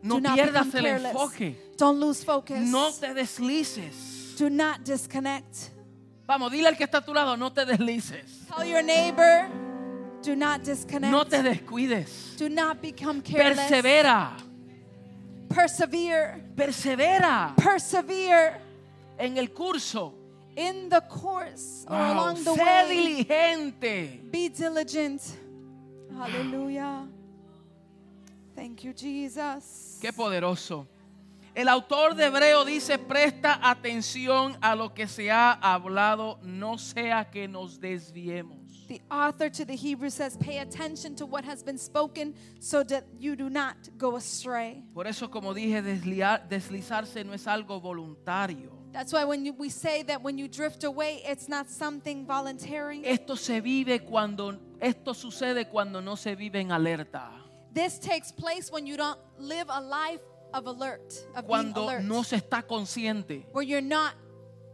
No 0.03 0.15
do 0.15 0.21
not 0.21 0.35
pierdas 0.37 0.73
el 0.75 0.83
careless. 0.83 1.11
enfoque. 1.11 1.55
Don't 1.77 1.99
lose 1.99 2.23
focus. 2.23 2.59
No 2.59 2.91
te 2.91 3.13
deslices. 3.13 4.35
Do 4.37 4.49
not 4.49 4.83
disconnect. 4.83 5.69
Vamos, 6.27 6.51
dile 6.51 6.67
al 6.67 6.75
que 6.77 6.85
está 6.85 6.99
a 6.99 7.05
tu 7.05 7.13
lado, 7.13 7.35
no 7.37 7.51
te 7.51 7.65
deslices. 7.65 8.47
Tell 8.55 8.65
your 8.65 8.81
neighbor, 8.83 9.47
do 10.23 10.35
not 10.35 10.63
disconnect. 10.63 11.11
No 11.11 11.23
te 11.25 11.41
descuides. 11.43 12.35
do 12.37 12.49
not 12.49 12.81
become 12.81 13.21
careless. 13.21 13.59
Persevera. 13.69 14.31
Persevere. 15.49 16.41
Persevera 16.55 17.53
Persevere 17.57 18.61
en 19.19 19.37
el 19.37 19.49
curso. 19.49 20.13
in 20.55 20.89
the 20.89 21.01
course 21.09 21.85
or 21.89 21.95
along 21.97 22.35
the 22.43 22.51
Sé 22.51 22.57
way. 22.87 23.23
diligente. 23.25 24.31
Be 24.31 24.49
diligent. 24.49 25.21
Hallelujah. 26.17 27.07
Thank 28.61 28.83
you, 28.83 28.93
Jesus. 28.93 29.97
Qué 29.99 30.13
poderoso. 30.13 30.87
El 31.55 31.67
autor 31.67 32.13
de 32.13 32.25
Hebreo 32.25 32.63
dice, 32.63 32.99
presta 32.99 33.59
atención 33.59 34.55
a 34.61 34.75
lo 34.75 34.93
que 34.93 35.07
se 35.07 35.31
ha 35.31 35.53
hablado, 35.53 36.37
no 36.43 36.77
sea 36.77 37.31
que 37.31 37.47
nos 37.47 37.79
desviemos. 37.79 38.85
The 38.87 39.01
author 39.09 39.49
to 39.49 39.65
the 39.65 39.75
Hebrews 39.75 40.13
says, 40.13 40.37
Pay 40.37 40.59
attention 40.59 41.15
to 41.15 41.25
what 41.25 41.43
has 41.43 41.63
been 41.63 41.79
spoken 41.79 42.35
so 42.59 42.83
that 42.83 43.05
you 43.17 43.35
do 43.35 43.49
not 43.49 43.75
go 43.97 44.15
astray. 44.15 44.83
Por 44.93 45.07
eso, 45.07 45.31
como 45.31 45.55
dije, 45.55 45.81
desliar- 45.81 46.47
deslizarse 46.47 47.25
no 47.25 47.33
es 47.33 47.47
algo 47.47 47.81
voluntario. 47.81 48.77
That's 48.91 49.11
why 49.11 49.23
when 49.23 49.43
you, 49.43 49.53
we 49.57 49.69
say 49.69 50.03
that 50.03 50.21
when 50.21 50.37
you 50.37 50.47
drift 50.47 50.83
away, 50.83 51.23
it's 51.25 51.49
not 51.49 51.67
something 51.67 52.27
voluntary. 52.27 53.01
Esto 53.05 53.35
se 53.35 53.59
vive 53.59 54.01
cuando, 54.01 54.55
esto 54.79 55.15
sucede 55.15 55.67
cuando 55.67 55.99
no 55.99 56.15
se 56.15 56.35
vive 56.35 56.59
en 56.59 56.71
alerta. 56.71 57.40
This 57.73 57.99
takes 57.99 58.31
place 58.31 58.71
when 58.71 58.85
you 58.85 58.97
don't 58.97 59.19
live 59.37 59.67
a 59.69 59.79
life 59.79 60.19
of 60.53 60.67
alert, 60.67 61.13
of 61.35 61.47
being 61.47 61.47
Cuando 61.47 61.83
alert, 61.85 62.03
no 62.03 62.23
se 62.23 62.37
está 62.37 62.63
consciente. 62.63 63.45
where 63.53 63.63
you're 63.63 63.81
not 63.81 64.13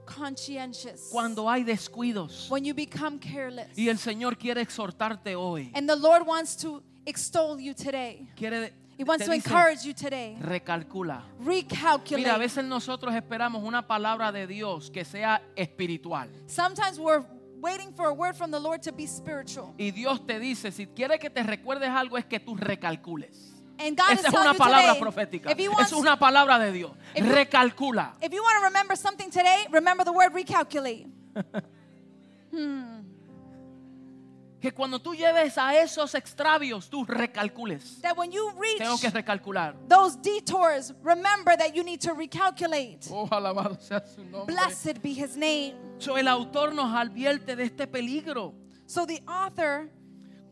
conscientious, 0.06 1.10
Cuando 1.12 1.48
hay 1.48 1.64
descuidos. 1.64 2.50
when 2.50 2.64
you 2.66 2.74
become 2.74 3.20
careless. 3.20 3.70
Y 3.78 3.88
el 3.90 3.98
Señor 3.98 4.38
quiere 4.38 4.62
exhortarte 4.62 5.36
hoy. 5.36 5.72
And 5.76 5.88
the 5.88 5.96
Lord 5.96 6.26
wants 6.26 6.56
to 6.58 6.82
extol 7.06 7.60
you 7.60 7.74
today. 7.74 8.28
Quiere, 8.36 8.72
He 8.98 9.04
wants 9.04 9.26
to 9.26 9.32
encourage 9.32 9.86
you 9.86 9.94
today. 9.94 10.36
recalcula. 10.42 11.22
Recalculate. 11.44 12.18
Mira, 12.18 12.36
a 12.36 12.40
veces 12.40 12.64
nosotros 12.64 13.14
esperamos 13.14 13.64
una 13.64 13.86
palabra 13.86 14.32
de 14.32 14.48
Dios 14.48 14.90
que 14.90 15.06
sea 15.06 15.40
espiritual. 15.56 16.30
Sometimes 16.48 16.98
we're 16.98 17.24
waiting 17.62 17.92
for 17.94 18.08
a 18.08 18.14
word 18.14 18.36
from 18.36 18.52
the 18.52 18.60
Lord 18.60 18.82
to 18.84 18.92
be 18.92 19.06
spiritual. 19.08 19.74
Y 19.78 19.92
Dios 19.92 20.26
te 20.26 20.40
dice, 20.40 20.72
si 20.72 20.86
quiere 20.88 21.18
que 21.20 21.30
te 21.30 21.44
recuerdes 21.44 21.90
algo 21.90 22.18
es 22.18 22.26
que 22.26 22.40
tú 22.40 22.56
recalcules. 22.56 23.54
And 23.80 23.96
God 23.96 24.14
is 24.14 24.20
Esa 24.20 24.28
es 24.30 24.34
una 24.34 24.54
you 24.54 24.58
palabra 24.58 24.94
today, 24.94 25.00
profética. 25.02 25.52
if 25.52 25.58
you, 25.60 25.66
Esa 25.72 25.78
want, 25.78 25.88
es 25.88 25.94
una 25.94 26.18
palabra 26.20 26.58
de 26.60 26.72
Dios. 26.72 26.92
If 27.16 27.26
you- 27.26 27.32
Recalcula. 27.32 28.14
if 28.22 28.32
you 28.34 28.42
want 28.42 28.58
to 28.60 28.64
remember 28.66 28.96
something 28.96 29.30
today, 29.30 29.68
remember 29.72 30.04
the 30.04 30.12
word 30.12 30.34
recalculate. 30.34 31.08
Hmm. 32.50 33.02
Que 34.68 34.74
cuando 34.74 35.00
tú 35.00 35.16
lleves 35.16 35.58
a 35.58 35.74
esos 35.78 36.14
extravios, 36.14 36.90
tú 36.90 37.06
recalcules. 37.06 38.02
That 38.02 38.18
when 38.18 38.34
you 38.34 38.52
reach 38.60 38.80
Tengo 38.80 38.98
que 39.00 39.10
recalcular. 39.10 39.76
those 39.88 40.18
detours, 40.18 40.94
remember 41.02 41.56
that 41.56 41.74
you 41.74 41.86
need 41.86 42.02
to 42.02 42.14
recalculate. 42.14 43.08
Oh, 43.10 43.30
alabado 43.32 43.80
sea 43.80 44.02
su 44.06 44.26
nombre. 44.26 44.54
Blessed 44.54 45.02
be 45.02 45.14
his 45.14 45.38
name. 45.38 45.74
So, 46.00 46.18
el 46.18 46.28
autor 46.28 46.74
nos 46.74 46.94
advierte 46.94 47.56
de 47.56 47.64
este 47.64 47.88
peligro. 47.88 48.56
So 48.88 49.06
the 49.06 49.22
author 49.26 49.90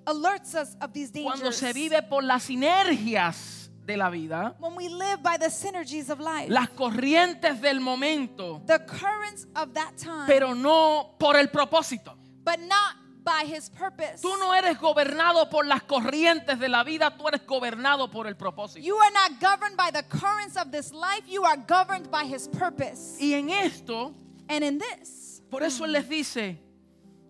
alerts 0.05 0.55
us 0.55 0.78
of 0.80 0.93
these 0.93 1.11
Cuando 1.11 1.49
dangers. 1.51 1.57
se 1.57 1.74
vive 1.74 2.01
por 2.03 2.24
las 2.24 2.43
sinergias 2.43 3.70
de 3.86 3.97
la 3.97 4.09
vida, 4.09 4.55
when 4.59 4.76
we 4.78 4.88
live 4.88 5.22
by 5.22 5.36
the 5.38 5.49
synergies 5.49 6.09
of 6.09 6.22
life, 6.22 6.47
las 6.49 6.70
corrientes 6.70 7.59
del 7.59 7.82
momento, 7.82 8.61
the 8.66 8.80
currents 8.80 9.45
of 9.57 9.74
that 9.74 9.97
time, 9.97 10.26
pero 10.26 10.53
no 10.55 11.16
por 11.20 11.36
el 11.36 11.47
propósito. 11.49 12.16
but 12.45 12.59
not 12.61 12.95
by 13.26 13.44
his 13.46 13.70
purpose. 13.70 14.22
Tú 14.22 14.38
no 14.38 14.54
eres 14.54 14.80
gobernado 14.80 15.50
por 15.50 15.66
las 15.66 15.82
corrientes 15.84 16.60
de 16.60 16.70
la 16.70 16.84
vida, 16.84 17.18
tú 17.18 17.28
eres 17.28 17.46
gobernado 17.46 18.10
por 18.10 18.28
el 18.28 18.36
propósito. 18.36 18.80
You 18.80 18.98
are 18.98 19.12
not 19.12 19.42
governed 19.42 19.76
by 19.76 19.92
the 19.92 20.04
currents 20.04 20.56
of 20.56 20.72
this 20.72 20.94
life, 20.94 21.24
you 21.28 21.44
are 21.44 21.58
governed 21.58 22.10
by 22.12 22.24
his 22.24 22.48
purpose. 22.48 23.18
Y 23.20 23.34
en 23.34 23.50
esto, 23.50 24.14
And 24.48 24.64
in 24.64 24.78
this, 24.78 25.42
por 25.50 25.64
eso 25.64 25.86
él 25.86 25.92
les 25.92 26.08
dice, 26.08 26.60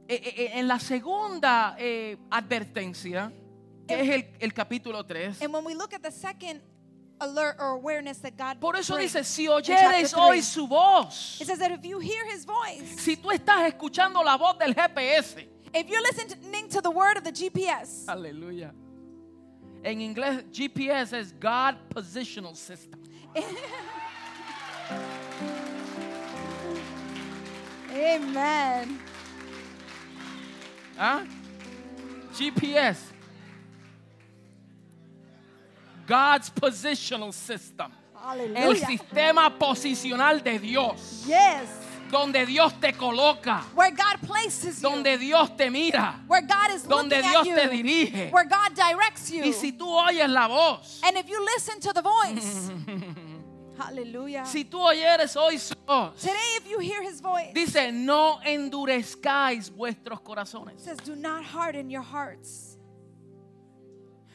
eh, 0.07 0.21
eh, 0.21 0.33
eh, 0.37 0.51
en 0.59 0.67
la 0.67 0.79
segunda 0.79 1.75
eh, 1.79 2.17
advertencia, 2.29 3.31
que 3.87 4.01
es 4.01 4.09
el, 4.09 4.25
el 4.39 4.53
capítulo 4.53 5.05
3, 5.05 5.41
and 5.41 5.53
when 5.53 5.63
we 5.63 5.73
look 5.73 5.93
at 5.93 6.01
the 6.01 6.11
second 6.11 6.61
alert 7.21 7.55
or 7.59 7.69
awareness 7.69 8.17
that 8.17 8.35
God 8.35 8.59
por 8.59 8.75
eso 8.75 8.95
brings 8.95 9.13
dice, 9.13 9.23
si 9.23 9.47
oyeres 9.47 10.13
hoy 10.13 10.41
su 10.41 10.67
voz, 10.67 11.39
it 11.39 11.47
says 11.47 11.59
that 11.59 11.71
if 11.71 11.85
you 11.85 11.99
hear 11.99 12.25
his 12.25 12.45
voice, 12.45 12.99
si 12.99 13.15
tú 13.15 13.31
estás 13.31 13.65
escuchando 13.65 14.21
la 14.23 14.35
voz 14.37 14.57
del 14.59 14.73
GPS, 14.73 15.54
if 15.75 15.89
you're 15.89 16.01
listening 16.01 16.69
to 16.69 16.81
the 16.81 16.89
word 16.89 17.17
of 17.17 17.23
the 17.23 17.31
GPS, 17.31 18.07
Hallelujah. 18.07 18.73
En 19.83 19.99
inglés, 19.99 20.43
GPS 20.51 21.13
es 21.13 21.31
God 21.31 21.75
Positional 21.89 22.55
System. 22.55 22.99
amen. 27.91 28.99
Huh? 30.97 31.25
GPS. 32.33 33.11
God's 36.07 36.49
Positional 36.49 37.33
System. 37.33 37.91
Hallelujah. 38.15 38.59
El 38.59 38.75
sistema 38.75 39.49
posicional 39.59 40.43
de 40.43 40.57
Dios. 40.57 41.25
Yes. 41.27 41.84
Donde 42.11 42.45
Dios 42.45 42.73
te 42.79 42.93
coloca. 42.93 43.63
Where 43.75 43.91
God 43.91 44.21
places 44.27 44.81
you. 44.81 44.89
Donde 44.89 45.17
Dios 45.17 45.55
te 45.57 45.69
mira. 45.69 46.15
where 46.27 46.41
God 46.41 46.71
is 46.75 46.83
Donde 46.83 47.21
Dios 47.21 47.45
you. 47.47 47.55
te 47.55 47.67
dirige. 47.67 48.31
Where 48.31 48.45
God 48.45 48.75
directs 48.75 49.31
you. 49.31 49.43
Y 49.43 49.51
si 49.51 49.71
tú 49.71 49.87
oyes 49.87 50.29
la 50.29 50.47
voz. 50.47 51.01
and 51.03 51.17
if 51.17 51.27
you 51.29 51.43
listen 51.55 51.79
to 51.79 51.93
the 51.93 52.01
voice. 52.01 52.71
Hallelujah. 53.77 54.45
Si 54.45 54.63
tú 54.63 54.79
oyeres 54.79 55.35
hoy 55.35 55.57
su 55.57 55.75
voz. 55.85 56.15
Today, 56.21 56.57
if 56.57 56.69
you 56.69 56.79
hear 56.79 57.03
his 57.03 57.19
voice, 57.19 57.51
Dice, 57.53 57.91
no 57.91 58.39
endurezcáis 58.45 59.69
vuestros 59.69 60.21
corazones. 60.21 60.79
says, 60.79 60.97
Do 60.99 61.15
not 61.15 61.43
harden 61.43 61.89
your 61.89 62.03
hearts. 62.03 62.77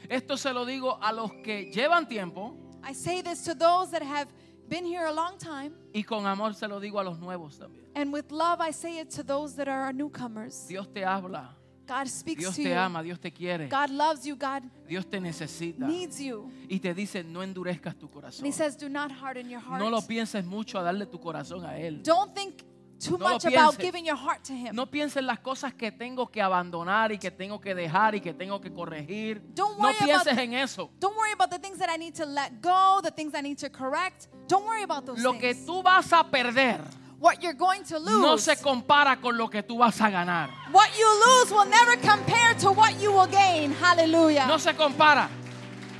Esto 0.08 0.36
se 0.36 0.52
lo 0.52 0.66
digo 0.66 0.98
a 1.00 1.12
los 1.12 1.30
que 1.44 1.70
llevan 1.72 2.08
tiempo 2.08 2.56
I 2.82 2.92
say 2.94 3.20
this 3.22 3.44
to 3.44 3.54
those 3.54 3.90
that 3.92 4.02
have 4.02 4.26
been 4.70 4.86
here 4.86 5.04
a 5.06 5.12
long 5.12 5.36
time. 5.36 5.72
y 5.92 6.02
con 6.04 6.24
amor 6.26 6.54
se 6.54 6.66
lo 6.66 6.80
digo 6.80 6.98
a 6.98 7.04
los 7.04 7.18
nuevos 7.18 7.58
también. 7.58 7.84
And 7.94 8.12
with 8.12 8.30
love, 8.30 8.60
I 8.60 8.72
say 8.72 8.98
it 9.00 9.10
to 9.16 9.22
those 9.22 9.54
that 9.56 9.68
are 9.68 9.92
newcomers. 9.92 10.66
Dios 10.68 10.86
te 10.92 11.04
habla, 11.04 11.56
God 11.86 12.06
speaks 12.06 12.38
Dios 12.40 12.54
to 12.56 12.62
te 12.62 12.68
you. 12.70 12.74
ama, 12.78 13.02
Dios 13.02 13.18
te 13.18 13.32
quiere, 13.32 13.68
God 13.68 13.90
loves 13.90 14.24
you. 14.24 14.36
God 14.36 14.62
Dios 14.88 15.04
te 15.06 15.18
necesita. 15.20 15.86
needs 15.86 16.20
you. 16.20 16.50
Y 16.68 16.78
te 16.78 16.94
dice, 16.94 17.24
no 17.24 17.42
endurezcas 17.42 17.96
tu 17.98 18.06
And 18.06 18.14
corazón. 18.14 18.46
he 18.46 18.52
says, 18.52 18.76
Do 18.78 18.88
not 18.88 19.10
harden 19.10 19.50
your 19.50 19.60
heart. 19.60 19.80
No 19.82 19.90
lo 19.90 20.00
pienses 20.02 20.44
mucho 20.46 20.78
a 20.78 20.82
darle 20.84 21.06
tu 21.06 21.18
corazón 21.18 21.64
a 21.64 21.76
Él. 21.78 22.02
Don't 22.04 22.32
think 22.32 22.62
too 23.00 23.16
No 23.18 23.30
much 23.30 23.44
about 23.46 23.78
giving 23.78 24.04
your 24.04 24.16
heart 24.16 24.44
to 24.44 24.52
him. 24.52 24.74
No 24.74 24.86
pienses 24.86 25.22
las 25.24 25.38
cosas 25.40 25.72
que 25.74 25.90
tengo 25.90 26.26
que 26.30 26.40
abandonar 26.42 27.10
y 27.12 27.18
que 27.18 27.30
tengo 27.30 27.58
que 27.60 27.74
dejar 27.74 28.14
y 28.14 28.20
que 28.20 28.34
tengo 28.34 28.60
que 28.60 28.70
corregir. 28.72 29.40
Don't 29.54 29.78
No 29.78 29.84
worry 29.84 29.96
about- 29.96 30.24
pienses 30.24 30.38
en 30.38 30.54
eso. 30.54 30.90
Don't 31.00 31.16
worry 31.16 31.32
about 31.32 31.50
the 31.50 31.58
things 31.58 31.78
that 31.78 31.88
I 31.88 31.96
need 31.98 32.14
to 32.16 32.26
let 32.26 32.60
go, 32.60 33.00
the 33.02 33.10
things 33.10 33.34
I 33.34 33.40
need 33.42 33.58
to 33.58 33.70
correct. 33.70 34.28
Don't 34.46 34.66
worry 34.66 34.82
about 34.82 35.06
those 35.06 35.20
Lo 35.22 35.32
que 35.32 35.54
things. 35.54 35.66
tú 35.66 35.82
vas 35.82 36.12
a 36.12 36.22
perder 36.24 36.80
what 37.18 37.42
you're 37.42 37.52
going 37.56 37.82
to 37.84 37.98
lose, 37.98 38.20
no 38.22 38.36
se 38.38 38.56
compara 38.56 39.20
con 39.20 39.36
lo 39.36 39.48
que 39.48 39.62
tú 39.62 39.78
vas 39.78 40.00
a 40.00 40.08
ganar. 40.10 40.48
what 40.72 40.88
you 40.98 41.06
lose 41.26 41.52
will 41.52 41.66
never 41.68 41.96
compare 41.98 42.54
to 42.58 42.70
what 42.72 42.98
you 43.00 43.12
will 43.12 43.26
gain. 43.26 43.72
Hallelujah. 43.74 44.46
No 44.46 44.58
se 44.58 44.72
compara. 44.74 45.28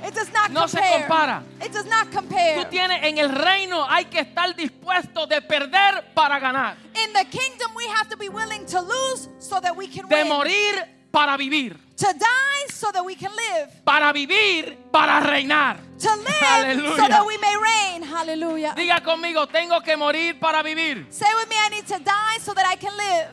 It 0.05 0.13
does 0.13 0.31
not 0.33 0.49
no 0.51 0.67
se 0.67 0.77
compare. 0.79 1.07
compara. 1.07 1.43
It 1.63 1.71
does 1.71 1.85
not 1.85 2.09
compare. 2.11 2.55
Tú 2.63 2.69
tienes 2.69 3.03
en 3.03 3.17
el 3.17 3.29
reino 3.29 3.85
hay 3.89 4.05
que 4.05 4.19
estar 4.19 4.55
dispuesto 4.55 5.27
de 5.27 5.41
perder 5.41 6.13
para 6.13 6.39
ganar, 6.39 6.75
In 7.05 7.13
the 7.13 7.25
kingdom, 7.25 7.73
we 7.75 7.85
have 7.87 8.07
to 8.09 8.17
be 8.17 8.29
willing 8.29 8.65
to 8.67 8.81
lose 8.81 9.29
so 9.39 9.59
that 9.61 9.75
we 9.75 9.87
can 9.87 10.07
de 10.07 10.15
win. 10.23 10.27
morir 10.27 10.85
para 11.11 11.37
vivir, 11.37 11.77
To 11.97 12.07
die 12.13 12.73
so 12.73 12.91
that 12.91 13.03
we 13.05 13.15
can 13.15 13.31
live. 13.35 13.69
para 13.83 14.11
vivir 14.13 14.75
para 14.91 15.19
reinar. 15.21 15.77
To 15.99 16.15
live 16.15 16.41
Aleluya. 16.41 16.95
so 16.97 17.07
that 17.07 17.25
we 17.25 17.37
may 17.37 17.55
reign. 17.57 18.03
Hallelujah. 18.03 18.73
Diga 18.75 19.01
conmigo, 19.03 19.47
tengo 19.47 19.81
que 19.81 19.95
morir 19.95 20.39
para 20.39 20.63
vivir. 20.63 21.05
Say 21.11 21.27
with 21.35 21.47
me, 21.49 21.55
I 21.57 21.69
need 21.69 21.85
to 21.87 21.99
die 21.99 22.39
so 22.39 22.53
that 22.53 22.65
I 22.65 22.75
can 22.75 22.95
live. 22.97 23.27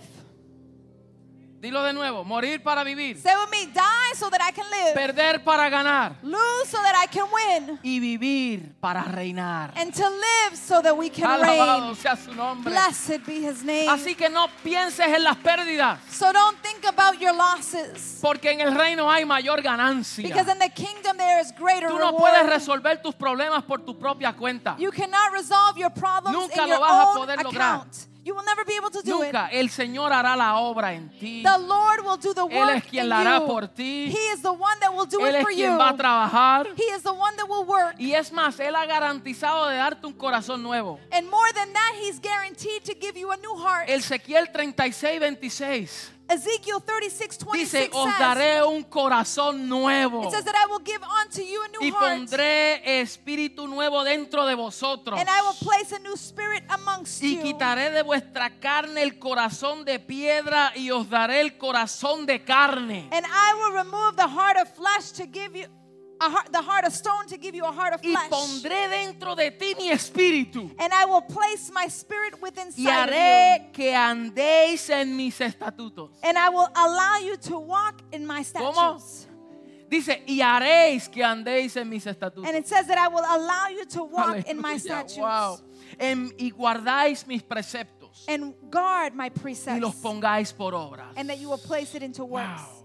Dilo 1.60 1.82
de 1.82 1.92
nuevo, 1.92 2.22
morir 2.22 2.62
para 2.62 2.84
vivir, 2.84 3.20
Say 3.20 3.32
with 3.34 3.50
me, 3.50 3.66
die 3.66 4.14
so 4.14 4.30
that 4.30 4.40
I 4.40 4.52
can 4.52 4.64
live. 4.70 4.94
perder 4.94 5.42
para 5.42 5.68
ganar 5.68 6.12
Lose 6.22 6.68
so 6.70 6.78
that 6.80 6.94
I 7.02 7.08
can 7.08 7.24
win. 7.32 7.80
y 7.82 7.98
vivir 7.98 8.76
para 8.80 9.02
reinar. 9.02 9.72
And 9.76 9.92
to 9.92 10.08
live 10.08 10.56
so 10.56 10.80
that 10.82 10.96
we 10.96 11.10
can 11.10 11.24
Alabado 11.28 11.86
reign. 11.88 11.96
sea 11.96 12.14
su 12.14 12.32
nombre. 12.32 12.70
Blessed 12.72 13.26
be 13.26 13.40
his 13.44 13.64
name. 13.64 13.88
Así 13.88 14.14
que 14.14 14.28
no 14.28 14.46
pienses 14.62 15.06
en 15.08 15.24
las 15.24 15.36
pérdidas, 15.38 15.98
So 16.08 16.32
don't 16.32 16.56
think 16.62 16.84
about 16.86 17.18
your 17.20 17.34
losses. 17.34 18.20
porque 18.22 18.52
en 18.52 18.60
el 18.60 18.72
reino 18.76 19.10
hay 19.10 19.24
mayor 19.24 19.60
ganancia. 19.60 20.22
Because 20.28 20.48
in 20.48 20.60
the 20.60 20.70
kingdom 20.70 21.16
there 21.16 21.40
is 21.40 21.50
greater 21.58 21.88
Tú 21.88 21.98
no 21.98 22.12
reward. 22.12 22.18
puedes 22.20 22.46
resolver 22.46 23.02
tus 23.02 23.16
problemas 23.16 23.64
por 23.64 23.80
tu 23.84 23.98
propia 23.98 24.32
cuenta. 24.32 24.76
You 24.78 24.92
cannot 24.92 25.32
resolve 25.32 25.76
your 25.76 25.90
problems 25.90 26.38
Nunca 26.38 26.62
in 26.62 26.68
lo 26.70 26.76
your 26.76 26.80
vas 26.80 26.90
a 26.92 27.08
own 27.08 27.16
poder 27.16 27.42
lograr. 27.42 27.84
You 28.28 28.34
will 28.34 28.44
never 28.44 28.62
be 28.66 28.74
able 28.74 28.90
to 28.90 29.00
do 29.00 29.20
Nunca. 29.24 29.48
El 29.50 29.70
Señor 29.70 30.12
hará 30.12 30.36
la 30.36 30.58
obra 30.58 30.92
en 30.92 31.08
ti. 31.18 31.40
it. 31.40 31.46
The 31.46 31.56
Lord 31.56 32.04
will 32.04 32.18
do 32.18 32.34
the 32.34 32.42
Él 32.42 32.58
work 32.66 32.76
es 32.76 32.84
quien 32.84 33.08
la 33.08 33.20
hará 33.22 33.38
you. 33.40 33.46
por 33.46 33.68
ti. 33.68 34.10
He 34.10 34.32
is 34.34 34.42
the 34.42 34.52
one 34.52 34.78
that 34.80 34.92
will 34.92 35.06
do 35.06 35.18
Él 35.20 35.28
it 35.30 35.34
es 35.36 35.42
for 35.44 35.50
quien 35.52 35.72
you. 35.72 35.78
va 35.78 35.88
a 35.88 35.96
trabajar. 35.96 36.66
He 36.76 36.82
is 36.94 37.02
the 37.02 37.12
one 37.12 37.34
that 37.38 37.48
will 37.48 37.64
work. 37.64 37.94
Y 37.98 38.12
es 38.12 38.30
más, 38.30 38.60
Él 38.60 38.74
ha 38.76 38.84
garantizado 38.84 39.68
de 39.68 39.76
darte 39.76 40.06
un 40.06 40.12
corazón 40.12 40.62
nuevo. 40.62 41.00
And 41.10 41.26
more 41.30 41.50
than 41.54 41.72
that, 41.72 41.94
he's 42.02 42.20
guaranteed 42.20 42.84
to 42.84 42.92
give 43.00 43.16
you 43.18 43.30
a 43.32 43.36
new 43.38 43.56
heart. 43.56 43.88
Ezequiel 43.88 44.48
36, 44.52 45.20
26. 45.20 46.10
Ezekiel 46.28 46.82
36, 46.84 47.38
26 47.38 47.58
Dice, 47.58 47.90
os 47.94 48.04
says, 48.04 48.18
daré 48.18 48.62
un 48.62 48.82
corazón 48.84 49.66
nuevo 49.68 50.24
it 50.24 50.30
says 50.30 50.44
that 50.44 50.54
I 50.54 50.66
will 50.70 50.82
give 50.84 51.00
unto 51.24 51.40
you 51.40 51.62
a 51.62 51.66
y 51.80 51.90
new 51.90 51.96
heart, 51.96 52.18
pondré 52.18 53.00
espíritu 53.00 53.66
nuevo 53.66 54.04
dentro 54.04 54.44
de 54.46 54.54
vosotros. 54.54 55.18
and 55.18 55.28
I 55.28 55.40
will 55.40 55.56
place 55.66 55.94
a 55.94 55.98
new 56.00 56.14
spirit 56.16 56.64
amongst 56.68 57.22
Y 57.22 57.36
you. 57.36 57.42
quitaré 57.42 57.90
de 57.90 58.02
vuestra 58.02 58.50
carne 58.60 59.02
el 59.02 59.18
corazón 59.18 59.84
de 59.86 59.98
piedra 59.98 60.72
y 60.74 60.90
os 60.90 61.08
daré 61.08 61.40
el 61.40 61.56
corazón 61.56 62.26
de 62.26 62.44
carne. 62.44 63.08
And 63.10 63.24
I 63.26 63.54
will 63.54 63.72
remove 63.84 64.16
the 64.16 64.28
heart 64.28 64.58
of 64.58 64.68
flesh 64.74 65.12
to 65.12 65.24
give 65.26 65.56
you 65.58 65.66
heart, 66.24 66.50
the 66.52 66.60
heart 66.62 66.84
of 66.86 66.92
stone 66.92 67.26
to 67.28 67.36
give 67.36 67.54
you 67.54 67.64
a 67.64 67.72
heart 67.72 67.94
of 67.94 68.00
flesh. 68.00 68.16
Y 68.16 68.28
pondré 68.28 68.88
dentro 68.88 69.34
de 69.36 69.50
ti 69.50 69.74
mi 69.76 69.90
espíritu. 69.90 70.70
And 70.78 70.92
I 70.92 71.04
will 71.04 71.22
place 71.22 71.70
my 71.72 71.86
spirit 71.88 72.40
within 72.42 72.68
Y 72.76 72.82
you. 72.84 72.90
haré 72.90 73.70
que 73.72 73.92
andéis 73.94 74.88
en 74.90 75.16
mis 75.16 75.38
estatutos. 75.40 76.10
And 76.22 76.36
I 76.38 76.48
will 76.48 76.68
allow 76.74 77.18
you 77.24 77.36
to 77.36 77.58
walk 77.58 78.02
in 78.12 78.26
my 78.26 78.42
¿Cómo? 78.42 78.98
statutes. 78.98 79.26
Dice, 79.90 80.22
y 80.26 80.40
haréis 80.42 81.08
que 81.08 81.22
andéis 81.24 81.76
en 81.76 81.88
mis 81.88 82.04
estatutos. 82.06 82.46
And 82.46 82.56
it 82.56 82.66
says 82.66 82.86
that 82.88 82.98
I 82.98 83.08
will 83.08 83.24
allow 83.24 83.68
you 83.68 83.84
to 83.86 84.04
walk 84.04 84.46
in 84.46 84.60
my 84.60 84.74
Aleluya, 84.74 84.80
statutes. 84.80 85.16
wow. 85.18 85.58
En- 85.98 86.32
y 86.38 86.50
guardáis 86.50 87.26
mis 87.26 87.42
preceptos 87.42 88.24
And 88.28 88.54
guard 88.70 89.14
my 89.14 89.30
precepts. 89.30 89.76
y 89.78 89.80
los 89.80 89.94
pongáis 89.94 90.52
por 90.52 90.74
obras. 90.74 91.14
And 91.16 91.30
that 91.30 91.38
you 91.38 91.48
will 91.48 91.56
place 91.58 91.94
it 91.94 92.02
into 92.02 92.24
works. 92.26 92.60
Wow. 92.60 92.84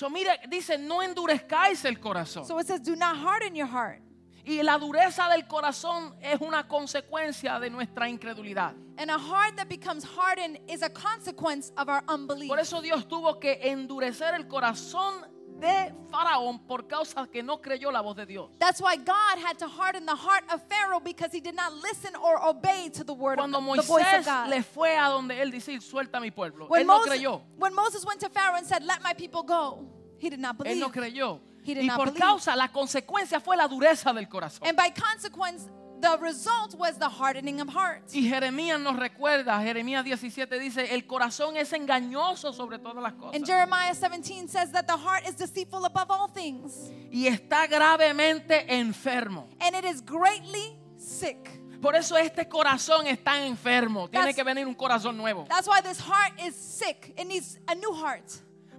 So, 0.00 0.08
mira, 0.08 0.38
dice, 0.48 0.78
no 0.78 1.02
endurezcáis 1.02 1.84
el 1.84 2.00
corazón. 2.00 2.46
So 2.46 2.58
it 2.58 2.66
says, 2.66 2.80
do 2.80 2.96
not 2.96 3.18
harden 3.18 3.54
your 3.54 3.66
heart. 3.66 4.00
Y 4.46 4.62
la 4.62 4.78
dureza 4.78 5.28
del 5.28 5.46
corazón 5.46 6.16
es 6.22 6.40
una 6.40 6.66
consecuencia 6.66 7.60
de 7.60 7.68
nuestra 7.68 8.08
incredulidad. 8.08 8.72
And 8.96 9.10
a 9.10 9.18
heart 9.18 9.56
that 9.56 9.68
becomes 9.68 10.02
hardened 10.02 10.58
is 10.68 10.80
a 10.82 10.88
consequence 10.88 11.70
of 11.76 11.90
our 11.90 12.02
unbelief. 12.08 12.48
Por 12.48 12.58
eso 12.58 12.80
Dios 12.80 13.06
tuvo 13.08 13.38
que 13.38 13.60
endurecer 13.62 14.32
el 14.32 14.48
corazón 14.48 15.22
de 15.60 15.92
Faraón 16.10 16.58
por 16.66 16.86
causa 16.88 17.26
que 17.30 17.42
no 17.42 17.60
creyó 17.60 17.90
la 17.92 18.00
voz 18.00 18.16
de 18.16 18.26
Dios. 18.26 18.50
That's 18.58 18.80
why 18.80 18.96
God 18.96 19.38
had 19.44 19.58
to 19.58 19.68
harden 19.68 20.06
the 20.06 20.14
heart 20.16 20.44
of 20.52 20.62
Pharaoh 20.68 21.00
because 21.00 21.30
he 21.32 21.40
did 21.40 21.54
not 21.54 21.72
listen 21.74 22.14
or 22.16 22.42
obey 22.44 22.88
to 22.94 23.04
the 23.04 23.12
word 23.12 23.36
Cuando 23.38 23.58
of 23.58 23.64
the 23.76 23.82
voice 23.82 24.06
of 24.18 24.24
God. 24.24 24.48
le 24.48 24.62
fue 24.62 24.96
a 24.96 25.08
donde 25.08 25.32
él 25.40 25.50
decir, 25.52 25.80
suelta 25.82 26.18
a 26.18 26.20
mi 26.20 26.30
pueblo, 26.30 26.66
When 26.68 26.82
él 26.82 26.86
no 26.86 26.98
Moses, 26.98 27.12
creyó. 27.12 27.42
when 27.58 27.74
Moses 27.74 28.04
went 28.04 28.20
to 28.20 28.28
Pharaoh 28.30 28.56
and 28.56 28.66
said, 28.66 28.82
"Let 28.82 29.02
my 29.02 29.12
people 29.14 29.42
go," 29.42 29.86
he 30.18 30.30
did 30.30 30.40
not 30.40 30.56
Él 30.56 30.64
believe. 30.64 30.80
no 30.80 30.90
creyó. 30.90 31.40
He 31.62 31.74
did 31.74 31.82
Y 31.84 31.86
not 31.88 31.96
por 31.98 32.06
believe. 32.06 32.20
causa, 32.20 32.56
la 32.56 32.68
consecuencia 32.68 33.38
fue 33.38 33.54
la 33.56 33.68
dureza 33.68 34.14
del 34.14 34.26
corazón. 34.28 34.66
And 34.66 34.76
by 34.76 34.90
consequence, 34.90 35.68
the 36.00 36.16
result 36.20 36.74
was 36.76 36.98
the 36.98 37.08
hardening 37.08 37.60
of 37.60 37.68
heart. 37.68 38.02
Y 38.12 38.22
Jeremías 38.28 38.80
nos 38.80 38.96
recuerda, 38.96 39.60
Jeremías 39.62 40.04
17 40.04 40.58
dice, 40.58 40.94
el 40.94 41.06
corazón 41.06 41.56
es 41.56 41.72
engañoso 41.72 42.52
sobre 42.52 42.78
todas 42.78 43.02
las 43.02 43.12
cosas. 43.14 43.34
And 43.36 43.44
Jeremiah 43.46 43.94
17 43.94 44.48
says 44.48 44.72
that 44.72 44.86
the 44.86 44.96
heart 44.96 45.26
is 45.28 45.36
deceitful 45.36 45.84
above 45.84 46.10
all 46.10 46.28
things, 46.28 46.90
Y 47.12 47.26
está 47.26 47.66
gravemente 47.66 48.64
enfermo. 48.74 49.48
and 49.60 49.74
it 49.76 49.84
is 49.84 50.00
greatly 50.04 50.78
sick. 50.96 51.58
Por 51.80 51.94
eso 51.96 52.16
este 52.16 52.46
corazón 52.48 53.06
está 53.06 53.44
enfermo. 53.46 54.08
Tiene 54.08 54.26
That's- 54.32 54.34
que 54.36 54.44
venir 54.44 54.66
un 54.66 54.74
corazón 54.74 55.16
nuevo. 55.16 55.46
That's 55.48 55.66
why 55.66 55.80
this 55.80 55.98
heart 56.00 56.38
is 56.38 56.54
sick. 56.54 57.14
It 57.16 57.26
needs 57.26 57.58
a 57.66 57.74
new 57.74 57.92
heart. 57.94 58.24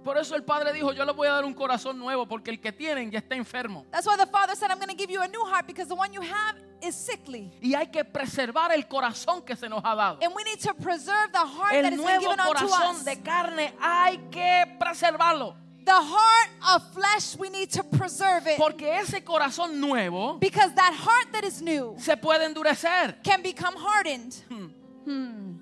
Por 0.04 0.16
eso 0.18 0.34
el 0.36 0.42
padre 0.44 0.72
dijo, 0.72 0.92
yo 0.92 1.04
le 1.04 1.12
voy 1.12 1.26
a 1.28 1.32
dar 1.32 1.44
un 1.44 1.54
corazón 1.54 1.98
nuevo 1.98 2.26
porque 2.26 2.50
el 2.50 2.60
que 2.60 2.72
tienen 2.72 3.10
ya 3.10 3.18
está 3.20 3.34
enfermo. 3.36 3.86
That's 3.90 4.06
why 4.06 4.16
the 4.16 4.26
Father 4.26 4.56
said, 4.56 4.70
I'm 4.70 4.78
going 4.78 4.88
to 4.88 4.96
give 4.96 5.10
you 5.12 5.20
a 5.20 5.28
new 5.28 5.44
heart 5.44 5.66
because 5.66 5.88
the 5.88 5.94
one 5.94 6.12
you 6.12 6.20
have 6.22 6.56
is 6.82 6.94
sickly. 6.94 7.50
Y 7.62 7.74
hay 7.74 7.86
que 7.86 8.04
preservar 8.04 8.72
el 8.72 8.86
corazón 8.86 9.42
que 9.44 9.56
se 9.56 9.68
nos 9.68 9.82
ha 9.84 9.94
dado. 9.94 10.18
And 10.22 10.34
we 10.34 10.42
need 10.44 10.60
to 10.60 10.74
preserve 10.74 11.32
the 11.32 11.38
heart 11.38 11.72
that 11.72 11.76
El 11.78 11.84
has 11.84 11.90
been 11.90 12.00
nuevo 12.02 12.20
given 12.20 12.40
unto 12.40 12.66
corazón 12.66 12.96
us. 12.96 13.04
de 13.04 13.16
carne 13.22 13.72
hay 13.80 14.18
que 14.30 14.64
preservarlo. 14.78 15.54
The 15.84 15.90
heart 15.90 16.50
of 16.76 16.92
flesh, 16.94 17.36
we 17.36 17.50
need 17.50 17.70
to 17.72 17.82
preserve 17.82 18.46
it. 18.46 18.56
Porque 18.56 18.82
ese 19.00 19.24
corazón 19.24 19.80
nuevo 19.80 20.38
Because 20.38 20.72
that 20.74 20.94
heart 20.94 21.32
that 21.32 21.44
is 21.44 21.60
new 21.60 21.96
se 21.98 22.14
puede 22.16 22.44
endurecer. 22.44 23.16
can 23.24 23.42
become 23.42 23.74
hardened. 23.76 24.34
Hmm. 25.04 25.56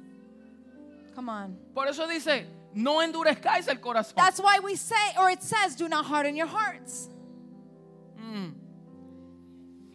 Come 1.15 1.29
on. 1.29 1.59
Por 1.75 1.89
eso 1.89 2.07
dice, 2.07 2.47
no 2.75 3.01
endurezcáis 3.01 3.67
el 3.69 3.77
corazón. 3.81 4.15
That's 4.17 4.41
why 4.41 4.59
we 4.63 4.77
say, 4.77 5.15
or 5.19 5.31
it 5.31 5.43
says, 5.43 5.75
do 5.75 5.89
not 5.89 6.05
harden 6.05 6.37
your 6.37 6.47
hearts. 6.47 7.09
Mm. 8.19 8.53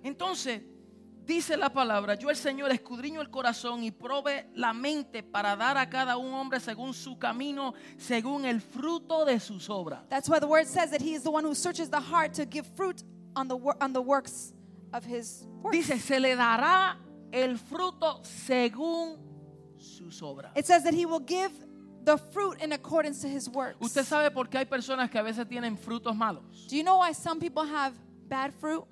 Entonces, 0.04 0.62
dice 1.26 1.58
la 1.58 1.70
palabra, 1.70 2.16
yo 2.16 2.30
el 2.30 2.36
Señor 2.36 2.72
escudriño 2.72 3.22
el 3.22 3.30
corazón 3.30 3.84
y 3.84 3.92
probe 3.92 4.50
la 4.54 4.74
mente 4.74 5.24
para 5.24 5.56
dar 5.56 5.78
a 5.78 5.90
cada 5.90 6.18
un 6.18 6.34
hombre 6.34 6.60
según 6.60 6.94
su 6.94 7.18
camino, 7.18 7.74
según 7.98 8.46
el 8.46 8.62
fruto 8.62 9.26
de 9.26 9.40
sus 9.40 9.70
obras. 9.70 10.08
That's 10.10 10.30
why 10.30 10.40
the 10.40 10.48
word 10.48 10.68
says 10.68 10.92
that 10.92 11.02
he 11.02 11.14
is 11.14 11.24
the 11.24 11.32
one 11.32 11.46
who 11.46 11.56
searches 11.56 11.90
the 11.90 12.00
heart 12.00 12.34
to 12.36 12.46
give 12.46 12.66
fruit 12.76 13.04
on 13.36 13.48
the, 13.48 13.58
on 13.82 13.94
the 13.94 14.02
works 14.02 14.54
of 14.94 15.06
his 15.06 15.46
works. 15.62 15.78
Dice, 15.78 16.00
se 16.00 16.20
le 16.20 16.36
dará 16.36 16.98
el 17.32 17.58
fruto 17.58 18.22
según 18.24 19.18
sus 19.78 20.22
obras. 20.22 20.52
It 20.56 20.66
says 20.66 20.84
that 20.84 20.94
he 20.94 21.06
will 21.06 21.20
give 21.20 21.52
the 22.04 22.18
fruit 22.18 22.62
in 22.62 22.72
accordance 22.72 23.22
to 23.22 23.28
his 23.28 23.50
works. 23.50 23.78
Usted 23.82 24.04
sabe 24.06 24.32
por 24.32 24.46
qué 24.46 24.60
hay 24.60 24.66
personas 24.66 25.10
que 25.10 25.20
a 25.20 25.24
veces 25.24 25.48
tienen 25.48 25.78
frutos 25.78 26.16
malos. 26.16 26.44
Do 26.70 26.76
you 26.76 26.84
know 26.84 26.98
why 27.00 27.12
some 27.14 27.40
people 27.40 27.64
have 27.66 27.94
bad 28.28 28.54
fruit? 28.54 28.84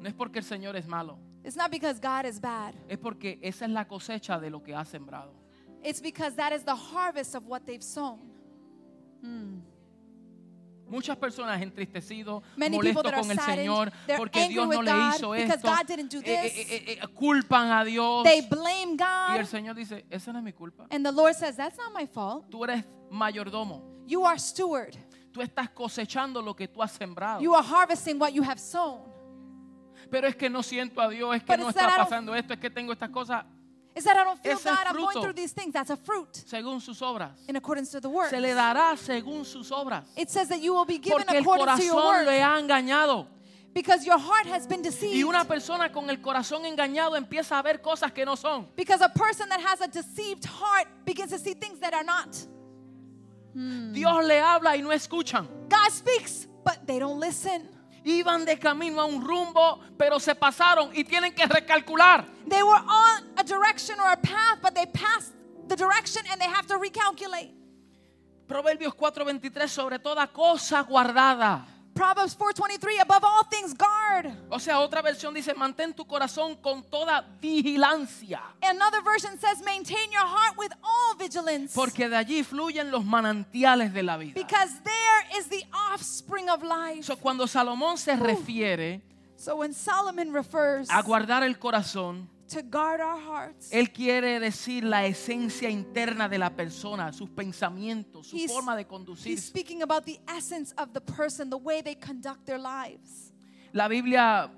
No 0.00 0.08
es 0.08 0.14
porque 0.14 0.38
el 0.38 0.44
Señor 0.44 0.74
es 0.76 0.86
malo, 0.86 1.18
It's 1.44 1.56
not 1.56 1.70
because 1.70 1.98
God 2.00 2.24
is 2.26 2.40
bad. 2.40 2.74
es 2.88 2.98
porque 2.98 3.38
esa 3.42 3.64
es 3.64 3.70
la 3.70 3.84
cosecha 3.86 4.38
de 4.40 4.48
lo 4.50 4.62
que 4.62 4.74
ha 4.74 4.84
sembrado. 4.84 5.32
It's 5.82 6.00
because 6.00 6.36
that 6.36 6.52
is 6.52 6.62
the 6.64 6.74
harvest 6.76 7.34
of 7.34 7.44
what 7.46 7.64
they've 7.66 7.82
sown. 7.82 8.20
Muchas 10.88 11.16
personas 11.16 11.62
entristecidos, 11.62 12.42
Many 12.54 12.78
people 12.78 13.02
molestos 13.02 13.12
are 13.12 13.20
con 13.22 13.30
el 13.30 13.36
saddened, 13.38 13.58
Señor, 13.64 13.92
porque 14.18 14.48
Dios 14.48 14.68
no 14.68 14.82
le 14.82 14.90
God 14.92 15.14
hizo 15.14 15.30
because 15.32 15.54
esto. 15.54 15.68
God 15.68 15.86
didn't 15.86 16.10
do 16.12 16.18
Eh, 16.18 16.22
eh, 16.24 16.42
this. 16.42 16.70
eh, 16.70 16.98
eh, 17.02 17.06
culpan 17.14 17.70
a 17.70 17.84
Dios. 17.84 18.24
They 18.24 18.42
blame 18.42 18.96
Y 18.98 19.36
el 19.36 19.42
God. 19.42 19.46
Señor 19.46 19.74
dice, 19.74 20.04
esa 20.10 20.32
no 20.32 20.38
es 20.40 20.44
mi 20.44 20.52
culpa. 20.52 20.86
And 20.90 21.04
the 21.04 21.12
Lord 21.12 21.34
says, 21.34 21.56
That's 21.56 21.78
not 21.78 21.94
my 21.94 22.04
fault. 22.06 22.50
Tú 22.50 22.62
eres 22.64 22.84
mayordomo. 23.10 23.82
You 24.06 24.26
are 24.26 24.38
steward. 24.38 24.94
Tú 25.32 25.40
estás 25.40 25.70
cosechando 25.70 26.42
lo 26.44 26.54
que 26.54 26.68
tú 26.68 26.82
has 26.82 26.92
sembrado. 26.92 27.40
You 27.40 27.54
are 27.54 27.62
harvesting 27.64 28.18
what 28.18 28.34
you 28.34 28.42
have 28.42 28.58
sown. 28.60 29.00
Pero 30.12 30.28
es 30.28 30.36
que 30.36 30.50
no 30.50 30.62
siento 30.62 31.00
a 31.00 31.08
Dios, 31.08 31.34
es 31.34 31.42
que 31.42 31.56
But 31.56 31.58
no 31.60 31.70
está 31.70 31.96
pasando 31.96 32.34
esto, 32.34 32.52
es 32.52 32.60
que 32.60 32.68
tengo 32.68 32.92
estas 32.92 33.08
cosas 33.08 33.44
Is 33.94 34.04
that 34.04 34.14
I 34.16 34.24
don't 34.24 34.38
feel 34.42 34.56
God? 34.56 34.86
I'm 34.86 34.96
going 34.96 35.20
through 35.22 35.34
these 35.34 35.52
things. 35.52 35.72
That's 35.72 35.90
a 35.90 35.96
fruit 35.96 36.34
según 36.46 36.80
sus 36.82 37.00
obras. 37.00 37.30
in 37.48 37.56
accordance 37.56 37.90
to 37.92 38.00
the 38.00 38.08
word. 38.10 38.28
Se 38.28 38.38
le 38.38 38.52
dará 38.54 38.94
según 38.98 39.46
sus 39.46 39.70
obras. 39.70 40.04
It 40.16 40.28
says 40.30 40.48
that 40.48 40.60
you 40.60 40.74
will 40.74 40.84
be 40.84 40.98
given 40.98 41.24
Porque 41.24 41.38
el 41.38 41.42
according 41.42 41.76
to 41.76 41.82
your 41.82 41.94
corazón 41.96 42.26
word 42.26 42.26
le 42.26 42.42
ha 42.42 42.58
engañado. 42.58 43.26
because 43.72 44.04
your 44.06 44.18
heart 44.18 44.46
has 44.46 44.66
been 44.66 44.80
Y 44.80 44.90
deceived. 44.90 45.24
una 45.24 45.44
persona 45.46 45.90
con 45.90 46.10
el 46.10 46.18
corazón 46.18 46.66
engañado 46.66 47.16
empieza 47.16 47.58
a 47.58 47.62
ver 47.62 47.80
cosas 47.80 48.12
que 48.12 48.24
no 48.26 48.34
son. 48.36 48.68
Because 48.76 49.02
a 49.02 49.08
person 49.08 49.48
that 49.48 49.60
has 49.60 49.80
a 49.80 49.88
deceived 49.88 50.44
heart 50.44 50.88
begins 51.06 51.30
to 51.30 51.38
see 51.38 51.54
things 51.54 51.78
that 51.80 51.94
are 51.94 52.04
not. 52.04 52.28
Dios 53.54 54.24
le 54.24 54.40
habla 54.40 54.76
y 54.76 54.82
no 54.82 54.90
escuchan. 54.90 55.46
God 55.68 55.90
speaks, 55.90 56.46
but 56.64 56.86
they 56.86 56.98
don't 56.98 57.18
listen. 57.20 57.68
Iban 58.04 58.44
de 58.44 58.58
camino 58.58 59.00
a 59.00 59.04
un 59.04 59.20
rumbo, 59.24 59.80
pero 59.96 60.18
se 60.18 60.34
pasaron 60.34 60.90
y 60.94 61.04
tienen 61.04 61.34
que 61.34 61.46
recalcular. 61.46 62.26
They 62.48 62.62
were 62.62 62.82
on 62.82 63.32
a 63.36 63.44
direction 63.44 63.98
or 64.00 64.10
a 64.12 64.16
path, 64.16 64.60
but 64.60 64.74
they 64.74 64.86
passed 64.86 65.32
the 65.68 65.76
direction 65.76 66.22
and 66.30 66.40
they 66.40 66.48
have 66.48 66.66
to 66.66 66.78
recalculate. 66.78 67.54
Proverbios 68.46 68.94
4:23 68.94 69.68
sobre 69.68 69.98
toda 69.98 70.26
cosa 70.26 70.82
guardada. 70.82 71.66
Proverbs 71.94 72.34
4:23 72.36 73.00
above 73.02 73.22
all 73.22 73.44
things 73.50 73.74
guard. 73.76 74.34
O 74.50 74.58
sea, 74.58 74.80
otra 74.80 75.02
versión 75.02 75.34
dice, 75.34 75.52
mantén 75.54 75.92
tu 75.94 76.06
corazón 76.06 76.56
con 76.56 76.82
toda 76.84 77.20
vigilancia, 77.40 78.40
Another 78.62 79.02
version 79.02 79.38
says 79.38 79.62
maintain 79.62 80.10
your 80.10 80.26
heart 80.26 80.56
with 80.56 80.72
all 80.82 81.16
vigilance. 81.18 81.74
porque 81.74 82.08
de 82.08 82.16
allí 82.16 82.42
fluyen 82.44 82.90
los 82.90 83.04
manantiales 83.04 83.92
de 83.92 84.02
la 84.02 84.16
vida. 84.16 84.34
because 84.34 84.72
there 84.82 85.38
is 85.38 85.48
the 85.48 85.64
offspring 85.92 86.48
of 86.48 86.62
life. 86.62 87.02
So, 87.04 87.16
cuando 87.16 87.46
Salomón 87.46 87.98
se 87.98 88.16
refiere 88.16 89.02
So 89.36 89.56
when 89.56 89.74
Solomon 89.74 90.32
refers 90.32 90.88
a 90.88 91.02
guardar 91.02 91.42
el 91.42 91.58
corazón, 91.58 92.28
to 92.52 92.62
guard 92.62 93.00
our 93.00 93.18
hearts, 93.18 93.70
él 93.72 93.92
quiere 93.92 94.38
decir 94.40 94.84
la 94.84 95.06
esencia 95.06 95.70
interna 95.70 96.28
de 96.28 96.38
la 96.38 96.50
persona, 96.50 97.12
sus 97.12 97.30
pensamientos, 97.30 98.26
su 98.26 98.36
he's, 98.36 98.52
forma 98.52 98.76
de 98.76 98.82
he's 98.82 98.88
conducir. 98.88 99.38
speaking 99.38 99.82
about 99.82 100.04
the 100.04 100.20
essence 100.28 100.74
of 100.76 100.92
the 100.92 101.00
person, 101.00 101.48
the 101.50 101.56
way 101.56 101.82
they 101.82 101.94
conduct 101.94 102.44
their 102.44 102.58
lives. 102.58 103.32
La 103.72 103.88
Biblia 103.88 104.50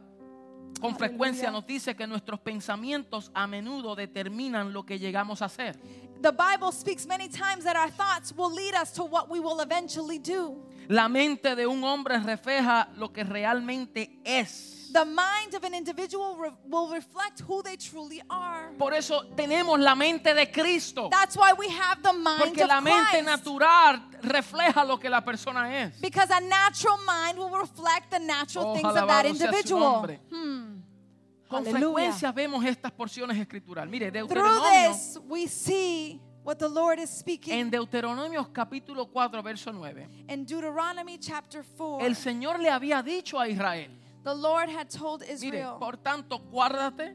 con 0.80 0.96
frecuencia 0.96 1.50
nos 1.50 1.66
dice 1.66 1.94
que 1.94 2.06
nuestros 2.06 2.40
pensamientos 2.40 3.30
a 3.34 3.46
menudo 3.46 3.94
determinan 3.94 4.72
lo 4.72 4.84
que 4.84 4.98
llegamos 4.98 5.40
a 5.40 5.46
hacer. 5.46 5.76
The 6.20 6.32
Bible 6.32 6.72
speaks 6.72 7.06
many 7.06 7.28
times 7.28 7.64
that 7.64 7.76
our 7.76 7.90
thoughts 7.90 8.32
will 8.36 8.52
lead 8.52 8.74
us 8.74 8.92
to 8.94 9.04
what 9.04 9.30
we 9.30 9.40
will 9.40 9.60
eventually 9.60 10.18
do. 10.18 10.56
La 10.88 11.08
mente 11.08 11.54
de 11.54 11.66
un 11.66 11.82
hombre 11.84 12.18
refleja 12.18 12.88
lo 12.96 13.12
que 13.12 13.24
realmente 13.24 14.18
es. 14.24 14.83
The 14.94 15.04
mind 15.04 15.54
of 15.56 15.64
an 15.64 15.74
individual 15.74 16.36
re- 16.36 16.50
will 16.70 16.88
reflect 16.88 17.40
who 17.40 17.62
they 17.64 17.76
truly 17.76 18.22
are. 18.30 18.70
Por 18.78 18.94
eso 18.94 19.24
tenemos 19.34 19.76
la 19.80 19.96
mente 19.96 20.32
de 20.32 20.46
Cristo. 20.46 21.08
That's 21.10 21.36
why 21.36 21.52
we 21.52 21.68
have 21.68 22.00
the 22.00 22.12
mind 22.12 22.38
Porque 22.38 22.62
of 22.62 22.68
la 22.68 22.80
mente 22.80 23.10
Christ. 23.10 23.24
natural 23.26 24.00
refleja 24.22 24.86
lo 24.86 24.96
que 24.98 25.10
la 25.10 25.20
persona 25.20 25.68
es. 25.82 26.00
Because 26.00 26.30
a 26.30 26.40
natural 26.40 26.98
mind 27.04 27.36
will 27.36 27.50
reflect 27.58 28.12
the 28.12 28.20
natural 28.20 28.66
Oh, 28.68 28.74
things 28.74 28.86
of 28.96 29.08
that 29.08 29.26
individual. 29.26 30.06
Hmm. 30.30 30.80
Con 31.48 31.64
frecuencia 31.64 32.30
vemos 32.32 32.64
estas 32.64 32.92
porciones 32.92 33.36
escriturales. 33.36 33.90
Mire, 33.90 34.12
Through 34.12 34.28
Deuteronomio, 34.28 34.92
this, 34.92 35.18
we 35.28 35.48
see 35.48 36.20
what 36.44 36.60
the 36.60 36.68
Lord 36.68 37.00
is 37.00 37.10
speaking. 37.10 37.52
en 37.52 37.68
Deuteronomio 37.68 38.52
capítulo 38.52 39.06
4, 39.10 39.42
verso 39.42 39.72
9, 39.72 40.08
In 40.28 40.46
Deuteronomy 40.46 41.18
chapter 41.18 41.64
4, 41.64 42.06
el 42.06 42.14
Señor 42.14 42.60
le 42.60 42.70
había 42.70 43.02
dicho 43.02 43.40
a 43.40 43.48
Israel, 43.48 43.90
the 44.24 44.34
Lord 44.34 44.68
had 44.68 44.88
told 44.90 45.20
mire, 45.20 45.32
Israel, 45.32 45.76
por 45.78 45.96
tanto, 45.96 46.38
guárdate 46.50 47.14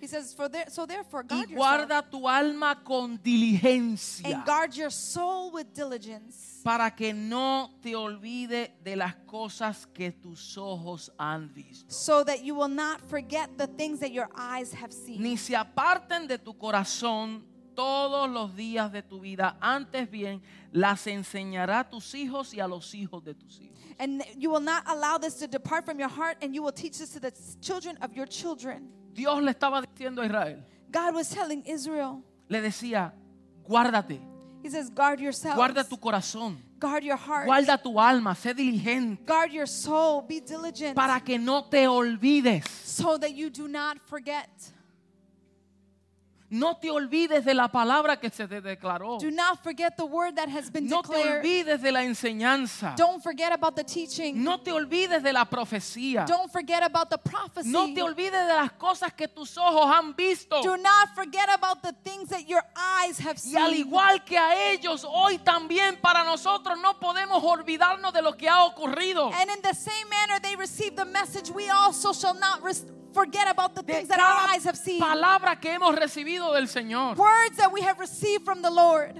He 0.00 0.06
says, 0.06 0.32
For 0.32 0.48
there, 0.48 0.64
So 0.70 0.86
therefore, 0.86 1.24
y 1.24 1.26
guard 1.28 1.50
yourself 1.50 1.88
guarda 1.88 2.10
tu 2.10 2.26
alma 2.26 2.80
con 2.82 3.18
diligencia 3.18 4.24
and 4.24 4.44
guard 4.46 4.74
your 4.74 4.90
soul 4.90 5.52
with 5.52 5.74
diligence, 5.74 6.62
para 6.64 6.90
que 6.90 7.12
no 7.12 7.74
te 7.82 7.94
olvide 7.94 8.72
de 8.82 8.96
las 8.96 9.14
cosas 9.26 9.86
que 9.92 10.10
tus 10.10 10.56
ojos 10.56 11.10
han 11.18 11.52
visto. 11.52 11.84
so 11.92 12.24
that 12.24 12.42
you 12.42 12.54
will 12.54 12.68
not 12.68 13.02
forget 13.10 13.50
the 13.58 13.66
things 13.66 14.00
that 14.00 14.10
your 14.10 14.30
eyes 14.34 14.72
have 14.72 14.90
seen. 14.90 15.22
Ni 15.22 15.36
se 15.36 15.54
aparten 15.54 16.26
de 16.26 16.38
tu 16.38 16.54
corazón 16.54 17.44
todos 17.74 18.30
los 18.30 18.56
días 18.56 18.90
de 18.90 19.02
tu 19.02 19.20
vida. 19.20 19.58
Antes 19.60 20.10
bien, 20.10 20.40
las 20.72 21.06
enseñará 21.06 21.80
a 21.80 21.90
tus 21.90 22.14
hijos 22.14 22.54
y 22.54 22.60
a 22.60 22.66
los 22.66 22.94
hijos 22.94 23.22
de 23.22 23.34
tus 23.34 23.60
hijos. 23.60 23.79
And 24.00 24.24
you 24.34 24.48
will 24.48 24.60
not 24.60 24.82
allow 24.86 25.18
this 25.18 25.34
to 25.34 25.46
depart 25.46 25.84
from 25.84 25.98
your 26.00 26.08
heart, 26.08 26.38
and 26.40 26.54
you 26.54 26.62
will 26.62 26.72
teach 26.72 26.98
this 26.98 27.10
to 27.10 27.20
the 27.20 27.32
children 27.60 27.98
of 28.00 28.14
your 28.14 28.24
children. 28.26 28.88
Dios 29.12 29.42
le 29.42 29.52
estaba 29.52 29.84
diciendo 29.84 30.22
a 30.22 30.24
Israel, 30.24 30.64
God 30.90 31.14
was 31.14 31.28
telling 31.28 31.62
Israel, 31.66 32.22
le 32.48 32.62
decía, 32.62 33.12
guárdate, 33.68 34.18
He 34.62 34.70
says, 34.70 34.88
Guard 34.88 35.20
yourself, 35.20 35.54
guarda 35.54 35.84
tu 35.86 35.98
corazón, 35.98 36.56
guard 36.78 37.04
your 37.04 37.16
heart, 37.18 37.46
guarda 37.46 37.76
tu 37.82 37.98
alma, 37.98 38.34
sé 38.34 38.54
diligente 38.54 39.26
guard 39.26 39.52
your 39.52 39.66
soul, 39.66 40.22
be 40.22 40.40
diligent, 40.40 40.94
para 40.94 41.20
que 41.20 41.38
no 41.38 41.62
te 41.68 41.86
olvides. 41.86 42.66
so 42.84 43.18
that 43.18 43.34
you 43.34 43.50
do 43.50 43.68
not 43.68 43.98
forget. 44.06 44.48
No 46.52 46.76
te 46.78 46.90
olvides 46.90 47.44
de 47.44 47.54
la 47.54 47.68
palabra 47.68 48.18
que 48.18 48.28
se 48.28 48.48
te 48.48 48.60
declaró. 48.60 49.18
Do 49.20 49.30
not 49.30 49.62
forget 49.62 49.96
the 49.96 50.04
word 50.04 50.34
that 50.34 50.48
has 50.48 50.68
been 50.68 50.88
No 50.88 51.00
te 51.02 51.12
declared. 51.16 51.38
olvides 51.44 51.80
de 51.80 51.92
la 51.92 52.02
enseñanza. 52.02 52.94
Don't 52.96 53.22
forget 53.22 53.52
about 53.52 53.76
the 53.76 53.84
teaching. 53.84 54.42
No 54.42 54.58
te 54.58 54.72
olvides 54.72 55.22
de 55.22 55.32
la 55.32 55.44
profecía. 55.44 56.26
Don't 56.26 56.50
forget 56.50 56.82
about 56.82 57.08
the 57.08 57.18
prophecy. 57.18 57.70
No 57.70 57.86
te 57.94 58.02
olvides 58.02 58.32
de 58.48 58.54
las 58.54 58.72
cosas 58.72 59.12
que 59.12 59.28
tus 59.28 59.56
ojos 59.56 59.86
han 59.86 60.14
visto. 60.16 60.60
Do 60.62 60.76
not 60.76 61.14
forget 61.14 61.48
about 61.50 61.82
the 61.82 61.92
things 62.02 62.28
that 62.30 62.44
your 62.48 62.64
eyes 62.74 63.18
have 63.20 63.38
Y 63.44 63.54
al 63.56 63.70
seen. 63.70 63.86
igual 63.86 64.24
que 64.24 64.36
a 64.36 64.72
ellos, 64.72 65.04
hoy 65.08 65.38
también 65.38 66.00
para 66.00 66.24
nosotros 66.24 66.76
no 66.82 66.98
podemos 66.98 67.42
olvidarnos 67.44 68.12
de 68.12 68.22
lo 68.22 68.36
que 68.36 68.48
ha 68.48 68.64
ocurrido. 68.64 69.30
And 69.32 69.50
in 69.50 69.62
the 69.62 69.72
same 69.74 70.08
manner 70.10 70.40
they 70.40 70.56
received 70.56 70.96
the 70.96 71.04
message, 71.04 71.50
we 71.50 71.70
also 71.70 72.12
shall 72.12 72.34
not 72.34 72.60
forget 73.12 73.48
about 73.50 73.74
the 73.74 73.82
things 73.82 74.08
that 74.08 74.18
our 74.18 74.50
eyes 74.50 74.64
have 74.64 74.76
seen. 74.76 75.00
palabra 75.00 75.60
que 75.60 75.70
hemos 75.70 75.94
recibido 75.94 76.52
del 76.52 76.66
Señor. 76.66 77.16
Words 77.16 77.56
that 77.56 77.72
we 77.72 77.82
have 77.82 77.98
received 77.98 78.44
from 78.44 78.62
the 78.62 78.70
Lord. 78.70 79.16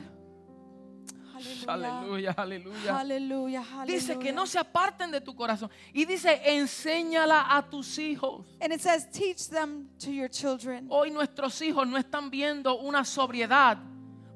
Aleluya, 1.66 2.34
aleluya. 2.36 2.92
Hallelujah. 2.92 3.64
Dice 3.86 4.18
que 4.18 4.32
no 4.32 4.46
se 4.46 4.58
aparten 4.58 5.10
de 5.10 5.20
tu 5.20 5.34
corazón. 5.34 5.70
Y 5.94 6.04
dice, 6.04 6.40
enséñala 6.44 7.46
a 7.48 7.62
tus 7.62 7.98
hijos. 7.98 8.44
And 8.60 8.72
it 8.72 8.80
says, 8.80 9.06
teach 9.10 9.48
them 9.48 9.88
to 10.00 10.10
your 10.10 10.28
children. 10.28 10.86
Hoy 10.90 11.10
nuestros 11.10 11.60
hijos 11.62 11.86
no 11.88 11.96
están 11.96 12.30
viendo 12.30 12.80
una 12.82 13.04
sobriedad 13.04 13.78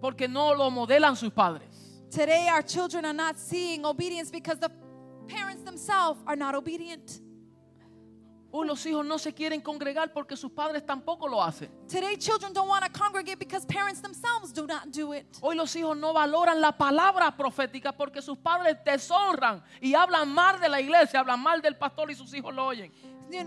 porque 0.00 0.28
no 0.28 0.54
lo 0.54 0.70
modelan 0.70 1.16
sus 1.16 1.30
padres. 1.30 1.68
Today, 2.10 2.48
our 2.48 2.62
children 2.62 3.04
are 3.04 3.12
not 3.12 3.38
seeing 3.38 3.84
obedience 3.84 4.30
because 4.30 4.58
the 4.58 4.70
parents 5.26 5.62
themselves 5.64 6.20
are 6.26 6.36
not 6.36 6.54
obedient. 6.54 7.20
Hoy 8.56 8.68
los 8.68 8.86
hijos 8.86 9.04
no 9.04 9.18
se 9.18 9.34
quieren 9.34 9.60
congregar 9.60 10.12
porque 10.12 10.36
sus 10.36 10.52
padres 10.52 10.86
tampoco 10.86 11.26
lo 11.26 11.42
hacen. 11.42 11.68
Today, 11.88 12.16
children 12.16 12.52
don't 12.52 12.68
want 12.68 12.84
to 12.84 12.90
congregate 12.96 13.36
because 13.36 13.66
parents 13.66 14.00
themselves 14.00 14.52
do 14.52 14.64
not 14.64 14.92
do 14.92 15.12
it. 15.12 15.26
Hoy 15.40 15.56
los 15.56 15.74
hijos 15.74 15.96
no 15.96 16.12
valoran 16.12 16.60
la 16.60 16.70
palabra 16.70 17.36
profética 17.36 17.90
porque 17.90 18.22
sus 18.22 18.38
padres 18.38 18.76
deshonran 18.84 19.60
y 19.80 19.94
hablan 19.94 20.28
mal 20.32 20.60
de 20.60 20.68
la 20.68 20.80
iglesia, 20.80 21.18
hablan 21.18 21.40
mal 21.40 21.60
del 21.60 21.76
pastor 21.76 22.12
y 22.12 22.14
sus 22.14 22.32
hijos 22.32 22.54
lo 22.54 22.64
oyen. 22.64 22.92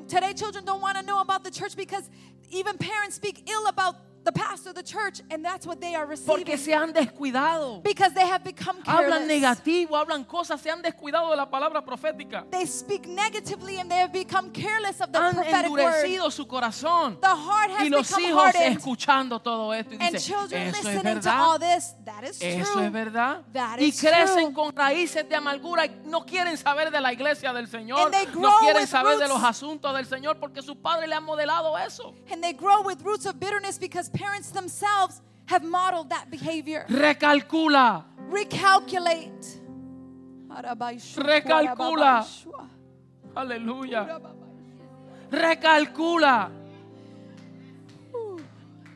Today, 0.09 0.33
children 0.33 0.65
don't 0.65 0.81
want 0.81 0.97
to 0.97 1.03
know 1.03 1.21
about 1.21 1.41
the 1.41 1.51
church 1.51 1.77
because 1.77 2.09
even 2.49 2.77
parents 2.77 3.15
speak 3.15 3.49
ill 3.49 3.67
about 3.67 3.95
the 4.27 4.31
pastor 4.33 4.69
of 4.71 4.75
the 4.75 4.83
church, 4.83 5.21
and 5.31 5.43
that's 5.43 5.65
what 5.65 5.79
they 5.79 5.95
are 5.95 6.05
receiving 6.05 6.27
Porque 6.43 6.57
se 6.57 6.73
han 6.73 6.91
descuidado. 6.91 7.81
because 7.83 8.13
they 8.13 8.25
have 8.27 8.43
become 8.43 8.77
Hablan 8.83 9.25
careless. 9.25 9.27
negativo, 9.27 9.95
hablan 9.95 10.25
cosas, 10.25 10.59
se 10.61 10.69
han 10.69 10.81
descuidado 10.81 11.29
de 11.31 11.37
la 11.37 11.49
palabra 11.49 11.83
profética. 11.83 12.45
They 12.51 12.65
speak 12.65 13.07
negatively 13.07 13.79
and 13.79 13.89
they 13.89 13.99
have 13.99 14.11
become 14.11 14.51
careless 14.51 14.99
of 15.01 15.11
the 15.11 15.19
Han 15.19 15.33
prophetic 15.35 15.71
word. 15.71 15.79
endurecido 15.79 16.29
su 16.31 16.45
corazón. 16.45 17.19
The 17.21 17.27
heart 17.27 17.71
has 17.71 17.85
Y 17.85 17.89
los 17.89 18.07
become 18.09 18.23
hijos 18.27 18.43
hardened. 18.43 18.77
escuchando 18.77 19.39
todo 19.41 19.73
esto 19.73 19.93
y 19.95 19.97
And 20.01 20.15
dicen, 20.15 20.19
children 20.19 20.61
eso 20.67 20.77
es 20.77 20.83
listening 20.95 21.19
to 21.21 21.29
all 21.31 21.57
this, 21.59 21.95
that 22.05 22.23
is 22.23 22.41
Eso 22.41 22.73
true. 22.73 22.85
es 22.85 22.91
verdad. 22.91 23.43
That 23.53 23.79
Y 23.79 23.85
is 23.85 23.99
crecen 24.01 24.51
true. 24.51 24.53
con 24.53 24.75
raíces 24.75 25.27
de 25.27 25.35
amargura 25.35 25.85
y 25.85 25.91
no 26.05 26.25
quieren 26.25 26.57
saber 26.57 26.91
de 26.91 26.99
la 26.99 27.13
iglesia 27.13 27.53
del 27.53 27.67
Señor. 27.67 27.99
And 28.01 28.11
they 28.13 28.25
No 28.37 28.57
quieren 28.59 28.85
saber 28.87 29.17
de 29.17 29.27
los 29.27 29.41
asuntos 29.41 29.93
del 29.95 30.05
Señor 30.05 30.37
porque 30.39 30.61
sus 30.61 30.75
padres 30.77 31.07
le 31.07 31.15
han 31.15 31.23
modelado 31.23 31.77
eso. 31.77 32.13
And 32.31 32.41
they 32.43 32.53
grow 32.53 32.81
with 32.83 33.01
roots 33.03 33.25
of 33.25 33.35
bitterness 33.39 33.77
because 33.79 34.09
parents 34.17 34.51
themselves 34.51 35.21
have 35.45 35.63
modeled 35.63 36.09
that 36.09 36.29
behavior. 36.29 36.85
Recalcula. 36.89 38.03
Recalculate. 38.29 39.59
Recalcula. 41.15 42.25
Aleluya. 43.35 44.19
Recalcula. 45.31 46.49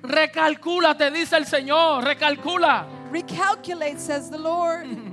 Recalcula, 0.01 0.97
te 0.97 1.11
dice 1.11 1.37
el 1.37 1.45
Señor. 1.45 2.03
Recalcula. 2.03 2.87
Recalculate, 3.11 3.99
says 3.99 4.29
the 4.29 4.37
Lord. 4.37 4.87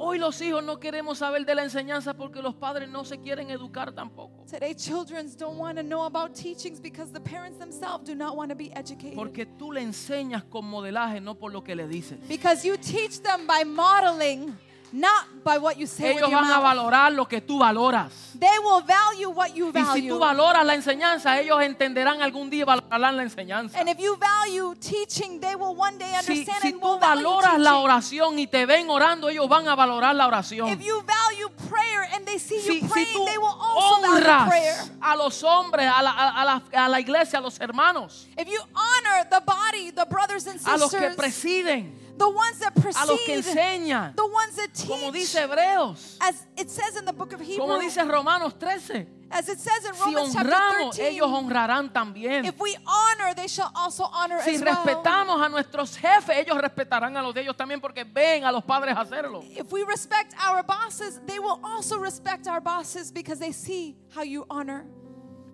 Hoy 0.00 0.16
los 0.18 0.40
hijos 0.40 0.62
no 0.62 0.78
queremos 0.78 1.18
saber 1.18 1.44
de 1.44 1.54
la 1.56 1.64
enseñanza 1.64 2.14
porque 2.14 2.40
los 2.40 2.54
padres 2.54 2.88
no 2.88 3.04
se 3.04 3.18
quieren 3.18 3.50
educar 3.50 3.92
tampoco. 3.92 4.44
Today, 4.48 4.72
children 4.72 5.28
don't 5.36 5.58
want 5.58 5.76
to 5.76 5.82
know 5.82 6.04
about 6.04 6.34
teachings 6.34 6.80
because 6.80 7.12
the 7.12 7.20
parents 7.20 7.58
themselves 7.58 8.04
do 8.04 8.14
not 8.14 8.36
want 8.36 8.50
to 8.50 8.56
be 8.56 8.70
educated. 8.76 9.16
Porque 9.16 9.44
tú 9.44 9.72
le 9.72 9.82
enseñas 9.82 10.44
con 10.44 10.66
modelaje, 10.66 11.20
no 11.20 11.34
por 11.34 11.52
lo 11.52 11.64
que 11.64 11.74
le 11.74 11.88
dices. 11.88 12.16
Because 12.28 12.64
you 12.64 12.76
teach 12.76 13.20
them 13.22 13.44
by 13.48 13.64
modeling, 13.64 14.56
not 14.92 15.26
by 15.44 15.58
what 15.58 15.76
you 15.76 15.86
say 15.86 16.10
Ellos 16.10 16.22
with 16.22 16.30
your 16.30 16.40
van 16.40 16.50
a 16.50 16.54
mouth. 16.60 16.62
valorar 16.64 17.12
lo 17.12 17.26
que 17.26 17.40
tú 17.40 17.58
valoras. 17.58 18.12
They 18.38 18.58
will 18.60 18.82
value 18.82 19.30
what 19.30 19.54
you 19.54 19.68
Y 19.68 19.72
si 19.72 19.82
value. 19.84 20.08
tú 20.14 20.18
valoras 20.18 20.64
la 20.64 20.74
enseñanza, 20.74 21.38
ellos 21.40 21.60
entenderán 21.62 22.22
algún 22.22 22.48
día 22.50 22.62
y 22.62 22.64
valorarán 22.64 23.16
la 23.16 23.22
enseñanza. 23.24 23.78
and 23.78 23.88
if 23.88 23.98
you 23.98 24.16
value 24.16 24.74
teaching, 24.80 25.40
they 25.40 25.54
will 25.56 25.74
one 25.74 25.98
day 25.98 26.10
Si, 26.22 26.32
understand 26.32 26.62
si 26.62 26.68
and 26.68 26.80
tú 26.80 26.86
will 26.92 26.98
value 26.98 27.22
valoras 27.24 27.58
la 27.58 27.70
teaching. 27.72 27.84
oración 27.84 28.38
y 28.38 28.46
te 28.46 28.64
ven 28.66 28.88
orando, 28.90 29.28
ellos 29.28 29.48
van 29.48 29.66
a 29.68 29.74
valorar 29.74 30.14
la 30.14 30.26
oración. 30.26 30.68
If 30.68 30.80
you 30.80 31.02
value 31.02 31.48
prayer 31.68 32.08
and 32.14 32.24
they 32.26 32.38
see 32.38 32.60
Si, 32.60 32.68
you 32.80 32.80
si 32.80 32.88
praying, 32.88 33.12
tú 33.14 33.24
they 33.26 33.38
will 33.38 33.46
also 33.60 34.00
value 34.02 34.16
honras 34.16 34.48
prayer. 34.48 34.76
a 35.00 35.16
los 35.16 35.42
hombres, 35.42 35.90
a 35.94 36.02
la, 36.02 36.10
a- 36.10 36.42
a 36.42 36.44
la- 36.44 36.62
a 36.84 36.88
la 36.88 37.00
iglesia, 37.00 37.38
a 37.38 37.42
los 37.42 37.58
hermanos, 37.60 38.26
If 38.36 38.48
you 38.48 38.60
honor 38.74 39.26
the 39.30 39.40
body, 39.44 39.90
the 39.90 40.04
brothers 40.06 40.46
and 40.46 40.60
a 40.66 40.76
los 40.76 40.90
que 40.90 40.98
sisters, 40.98 41.16
presiden, 41.16 42.07
the 42.18 42.28
ones 42.28 42.58
that 42.58 42.72
a 42.76 43.06
los 43.06 43.20
que 43.24 43.34
precede, 43.36 43.78
enseñan, 43.78 44.16
the 44.16 44.26
ones 44.26 44.56
that 44.56 44.72
teach, 44.74 44.88
como 44.88 45.12
dice 45.12 45.36
Hebreos, 45.40 46.16
as 46.20 46.46
it 46.56 46.68
says 46.70 46.96
in 46.96 47.04
the 47.04 47.12
book 47.12 47.32
of 47.32 47.40
Hebrews, 47.40 47.58
como 47.58 47.78
dice 47.80 47.98
Romanos 48.04 48.54
13. 48.58 49.06
as 49.30 49.48
it 49.48 49.58
says 49.58 49.84
in 49.84 49.92
Romans 50.00 50.32
chapter 50.32 50.50
honramos, 50.50 50.96
13, 50.96 51.08
ellos 51.08 51.28
honrarán 51.28 51.92
también. 51.92 52.44
if 52.46 52.58
we 52.58 52.74
honor, 52.86 53.34
they 53.34 53.46
shall 53.46 53.70
also 53.74 54.04
honor 54.04 54.40
Si 54.42 54.54
as 54.54 54.62
well. 54.62 54.74
respetamos 54.84 55.40
a 55.44 55.48
nuestros 55.48 55.96
jefes, 55.96 56.36
ellos 56.36 56.56
respetarán 56.60 57.16
a 57.16 57.22
los 57.22 57.34
de 57.34 57.42
ellos 57.42 57.56
también 57.56 57.80
porque 57.80 58.04
ven 58.04 58.44
a 58.44 58.50
los 58.52 58.64
padres 58.64 58.96
hacerlo. 58.96 59.42
If 59.56 59.70
we 59.70 59.84
respect 59.84 60.34
our 60.40 60.62
bosses, 60.62 61.20
they 61.26 61.38
will 61.38 61.60
also 61.62 61.98
respect 61.98 62.46
our 62.48 62.60
bosses 62.60 63.12
because 63.12 63.38
they 63.38 63.52
see 63.52 63.96
how 64.14 64.22
you 64.22 64.44
honor. 64.50 64.86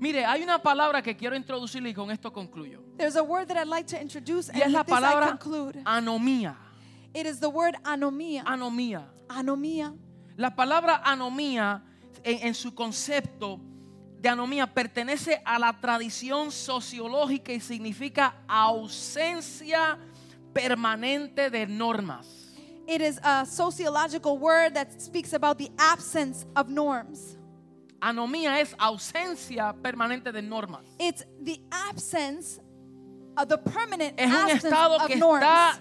Mire, 0.05 0.27
hay 0.27 0.43
una 0.43 0.59
palabra 0.59 1.01
que 1.01 1.17
quiero 1.17 1.35
introducirle 1.35 1.89
y 1.89 1.95
con 1.95 2.11
esto 2.11 2.31
concluyo. 2.31 2.83
There's 2.99 3.17
a 3.17 3.23
word 3.23 3.49
that 3.49 3.57
I'd 3.57 3.67
like 3.67 3.87
to 3.87 3.99
introduce, 3.99 4.51
Y 4.53 4.59
es 4.59 4.65
and 4.67 4.75
la 4.75 4.81
with 4.81 4.87
this 4.89 4.95
I 4.95 5.01
palabra 5.01 5.29
conclude. 5.29 5.83
anomía. 5.87 6.57
It 7.15 7.25
is 7.25 7.41
the 7.41 7.49
word 7.49 7.75
anomia. 7.85 8.43
Anomía. 8.45 9.07
Anomia. 9.31 9.95
La 10.37 10.55
palabra 10.55 11.01
anomía 11.07 11.83
en, 12.23 12.49
en 12.49 12.55
su 12.55 12.75
concepto 12.75 13.59
de 14.21 14.29
anomía 14.29 14.67
pertenece 14.67 15.41
a 15.43 15.59
la 15.59 15.73
tradición 15.73 16.51
sociológica 16.53 17.53
y 17.55 17.61
significa 17.61 18.35
ausencia 18.47 19.99
permanente 20.53 21.49
de 21.49 21.67
normas. 21.67 22.27
It 22.87 23.01
is 23.01 23.19
a 23.23 23.47
sociological 23.47 24.37
word 24.37 24.75
that 24.75 25.01
speaks 25.01 25.33
about 25.33 25.57
the 25.57 25.71
absence 25.79 26.45
of 26.55 26.69
norms. 26.69 27.34
Anomía 28.09 28.61
es 28.61 28.75
ausencia 28.79 29.73
permanente 29.83 30.31
de 30.31 30.43
normas. 30.43 30.83
It's 30.99 31.25
the 31.43 31.59
absence 31.71 32.61
of 33.37 33.49
the 33.49 33.57
permanent 33.57 34.21
Es 34.21 34.27
un 34.29 34.35
absence 34.35 34.69
estado 34.69 34.97
of 34.97 35.07
que 35.07 35.17
norms. 35.17 35.43
está 35.43 35.81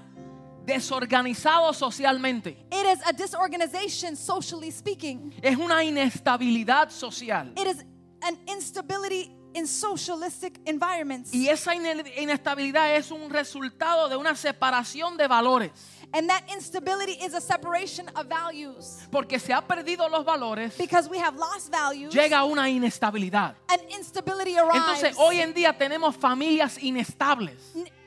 desorganizado 0.65 1.73
socialmente. 1.73 2.65
It 2.71 2.85
is 2.85 2.99
a 3.05 3.11
disorganization, 3.13 4.15
socially 4.15 4.71
speaking. 4.71 5.33
Es 5.41 5.57
una 5.57 5.83
inestabilidad 5.83 6.89
social. 6.91 7.51
It 7.57 7.67
is 7.67 7.83
an 8.21 8.37
instability 8.47 9.35
in 9.53 9.67
socialistic 9.67 10.61
environments. 10.65 11.33
Y 11.33 11.49
esa 11.49 11.75
ine- 11.75 12.03
inestabilidad 12.17 12.95
es 12.95 13.11
un 13.11 13.29
resultado 13.29 14.07
de 14.09 14.15
una 14.15 14.33
separación 14.35 15.17
de 15.17 15.27
valores. 15.27 15.71
And 16.15 16.29
that 16.29 16.43
instability 16.53 17.13
is 17.13 17.33
a 17.33 17.41
separation 17.41 18.07
of 18.15 18.27
values. 18.27 18.99
Porque 19.11 19.39
se 19.39 19.51
ha 19.51 19.61
perdido 19.61 20.07
los 20.09 20.23
valores, 20.23 20.77
Because 20.77 21.09
we 21.09 21.17
have 21.17 21.35
lost 21.35 21.71
values, 21.71 22.13
llega 22.13 22.43
una 22.45 22.69
inestabilidad. 22.69 23.55
an 23.67 23.79
instability 23.89 24.55
arrives. 24.55 24.75
Entonces 24.75 25.15
hoy 25.17 25.39
en 25.39 25.53
día 25.53 25.75
tenemos 25.77 26.15
familias 26.15 26.77
inestables, 26.81 27.57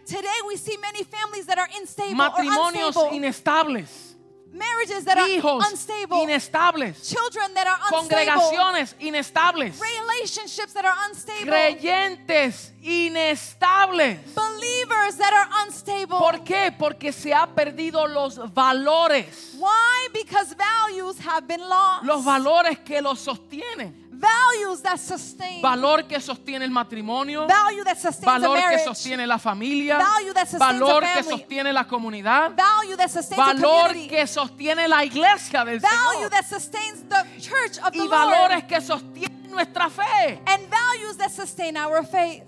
Today 0.06 0.40
we 0.46 0.56
see 0.56 0.76
many 0.78 1.02
families 1.02 1.46
that 1.46 1.58
are 1.58 1.68
unstable 1.80 2.14
matrimonios 2.14 2.94
or 2.96 3.08
unstable, 3.08 3.18
inestables, 3.18 4.15
marriages 4.52 5.04
that 5.04 5.18
are 5.18 5.28
hijos 5.28 5.64
unstable, 5.70 6.22
inestables, 6.22 7.02
children 7.02 7.52
that 7.54 7.66
are 7.66 7.78
unstable, 7.92 8.08
congregaciones 8.08 8.94
inestables, 9.00 9.74
relationships 9.80 10.72
that 10.72 10.84
are 10.84 10.94
unstable, 11.08 11.46
creyentes 11.52 12.72
inestables. 12.82 14.18
believers 14.34 15.16
that 15.16 15.32
are 15.32 15.48
unstable. 15.66 16.18
¿Por 16.18 16.44
qué? 16.44 16.72
Porque 16.76 17.12
se 17.12 17.32
ha 17.34 17.46
perdido 17.46 18.06
los 18.06 18.38
valores, 18.54 19.54
Why? 19.58 20.08
Because 20.12 20.54
values 20.54 21.18
have 21.18 21.46
been 21.46 21.60
lost. 21.68 22.04
los 22.04 22.24
valores 22.24 22.78
que 22.84 23.00
los 23.02 23.20
sostienen. 23.20 24.05
Values 24.18 24.82
that 24.82 24.98
sustain. 24.98 25.62
Valor 25.62 26.04
que 26.06 26.20
sostiene 26.20 26.64
el 26.64 26.70
matrimonio, 26.70 27.46
value 27.46 27.84
that 27.84 27.96
valor 28.22 28.58
que 28.70 28.78
sostiene 28.78 29.26
la 29.26 29.38
familia, 29.38 29.98
Value 29.98 30.32
that 30.34 30.48
sustains 30.48 30.80
valor 30.80 31.02
que 31.02 31.22
sostiene 31.22 31.72
la 31.72 31.84
comunidad, 31.84 32.52
value 32.56 32.96
that 32.96 33.10
sustains 33.10 33.40
a 33.40 33.54
valor 33.54 33.92
que 34.08 34.26
sostiene 34.26 34.88
la 34.88 35.04
iglesia 35.04 35.64
del 35.64 35.80
value 35.80 36.28
Señor 36.28 36.30
that 36.30 36.44
sustains 36.46 37.02
the 37.08 37.24
church 37.40 37.78
of 37.78 37.92
the 37.92 37.98
y 37.98 38.06
Lord. 38.06 38.10
valores 38.10 38.64
que 38.64 38.80
sostienen 38.80 39.50
nuestra 39.50 39.88
fe. 39.90 40.40
and 40.46 40.68
values 40.70 41.16
that 41.16 41.30
sustain 41.30 41.76
our 41.76 42.04
faith. 42.04 42.42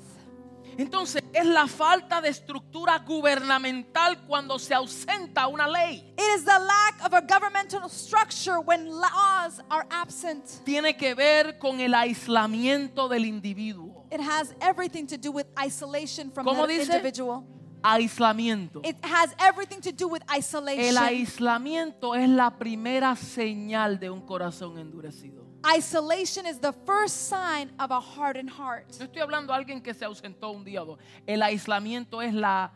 Entonces 0.79 1.25
es 1.33 1.45
la 1.45 1.67
falta 1.67 2.21
de 2.21 2.29
estructura 2.29 3.01
gubernamental 3.01 4.25
cuando 4.29 4.61
se 4.61 4.73
ausenta 4.73 5.49
una 5.49 5.67
ley. 5.67 6.15
It 6.17 6.39
is 6.39 6.45
the 6.45 6.53
lack 6.53 7.05
of 7.05 7.13
a 7.13 7.21
governmental 7.21 7.89
structure 7.89 8.61
when 8.61 8.89
laws 8.89 9.61
are 9.69 9.85
absent. 9.91 10.45
Tiene 10.65 10.97
que 10.97 11.17
ver 11.17 11.59
con 11.59 11.81
el 11.81 11.95
aislamiento 11.95 13.09
del 13.09 13.25
individuo. 13.25 14.07
It 14.13 14.21
has 14.21 14.55
everything 14.61 15.07
to 15.07 15.17
do 15.19 15.33
with 15.33 15.47
isolation 15.61 16.31
from 16.31 16.47
¿Cómo 16.47 16.65
the 16.69 16.75
dice? 16.75 16.93
individual. 16.93 17.45
Aislamiento. 17.83 18.81
It 18.85 18.97
has 19.03 19.35
everything 19.41 19.81
to 19.81 19.91
do 19.91 20.07
with 20.07 20.23
isolation. 20.33 20.85
El 20.85 20.97
aislamiento 20.97 22.15
es 22.15 22.29
la 22.29 22.57
primera 22.57 23.17
señal 23.17 23.99
de 23.99 24.11
un 24.11 24.21
corazón 24.21 24.79
endurecido. 24.79 25.48
Isolation 25.67 26.47
is 26.47 26.59
the 26.61 26.73
first 26.87 27.29
sign 27.29 27.71
of 27.79 27.91
a 27.91 28.01
hardened 28.01 28.51
heart. 28.51 28.87
No 28.99 29.07
estoy 29.07 29.21
hablando 29.23 29.53
de 29.53 29.59
alguien 29.59 29.83
que 29.83 29.93
se 29.93 30.05
ausentó 30.05 30.51
un 30.51 30.65
día 30.65 30.83
o 30.83 30.87
dos. 30.87 30.99
El 31.27 31.43
aislamiento 31.43 32.23
es 32.23 32.33
la 32.33 32.71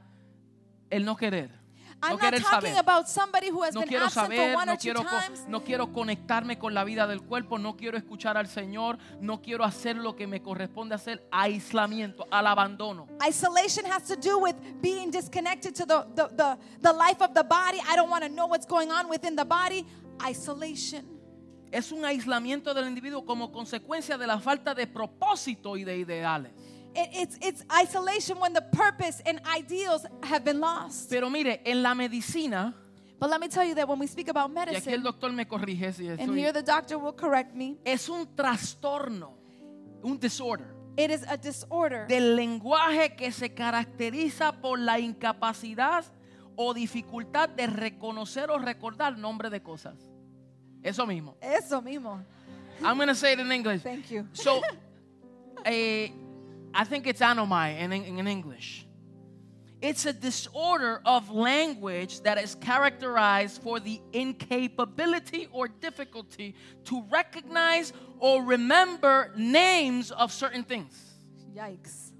el 0.91 1.05
no 1.05 1.17
querer. 1.17 1.51
No 2.03 2.09
I'm 2.09 2.13
not 2.17 2.21
querer 2.21 2.41
talking 2.43 2.75
saber. 2.75 2.79
about 2.81 3.09
somebody 3.09 3.49
who 3.49 3.63
has 3.63 3.75
No 3.75 3.81
been 3.83 3.89
quiero 3.89 4.07
absent 4.07 4.27
for 4.27 4.35
saber, 4.37 4.55
one 4.57 4.67
no 4.67 4.73
or 4.73 4.77
two 4.77 4.83
quiero, 4.93 5.05
co- 5.05 5.21
times. 5.21 5.45
no 5.49 5.61
quiero 5.63 5.93
conectarme 5.93 6.59
con 6.59 6.75
la 6.75 6.83
vida 6.83 7.07
del 7.07 7.23
cuerpo, 7.23 7.59
no 7.59 7.77
quiero 7.77 7.97
escuchar 7.97 8.37
al 8.37 8.49
Señor, 8.49 8.99
no 9.21 9.41
quiero 9.41 9.63
hacer 9.65 9.95
lo 9.97 10.17
que 10.17 10.27
me 10.27 10.43
corresponde 10.43 10.97
hacer. 10.97 11.25
Aislamiento, 11.31 12.27
al 12.33 12.49
abandono. 12.49 13.07
Isolation 13.25 13.85
has 13.87 14.03
to 14.09 14.17
do 14.17 14.37
with 14.41 14.57
being 14.83 15.13
disconnected 15.13 15.77
to 15.77 15.87
the, 15.87 16.05
the, 16.17 16.27
the, 16.35 16.59
the 16.81 16.93
life 16.93 17.23
of 17.23 17.33
the 17.35 17.45
body. 17.45 17.79
I 17.89 17.95
don't 17.95 18.11
want 18.11 18.25
to 18.25 18.29
know 18.29 18.47
what's 18.49 18.67
going 18.67 18.91
on 18.91 19.09
within 19.09 19.37
the 19.37 19.45
body. 19.45 19.87
Isolation. 20.21 21.07
Es 21.73 21.91
un 21.91 22.05
aislamiento 22.05 22.75
del 22.75 22.87
individuo 22.87 23.25
como 23.25 23.51
consecuencia 23.51 24.19
de 24.19 24.27
la 24.27 24.39
falta 24.39 24.75
de 24.75 24.87
propósito 24.87 25.77
y 25.77 25.85
de 25.85 25.97
ideales. 25.97 26.53
It, 26.95 27.09
it's, 27.15 27.39
it's 27.41 27.65
isolation 27.83 28.39
when 28.39 28.53
the 28.53 28.61
purpose 28.61 29.23
and 29.25 29.41
ideals 29.59 30.07
have 30.23 30.45
been 30.45 30.61
lost. 30.61 31.09
Pero 31.09 31.31
mire, 31.31 31.63
en 31.65 31.83
la 31.83 31.95
medicina, 31.95 32.75
But 33.19 33.31
let 33.31 33.41
me 33.41 33.49
tell 33.49 33.65
you 33.65 33.75
that 33.77 33.89
when 33.89 34.01
we 34.01 34.09
speak 34.09 34.29
about 34.29 34.51
y 34.51 34.59
aquí 34.59 34.67
el 34.67 34.73
medicine, 34.75 35.03
doctor 35.03 35.33
me 35.33 35.47
corrige 35.47 35.93
si 35.95 36.09
and 36.09 36.21
estoy, 36.21 36.41
here 36.41 36.53
the 36.53 36.63
doctor 36.63 36.99
will 36.99 37.15
correct 37.15 37.55
me, 37.55 37.79
es 37.85 38.09
un 38.09 38.27
trastorno, 38.35 39.39
un 40.03 40.19
disorder 40.19 40.75
it 40.97 41.11
is 41.11 41.25
a 41.29 41.37
disorder 41.37 42.07
del 42.07 42.37
lenguaje 42.37 43.15
que 43.17 43.33
se 43.33 43.55
caracteriza 43.55 44.61
por 44.61 44.79
la 44.79 44.99
incapacidad 44.99 46.05
o 46.57 46.75
dificultad 46.75 47.49
de 47.49 47.67
reconocer 47.67 48.51
o 48.51 48.59
recordar 48.59 49.17
nombre 49.17 49.49
de 49.49 49.63
cosas. 49.63 50.12
Eso 50.85 51.07
mismo. 51.07 51.35
Eso 51.41 51.81
mismo. 51.81 52.25
I'm 52.85 52.97
going 52.97 53.09
to 53.09 53.15
say 53.15 53.33
it 53.33 53.41
in 53.41 53.51
English. 53.53 53.83
Thank 53.83 54.11
you. 54.11 54.27
So, 54.33 54.61
eh, 55.65 56.09
I 56.75 56.85
think 56.85 57.07
it's 57.07 57.21
anomai 57.21 57.79
in, 57.79 57.93
in, 57.93 58.19
in 58.19 58.27
English. 58.27 58.87
It's 59.81 60.07
a 60.07 60.13
disorder 60.13 61.01
of 61.05 61.31
language 61.31 62.21
that 62.21 62.39
is 62.39 62.55
characterized 62.55 63.63
for 63.63 63.81
the 63.81 64.01
incapability 64.13 65.49
or 65.51 65.67
difficulty 65.67 66.55
to 66.85 67.03
recognize 67.11 67.93
or 68.21 68.45
remember 68.45 69.33
names 69.37 70.13
of 70.13 70.33
certain 70.33 70.63
things. 70.63 70.95
Yikes. 71.53 72.13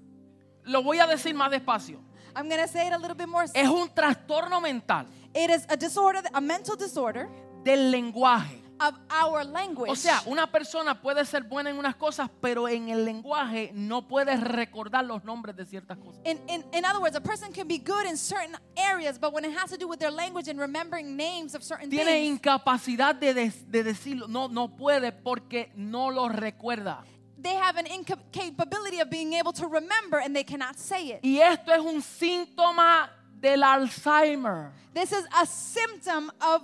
Lo 0.65 0.81
voy 0.81 0.99
a 0.99 1.07
decir 1.07 1.33
más 1.33 1.51
despacio. 1.51 1.99
I'm 2.35 2.49
going 2.49 2.61
to 2.61 2.67
say 2.67 2.87
it 2.87 2.93
a 2.93 2.97
little 2.97 3.15
bit 3.15 3.29
more. 3.29 3.43
Es 3.43 3.67
un 3.67 3.89
trastorno 3.89 4.61
mental 4.61 5.05
It 5.33 5.49
is 5.49 5.65
a 5.69 5.77
disorder, 5.77 6.21
a 6.33 6.41
mental 6.41 6.75
disorder 6.75 7.29
del 7.63 7.91
lenguaje. 7.91 8.61
of 8.79 8.95
our 9.09 9.45
language. 9.45 9.89
O 9.91 9.95
sea, 9.95 10.21
una 10.25 10.47
persona 10.51 10.99
puede 10.99 11.23
ser 11.25 11.43
buena 11.43 11.69
en 11.69 11.77
unas 11.77 11.95
cosas, 11.95 12.29
pero 12.41 12.67
en 12.67 12.89
el 12.89 13.05
lenguaje 13.05 13.71
no 13.73 14.07
puede 14.07 14.35
recordar 14.35 15.05
los 15.05 15.23
nombres 15.23 15.55
de 15.55 15.65
ciertas 15.65 15.97
cosas. 15.97 16.19
In, 16.25 16.37
in, 16.49 16.65
in 16.73 16.83
other 16.83 16.99
words, 16.99 17.15
a 17.15 17.21
person 17.21 17.53
can 17.53 17.65
be 17.67 17.77
good 17.77 18.05
in 18.05 18.17
certain 18.17 18.57
areas, 18.75 19.17
but 19.17 19.31
when 19.31 19.45
it 19.45 19.55
has 19.55 19.69
to 19.69 19.77
do 19.77 19.87
with 19.87 19.99
their 19.99 20.11
language 20.11 20.49
and 20.49 20.59
remembering 20.59 21.15
names 21.15 21.55
of 21.55 21.63
certain 21.63 21.89
Tiene 21.89 22.05
things, 22.05 22.39
incapacidad 22.39 23.15
de, 23.17 23.33
des- 23.33 23.63
de 23.69 23.83
decirlo. 23.83 24.27
No, 24.27 24.47
no 24.49 24.67
puede 24.75 25.13
porque 25.13 25.71
no 25.75 26.09
lo 26.09 26.27
recuerda. 26.27 27.05
they 27.41 27.55
have 27.55 27.77
an 27.77 27.85
incapability 27.87 28.99
of 28.99 29.09
being 29.09 29.33
able 29.33 29.53
to 29.53 29.67
remember 29.67 30.17
and 30.19 30.35
they 30.35 30.43
cannot 30.43 30.77
say 30.77 31.09
it. 31.11 31.19
Y 31.23 31.39
esto 31.39 31.71
es 31.71 31.79
un 31.79 32.01
síntoma 32.01 33.09
del 33.39 33.63
Alzheimer. 33.63 34.71
This 34.93 35.11
is 35.11 35.25
a 35.39 35.45
symptom 35.45 36.31
of 36.41 36.61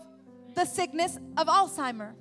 the 0.56 0.66
sickness 0.66 1.18
of 1.38 1.48
Alzheimer. 1.48 2.16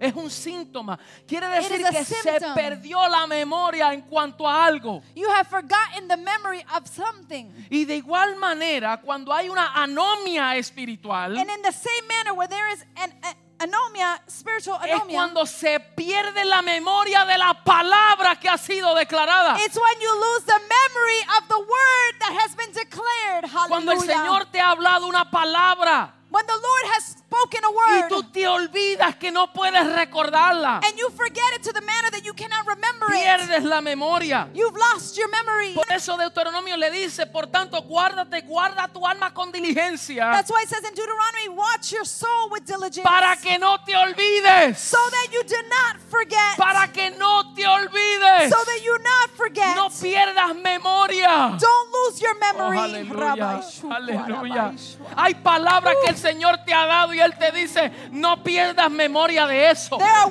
Es 0.00 0.14
un 0.16 0.28
síntoma. 0.30 0.98
Quiere 1.28 1.46
decir 1.48 1.80
que 1.80 2.04
se 2.04 2.16
symptom. 2.22 2.54
perdió 2.54 3.06
la 3.08 3.24
memoria 3.28 3.92
en 3.92 4.00
cuanto 4.02 4.48
a 4.48 4.64
algo. 4.64 5.00
You 5.14 5.28
have 5.30 5.46
forgotten 5.48 6.08
the 6.08 6.16
memory 6.16 6.64
of 6.76 6.88
something. 6.88 7.52
Y 7.70 7.84
de 7.84 7.96
igual 7.98 8.34
manera, 8.36 9.00
cuando 9.00 9.32
hay 9.32 9.48
una 9.48 9.68
anomia 9.74 10.56
espiritual, 10.56 11.38
And 11.38 11.48
in 11.48 11.62
the 11.62 11.70
same 11.70 12.08
manner, 12.08 12.32
where 12.34 12.48
there 12.48 12.68
is 12.72 12.84
an 12.96 13.12
a- 13.22 13.36
anomia, 13.64 14.20
spiritual 14.26 14.80
es 14.84 14.90
anomia, 14.90 15.14
cuando 15.18 15.46
se 15.46 15.78
pierde 15.78 16.44
la 16.46 16.62
memoria 16.62 17.24
de 17.24 17.38
la 17.38 17.54
palabra 17.62 18.34
que 18.40 18.48
ha 18.48 18.58
sido 18.58 18.96
declarada. 18.96 19.56
it's 19.64 19.76
when 19.76 20.00
you 20.00 20.12
lose 20.12 20.44
the 20.46 20.58
memory 20.58 21.20
of 21.38 21.46
the 21.46 21.58
word 21.60 22.18
that 22.18 22.32
has 22.40 22.56
been 22.56 22.72
declared. 22.72 23.48
Cuando 23.68 23.92
el. 23.92 24.00
Señor 24.00 24.46
te 24.50 24.58
ha 24.60 24.70
hablado 24.72 25.06
una 25.06 25.30
palabra 25.30 26.12
when 26.32 26.46
the 26.46 26.54
Lord 26.54 26.84
has 26.94 27.21
spoken 27.32 27.64
a 27.64 27.68
y 27.68 27.72
word 28.02 28.08
tú 28.08 28.22
te 28.30 28.46
olvidas 28.46 29.16
que 29.16 29.30
no 29.30 29.52
puedes 29.52 29.84
recordarla, 29.94 30.80
and 30.84 30.98
you 30.98 31.08
forget 31.10 31.44
it 31.56 31.62
to 31.62 31.72
the 31.72 31.80
manner 31.80 32.10
that 32.10 32.22
you 32.24 32.34
cannot 32.34 32.66
remember 32.66 33.06
it, 33.08 33.20
pierdes 33.20 33.64
la 33.64 33.80
memoria. 33.80 34.48
you've 34.54 34.76
lost 34.76 35.16
your 35.16 35.28
memory. 35.30 35.72
Por 35.74 35.90
eso 35.90 36.16
Deuteronomio 36.16 36.76
le 36.76 36.90
dice, 36.90 37.26
por 37.26 37.46
tanto, 37.46 37.80
guárdate, 37.82 38.42
guarda 38.42 38.88
tu 38.88 39.06
alma 39.06 39.32
con 39.32 39.50
diligencia 39.50 40.30
That's 40.32 40.50
why 40.50 40.62
it 40.62 40.68
says 40.68 40.84
in 40.84 40.94
Deuteronomy, 40.94 41.48
watch 41.56 41.92
your 41.92 42.04
soul 42.04 42.50
with 42.50 42.64
diligence 42.66 43.02
para 43.02 43.36
que 43.36 43.58
no 43.58 43.78
te 43.84 43.94
olvides. 43.96 44.76
so 44.78 44.98
that 45.10 45.28
you 45.32 45.42
do 45.44 45.56
not 45.68 46.00
forget. 46.10 46.56
Para 46.56 46.88
que 46.92 47.10
no 47.18 47.54
te 47.54 47.66
olvides. 47.66 48.50
so 48.50 48.56
that 48.64 48.80
you 48.84 48.98
not 48.98 49.30
forget. 49.36 49.74
No 49.76 49.88
pierdas 49.88 50.54
memoria. 50.62 51.56
Don't 51.58 51.92
lose 51.92 52.20
your 52.20 52.32
Oh, 52.34 52.54
memory. 52.54 52.78
aleluya, 52.78 53.62
Shua, 53.62 53.96
aleluya. 53.96 54.72
Shua. 54.76 55.06
Hay 55.16 55.34
palabras 55.34 55.94
que 56.04 56.10
el 56.10 56.16
Señor 56.16 56.58
te 56.64 56.72
ha 56.74 56.86
dado 56.86 57.14
y 57.14 57.20
Él 57.24 57.36
te 57.36 57.52
dice, 57.52 57.90
no 58.10 58.42
pierdas 58.42 58.90
memoria 58.90 59.46
de 59.46 59.70
eso. 59.70 59.98
Are 60.00 60.30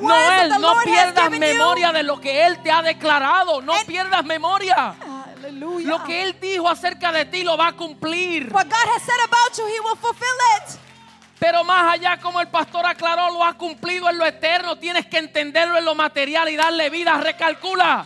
No, 0.60 0.74
pierdas 0.84 1.30
memoria 1.32 1.92
de 1.92 2.04
lo 2.04 2.20
que 2.20 2.46
Él 2.46 2.62
te 2.62 2.72
ha 2.72 2.82
declarado. 2.82 3.62
No 3.62 3.74
pierdas 3.86 4.24
memoria. 4.24 4.96
Hallelujah. 5.00 5.88
Lo 5.88 6.04
que 6.04 6.24
Él 6.24 6.38
dijo 6.40 6.70
acerca 6.70 7.12
de 7.12 7.26
ti 7.26 7.44
lo 7.44 7.58
va 7.58 7.68
a 7.68 7.74
cumplir. 7.74 8.52
What 8.54 8.66
God 8.66 8.96
has 8.96 9.02
said 9.02 9.20
about 9.26 9.58
you, 9.58 9.66
He 9.66 9.80
will 9.80 9.98
fulfill 9.98 10.28
it. 10.58 10.80
Pero 11.40 11.64
más 11.64 11.94
allá, 11.94 12.20
como 12.20 12.40
el 12.40 12.50
pastor 12.50 12.86
aclaró, 12.86 13.32
lo 13.32 13.44
ha 13.44 13.56
cumplido 13.56 14.08
en 14.10 14.20
lo 14.20 14.26
eterno. 14.28 14.78
Tienes 14.78 15.08
que 15.08 15.18
entenderlo 15.18 15.76
en 15.76 15.86
lo 15.86 15.96
material 15.96 16.48
y 16.50 16.56
darle 16.56 16.92
vida. 16.92 17.18
Recalcula. 17.18 18.06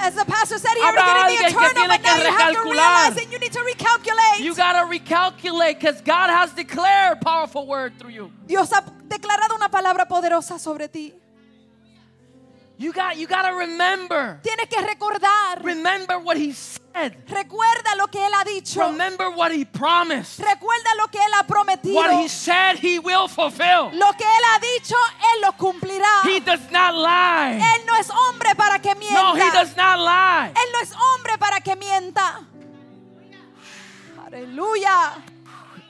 As 0.00 0.14
the 0.14 0.24
pastor 0.24 0.58
said, 0.58 0.74
he 0.74 0.80
Habrá 0.82 0.98
already 0.98 1.36
did 1.36 1.46
alguien 1.46 1.48
the 1.48 1.58
que 1.58 1.66
eternal, 1.66 1.74
tiene 1.74 1.88
but 1.88 2.02
now 2.02 2.14
que 2.14 2.22
you 2.24 2.30
have 2.30 2.52
to 2.52 2.58
recalcular. 2.58 2.72
realize 2.72 3.16
it. 3.16 3.32
You 3.32 3.38
need 3.38 3.52
to 3.52 3.60
recalculate. 3.60 4.38
You 4.40 4.54
gotta 4.54 4.86
recalculate 4.88 5.74
because 5.80 6.00
God 6.02 6.30
has 6.30 6.52
declared 6.52 7.20
powerful 7.20 7.66
word 7.66 7.98
through 7.98 8.10
you. 8.10 8.32
Dios 8.46 8.70
ha 8.72 8.82
declarado 9.08 9.56
una 9.56 9.68
palabra 9.68 10.06
poderosa 10.06 10.58
sobre 10.58 10.88
ti. 10.88 11.14
You 12.78 12.92
got 12.92 13.16
you 13.16 13.26
gotta 13.26 13.52
remember. 13.56 14.38
Tienes 14.40 14.68
que 14.68 14.80
recordar. 14.80 15.64
Remember 15.64 16.20
what 16.20 16.36
he 16.36 16.52
said. 16.52 17.16
Recuerda 17.26 17.96
lo 17.96 18.06
que 18.06 18.24
Él 18.24 18.32
ha 18.32 18.44
dicho. 18.44 18.80
Remember 18.92 19.30
what 19.30 19.50
he 19.50 19.64
promised. 19.64 20.38
Recuerda 20.38 20.94
lo 20.96 21.08
que 21.08 21.18
Él 21.18 21.32
ha 21.34 21.42
prometido. 21.44 21.96
What 21.96 22.12
he 22.22 22.28
said 22.28 22.76
he 22.76 23.00
will 23.00 23.26
fulfill. 23.26 23.90
Lo 23.92 24.12
que 24.12 24.24
Él 24.24 24.44
ha 24.54 24.60
dicho, 24.60 24.94
Él 25.34 25.40
lo 25.42 25.52
cumplirá. 25.56 26.22
He 26.24 26.38
does 26.38 26.70
not 26.70 26.94
lie. 26.94 27.58
Él 27.58 27.84
no 27.84 27.96
es 27.96 28.10
hombre 28.10 28.54
para 28.54 28.78
que 28.78 28.94
mienta. 28.94 29.22
No, 29.22 29.34
he 29.34 29.50
does 29.50 29.76
not 29.76 29.98
lie. 29.98 30.52
Él 30.54 30.72
no 30.72 30.80
es 30.80 30.92
hombre 30.92 31.36
para 31.36 31.60
que 31.60 31.74
mienta. 31.74 32.46
Aleluya. 34.24 35.16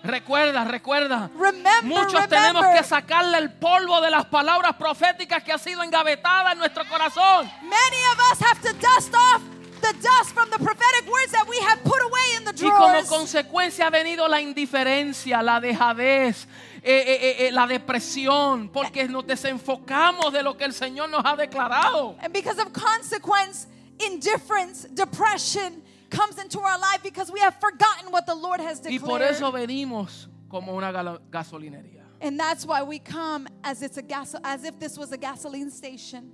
Recuerda, 0.02 0.64
recuerda. 0.64 1.30
Remember, 1.34 1.82
Muchos 1.84 2.28
tenemos 2.28 2.62
remember. 2.62 2.78
que 2.82 2.84
sacarle 2.84 3.38
el 3.38 3.52
polvo 3.52 4.00
de 4.00 4.10
las 4.10 4.26
palabras 4.26 4.76
proféticas 4.76 5.42
que 5.42 5.52
ha 5.52 5.58
sido 5.58 5.82
engavetada 5.82 6.52
en 6.52 6.58
nuestro 6.58 6.86
corazón. 6.88 7.50
Many 7.62 8.02
of 8.12 8.18
us 8.32 8.40
have 8.40 8.60
to 8.62 8.72
dust 8.74 9.12
off 9.14 9.42
the 9.80 9.92
dust 9.94 10.32
from 10.34 10.48
the 10.50 10.58
prophetic 10.58 11.06
words 11.10 11.32
that 11.32 11.46
we 11.48 11.56
have 11.60 11.82
put 11.84 12.00
away 12.00 12.36
in 12.36 12.44
the 12.44 12.52
Y 12.52 12.68
como 12.70 12.86
drawers. 12.88 13.08
consecuencia 13.08 13.86
ha 13.86 13.90
venido 13.90 14.26
la 14.28 14.40
indiferencia, 14.40 15.42
la 15.42 15.60
dejadez, 15.60 16.46
eh, 16.82 17.04
eh, 17.06 17.18
eh, 17.20 17.46
eh, 17.48 17.52
la 17.52 17.66
depresión, 17.66 18.68
porque 18.70 19.08
nos 19.08 19.26
desenfocamos 19.26 20.32
de 20.32 20.42
lo 20.42 20.56
que 20.56 20.64
el 20.64 20.72
Señor 20.74 21.08
nos 21.10 21.24
ha 21.24 21.34
declarado. 21.36 22.16
And 22.22 22.32
because 22.32 22.60
of 22.60 22.72
consequence, 22.72 23.66
indifference, 23.98 24.86
depression 24.92 25.82
comes 26.10 26.38
into 26.38 26.60
our 26.60 26.78
life 26.78 27.02
because 27.02 27.30
we 27.30 27.40
have 27.40 27.54
forgotten 27.60 28.10
what 28.10 28.26
the 28.26 28.34
Lord 28.34 28.60
has 28.60 28.80
Y 28.86 28.98
por 28.98 29.18
declared. 29.18 29.30
eso 29.36 29.52
venimos 29.52 30.28
como 30.48 30.74
una 30.76 30.92
gasolinería, 31.30 32.04
And 32.20 32.38
that's 32.38 32.64
why 32.66 32.82
we 32.82 32.98
come 32.98 33.46
as 33.62 33.82
it's 33.82 33.96
a 33.98 34.02
gas 34.02 34.34
as 34.42 34.64
if 34.64 34.78
this 34.78 34.96
was 34.98 35.12
a 35.12 35.16
gasoline 35.18 35.70
station, 35.70 36.32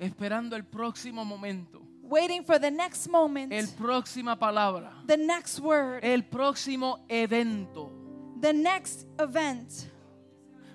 esperando 0.00 0.54
el 0.56 0.62
próximo 0.64 1.24
momento, 1.24 1.82
waiting 2.02 2.42
for 2.44 2.58
the 2.58 2.70
next 2.70 3.06
moment, 3.08 3.52
el 3.52 3.66
próxima 3.66 4.36
palabra, 4.38 4.90
the 5.06 5.16
next 5.16 5.60
word, 5.60 6.04
el 6.04 6.22
próximo 6.22 6.98
evento. 7.08 7.90
the 8.40 8.52
next 8.52 9.06
event. 9.18 9.90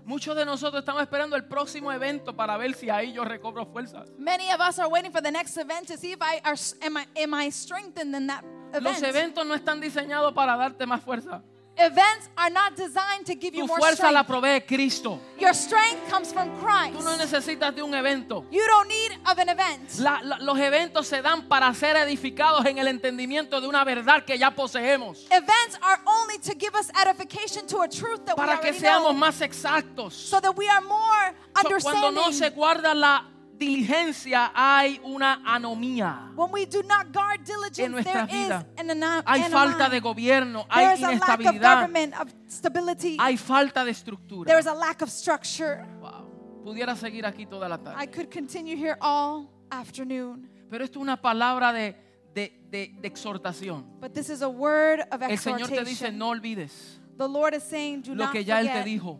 Muchos 0.09 0.35
de 0.35 0.43
nosotros 0.43 0.79
estamos 0.79 1.03
esperando 1.03 1.35
el 1.35 1.45
próximo 1.45 1.91
evento 1.91 2.35
para 2.35 2.57
ver 2.57 2.73
si 2.73 2.89
ahí 2.89 3.13
yo 3.13 3.23
recobro 3.23 3.67
fuerzas. 3.67 4.11
Many 4.17 4.51
of 4.51 4.59
us 4.59 4.79
are 4.79 4.89
waiting 4.89 5.11
for 5.11 5.21
the 5.21 5.29
next 5.29 5.55
event 5.55 5.85
to 5.87 5.97
see 5.97 6.13
if 6.13 6.19
I 6.19 6.41
are 6.43 6.57
am 6.81 6.97
I 6.97 7.05
am 7.21 7.35
I 7.35 7.51
strengthened 7.51 8.15
in 8.15 8.25
that 8.25 8.43
Los 8.81 8.97
event. 8.97 9.15
eventos 9.15 9.45
no 9.45 9.53
están 9.53 9.79
diseñados 9.79 10.33
para 10.33 10.57
darte 10.57 10.87
más 10.87 11.03
fuerza. 11.03 11.43
Events 11.81 12.29
are 12.37 12.49
not 12.49 12.75
designed 12.75 13.25
to 13.25 13.35
give 13.35 13.53
you 13.55 13.61
Tu 13.61 13.67
more 13.67 13.79
fuerza 13.79 14.11
la 14.11 14.23
strength. 14.23 14.27
provee 14.27 14.61
Cristo. 14.67 15.19
Your 15.39 15.53
strength 15.53 16.09
comes 16.09 16.33
from 16.33 16.49
Christ. 16.59 16.93
Tú 16.97 17.03
no 17.03 17.15
necesitas 17.17 17.73
de 17.73 17.81
un 17.81 17.93
evento. 17.93 18.45
You 18.51 18.61
don't 18.67 18.87
need 18.89 19.11
of 19.25 19.37
an 19.39 19.49
event. 19.49 19.97
La- 19.99 20.19
la- 20.21 20.37
los 20.39 20.57
eventos 20.59 21.07
se 21.07 21.21
dan 21.21 21.47
para 21.47 21.73
ser 21.73 21.95
edificados 21.95 22.65
en 22.65 22.77
el 22.79 22.87
entendimiento 22.87 23.61
de 23.61 23.67
una 23.67 23.83
verdad 23.85 24.25
que 24.25 24.37
ya 24.37 24.51
poseemos. 24.53 25.25
Events 25.31 25.77
are 25.81 26.01
only 26.05 26.37
to 26.39 26.53
give 26.59 26.75
us 26.75 26.89
edification 27.01 27.65
to 27.67 27.81
a 27.81 27.87
truth 27.87 28.25
that 28.25 28.37
we 28.37 28.43
Para 28.45 28.59
que 28.59 28.69
already 28.69 28.79
seamos 28.79 29.11
know, 29.11 29.19
más 29.19 29.41
exactos. 29.41 30.13
so 30.13 30.41
that 30.41 30.55
we 30.57 30.67
are 30.67 30.81
more 30.81 31.33
So, 31.61 31.69
cuando 31.81 32.07
understanding. 32.07 32.15
no 32.15 32.31
se 32.31 32.49
guarda 32.51 32.93
la 32.93 33.23
diligencia, 33.59 34.51
hay 34.55 34.99
una 35.03 35.41
anomía. 35.45 36.31
when 36.35 36.51
we 36.51 36.65
do 36.65 36.81
not 36.83 37.11
guard 37.11 37.43
diligence, 37.43 37.79
En 37.79 37.91
nuestra 37.91 38.25
there 38.25 38.41
is 38.41 38.47
vida. 38.47 38.65
an 38.77 39.23
Hay 39.25 39.43
falta 39.51 39.89
de 39.89 39.99
gobierno, 39.99 40.65
There 40.73 40.87
hay 40.87 40.93
is 40.95 41.03
a 41.03 41.11
lack 41.11 41.21
of 41.29 41.39
inestabilidad, 41.41 43.19
hay 43.19 43.37
falta 43.37 43.83
de 43.85 43.91
estructura. 43.91 44.47
There 44.47 44.59
is 44.59 44.65
a 44.67 44.73
lack 44.73 45.01
of 45.01 45.09
structure. 45.09 45.85
Wow. 46.01 46.63
Pudiera 46.63 46.95
seguir 46.95 47.25
aquí 47.25 47.45
toda 47.45 47.67
la 47.69 47.75
I 47.75 47.79
tarde. 47.79 48.11
could 48.11 48.31
continue 48.31 48.75
here 48.75 48.97
all 49.01 49.49
afternoon, 49.71 50.49
Pero 50.69 50.83
esto 50.83 50.99
es 50.99 51.03
una 51.03 51.17
palabra 51.21 51.73
de, 51.73 51.95
de- 52.33 52.51
de- 52.69 52.95
de 53.01 53.07
exhortación. 53.07 53.85
but 53.99 54.13
this 54.13 54.29
is 54.29 54.41
a 54.41 54.49
word 54.49 55.01
of 55.11 55.21
El 55.21 55.37
Señor 55.37 55.67
te 55.69 55.83
dice, 55.83 56.11
no 56.11 56.29
olvides 56.29 56.99
The 57.17 57.27
Lord 57.27 57.53
is 57.53 57.63
saying, 57.63 58.01
do 58.03 58.15
lo 58.15 58.23
not 58.25 58.31
que 58.33 58.43
ya 58.45 58.61
Él 58.61 58.67
te 58.71 58.83
dijo. 58.83 59.19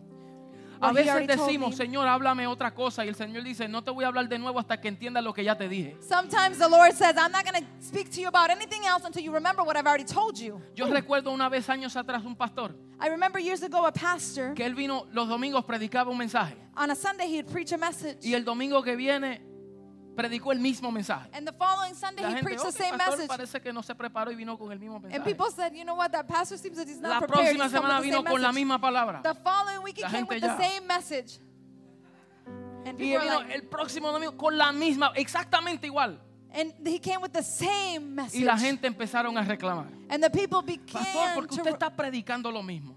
A 0.80 0.92
veces 0.92 1.26
decimos. 1.26 1.76
Señor, 1.76 2.08
háblame 2.08 2.46
otra 2.46 2.74
cosa. 2.74 3.04
Y 3.04 3.08
el 3.08 3.14
Señor 3.14 3.42
dice, 3.42 3.68
no 3.68 3.82
te 3.82 3.90
voy 3.90 4.04
a 4.04 4.08
hablar 4.08 4.28
de 4.28 4.38
nuevo 4.38 4.58
hasta 4.58 4.80
que 4.80 4.88
entiendas 4.88 5.22
lo 5.22 5.32
que 5.32 5.44
ya 5.44 5.56
te 5.56 5.68
dije. 5.68 5.96
Sometimes 6.00 6.58
the 6.58 6.68
Lord 6.68 6.92
says, 6.94 7.16
I'm 7.16 7.32
not 7.32 7.44
going 7.44 7.62
to 7.62 7.66
speak 7.80 8.10
to 8.10 8.20
you 8.20 8.28
about 8.28 8.50
anything 8.50 8.84
else 8.86 9.04
until 9.04 9.22
you 9.22 9.32
remember 9.32 9.62
what 9.62 9.76
I've 9.76 9.86
already 9.86 10.04
told 10.04 10.38
you. 10.38 10.60
Yo 10.74 10.86
recuerdo 10.86 11.30
una 11.32 11.48
vez 11.48 11.68
años 11.68 11.96
atrás 11.96 12.24
un 12.24 12.36
pastor 12.36 12.74
I 13.02 13.08
remember 13.08 13.40
years 13.40 13.62
ago 13.62 13.86
a 13.86 13.92
pastor, 13.92 14.54
que 14.54 14.64
él 14.64 14.74
vino 14.74 15.06
los 15.12 15.26
domingos, 15.26 15.64
predicaba 15.64 16.10
un 16.10 16.18
mensaje. 16.18 16.56
on 16.76 16.90
a 16.90 16.94
Sunday, 16.94 17.26
he'd 17.26 17.46
preach 17.50 17.72
a 17.72 17.78
message. 17.78 18.18
Y 18.22 18.34
el 18.34 18.44
domingo 18.44 18.82
que 18.82 18.94
viene, 18.94 19.40
predicó 20.16 20.52
el 20.52 20.58
mismo 20.60 20.90
mensaje. 20.90 21.30
And 21.32 21.46
the 21.46 21.52
following 21.52 21.94
Sunday, 21.94 22.22
La 22.22 22.30
he 22.30 22.34
gente, 22.34 22.44
preached 22.44 22.62
the 22.62 22.68
"Ok, 22.68 22.76
same 22.76 22.98
pastor, 22.98 23.16
message. 23.18 23.28
parece 23.28 23.60
que 23.62 23.72
no 23.72 23.82
se 23.82 23.94
preparó 23.94 24.30
y 24.30 24.34
vino 24.36 24.58
con 24.58 24.70
el 24.72 24.78
mismo 24.78 24.96
And 24.96 25.04
mensaje. 25.04 25.24
people 25.24 25.50
said, 25.50 25.72
you 25.74 25.84
know 25.84 25.94
what, 25.96 26.10
that 26.12 26.26
pastor 26.26 26.58
seems 26.58 26.76
that 26.76 26.86
he's 26.88 27.00
La 27.00 27.20
not 27.20 27.26
prepared. 27.26 27.56
próxima 27.56 27.68
semana 27.68 28.00
vino 28.00 28.22
con 28.24 28.40
la 28.42 28.52
misma 28.52 28.80
palabra. 28.80 29.22
The 29.22 29.34
following 29.34 29.82
week, 29.82 29.96
he 29.96 30.02
La 30.02 30.10
came 30.10 30.26
with 30.28 30.40
the 30.40 30.56
same 30.58 30.86
message. 30.86 31.38
And 32.84 32.98
Y 32.98 33.16
vino 33.18 33.24
like, 33.40 33.54
el 33.54 33.62
próximo 33.68 34.10
domingo 34.10 34.36
con 34.36 34.56
la 34.56 34.72
misma, 34.72 35.12
exactamente 35.14 35.86
igual. 35.86 36.18
and 36.52 36.72
he 36.84 36.98
came 36.98 37.20
with 37.20 37.30
the 37.32 37.42
same 37.42 38.00
message. 38.14 38.40
Y 38.40 38.44
la 38.44 38.56
gente 38.58 38.86
empezaron 38.88 39.36
a 39.38 39.42
reclamar. 39.44 39.86
and 40.08 40.22
the 40.24 40.30
people 40.30 40.62
Pastor, 40.62 40.76
began 40.94 41.34
¿por 41.34 41.44
qué 41.46 41.56
to, 41.56 41.62
usted 41.62 41.72
está 41.74 41.94
predicando 41.94 42.50
lo 42.50 42.62
mismo? 42.62 42.96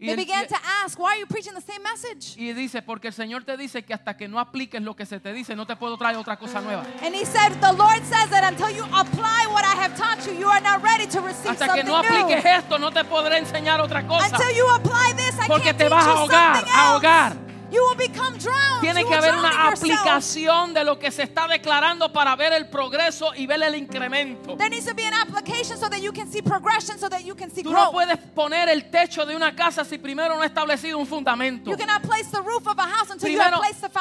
Y, 0.00 0.06
they 0.06 0.14
él- 0.14 0.16
began 0.16 0.46
to 0.48 0.56
ask, 0.84 0.98
why 0.98 1.10
are 1.12 1.20
you 1.20 1.26
preaching 1.26 1.52
the 1.54 1.60
same 1.60 1.80
message? 1.82 2.34
y 2.38 2.54
dice, 2.54 2.80
porque 2.80 3.08
el 3.08 3.12
Señor 3.14 3.44
te 3.44 3.56
dice 3.58 3.84
que 3.84 3.92
hasta 3.92 4.16
que 4.16 4.28
no 4.28 4.40
apliques 4.40 4.80
lo 4.80 4.96
que 4.96 5.04
se 5.04 5.20
te 5.20 5.32
dice, 5.34 5.54
no 5.54 5.66
te 5.66 5.76
puedo 5.76 5.98
traer 5.98 6.16
otra 6.16 6.38
cosa 6.38 6.60
nueva. 6.62 6.84
And 7.02 7.14
he 7.14 7.26
said, 7.26 7.52
the 7.60 7.72
Lord 7.72 8.02
says 8.04 8.30
that 8.30 8.42
until 8.44 8.70
you 8.70 8.84
apply 8.94 9.46
what 9.52 9.62
I 9.64 9.76
have 9.76 9.94
taught 9.96 10.24
you, 10.26 10.32
you 10.32 10.48
are 10.48 10.62
not 10.62 10.82
ready 10.82 11.06
to 11.08 11.20
receive 11.20 11.50
Hasta 11.50 11.66
que 11.66 11.82
something 11.82 11.86
no 11.86 11.96
apliques 11.98 12.42
new. 12.44 12.50
esto, 12.50 12.78
no 12.78 12.90
te 12.90 13.04
podré 13.04 13.38
enseñar 13.38 13.80
otra 13.80 14.06
cosa. 14.06 14.24
Until 14.34 14.56
you 14.56 14.66
apply 14.70 15.12
this, 15.16 15.34
I 15.38 15.46
Porque 15.46 15.64
can't 15.64 15.76
te 15.78 15.84
teach 15.84 15.90
vas 15.90 16.06
a 16.06 16.10
you 16.10 16.16
ahogar, 16.16 16.56
something 16.56 16.72
a 16.72 16.76
else. 16.76 17.06
ahogar. 17.06 17.49
You 17.70 17.84
will 17.86 17.96
become 17.96 18.36
drowned. 18.38 18.80
Tiene 18.80 19.04
que 19.04 19.14
haber 19.14 19.36
una 19.36 19.68
aplicación 19.68 20.74
de 20.74 20.84
lo 20.84 20.98
que 20.98 21.10
se 21.10 21.22
está 21.22 21.46
declarando 21.46 22.12
para 22.12 22.34
ver 22.36 22.52
el 22.52 22.68
progreso 22.68 23.32
y 23.34 23.46
ver 23.46 23.62
el 23.62 23.74
incremento. 23.76 24.56
There 24.56 24.70
needs 24.70 24.86
to 24.86 24.94
be 24.94 25.04
an 25.04 25.14
application 25.14 25.78
so 25.78 25.88
that 25.88 26.00
you 26.00 26.12
can 26.12 26.30
see 26.30 26.42
progression, 26.42 26.98
so 26.98 27.08
that 27.08 27.22
you 27.22 27.34
can 27.34 27.50
see 27.50 27.62
Tú 27.62 27.72
no 27.72 27.92
puedes 27.92 28.16
poner 28.34 28.68
el 28.68 28.90
techo 28.90 29.24
de 29.24 29.36
una 29.36 29.54
casa 29.54 29.84
si 29.84 29.98
primero 29.98 30.34
no 30.34 30.42
has 30.42 30.48
establecido 30.48 30.98
un 30.98 31.06
fundamento. 31.06 31.70
You 31.70 31.76
cannot 31.76 32.02
place 32.02 32.30
the 32.30 32.40
roof 32.42 32.66
of 32.66 32.78
a 32.78 32.86
house 32.86 33.10
until 33.10 33.28
you 33.28 33.40
have 33.40 33.50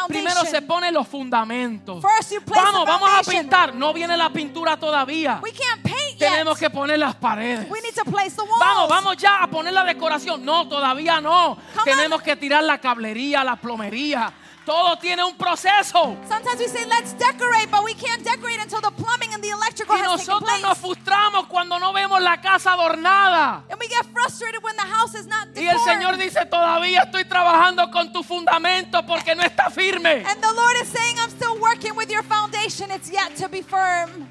Primero, 0.08 0.46
se 0.46 0.62
ponen 0.62 0.94
los 0.94 1.08
fundamentos. 1.08 2.02
First 2.02 2.32
you 2.32 2.42
place 2.42 2.62
Vamos, 2.64 2.86
the 2.86 2.92
vamos 2.92 3.10
a 3.10 3.30
pintar. 3.30 3.76
No 3.76 3.94
viene 3.94 4.18
la 4.18 4.30
pintura 4.30 4.78
todavía. 4.78 5.40
We 5.42 5.52
can't 5.52 5.84
paint 5.84 6.20
yet. 6.20 6.30
Tenemos 6.32 6.58
que 6.58 6.70
poner 6.70 7.00
las 7.00 7.16
paredes. 7.16 7.70
We 7.70 7.82
need 7.82 7.94
to 7.96 8.06
place 8.06 8.36
the 8.36 8.42
walls. 8.42 8.60
Vamos, 8.60 8.90
vamos 8.90 9.18
ya 9.18 9.44
a 9.44 9.48
poner 9.48 9.74
la 9.74 9.84
decoración. 9.84 10.44
No, 10.44 10.68
todavía 10.68 11.22
no. 11.22 11.58
Tenemos 11.84 12.22
que 12.22 12.36
tirar 12.36 12.64
la 12.64 12.80
cablería, 12.80 13.44
la 13.44 13.59
plomería. 13.60 14.32
Todo 14.66 14.98
tiene 14.98 15.24
un 15.24 15.36
proceso. 15.36 16.16
Sometimes 16.28 16.60
we 16.60 16.68
say, 16.68 16.86
let's 16.86 17.14
decorate, 17.14 17.72
but 17.72 17.84
we 17.84 17.96
can't 17.96 18.24
decorate 18.24 18.60
until 18.62 18.82
the 18.82 18.92
plumbing 18.92 19.34
and 19.34 19.42
the 19.42 19.50
electrical 19.50 19.96
Y 19.96 20.00
has 20.02 20.20
taken 20.20 20.28
nosotros 20.28 20.62
nos 20.62 20.78
frustramos 20.78 21.48
cuando 21.48 21.80
no 21.80 21.92
vemos 21.92 22.22
la 22.22 22.38
casa 22.38 22.74
adornada. 22.74 23.64
and 23.70 23.80
we 23.80 23.88
get 23.88 24.06
frustrated 24.14 24.62
when 24.62 24.76
the 24.76 24.84
house 24.84 25.16
is 25.16 25.26
not 25.26 25.48
Y 25.56 25.66
el 25.68 25.78
decored. 25.78 25.88
Señor 25.88 26.18
dice, 26.18 26.46
todavía 26.46 27.02
estoy 27.02 27.26
trabajando 27.26 27.90
con 27.92 28.14
tu 28.14 28.22
fundamento 28.22 29.04
porque 29.08 29.34
no 29.34 29.42
está 29.42 29.72
firme. 29.72 30.24
And 30.28 30.40
the 30.40 30.54
Lord 30.54 30.76
is 30.82 30.88
saying, 30.90 31.18
I'm 31.18 31.32
still 31.32 31.58
working 31.60 31.96
with 31.96 32.12
your 32.12 32.24
foundation. 32.24 32.92
It's 32.92 33.10
yet 33.10 33.36
to 33.38 33.50
be 33.50 33.64
firm. 33.64 34.28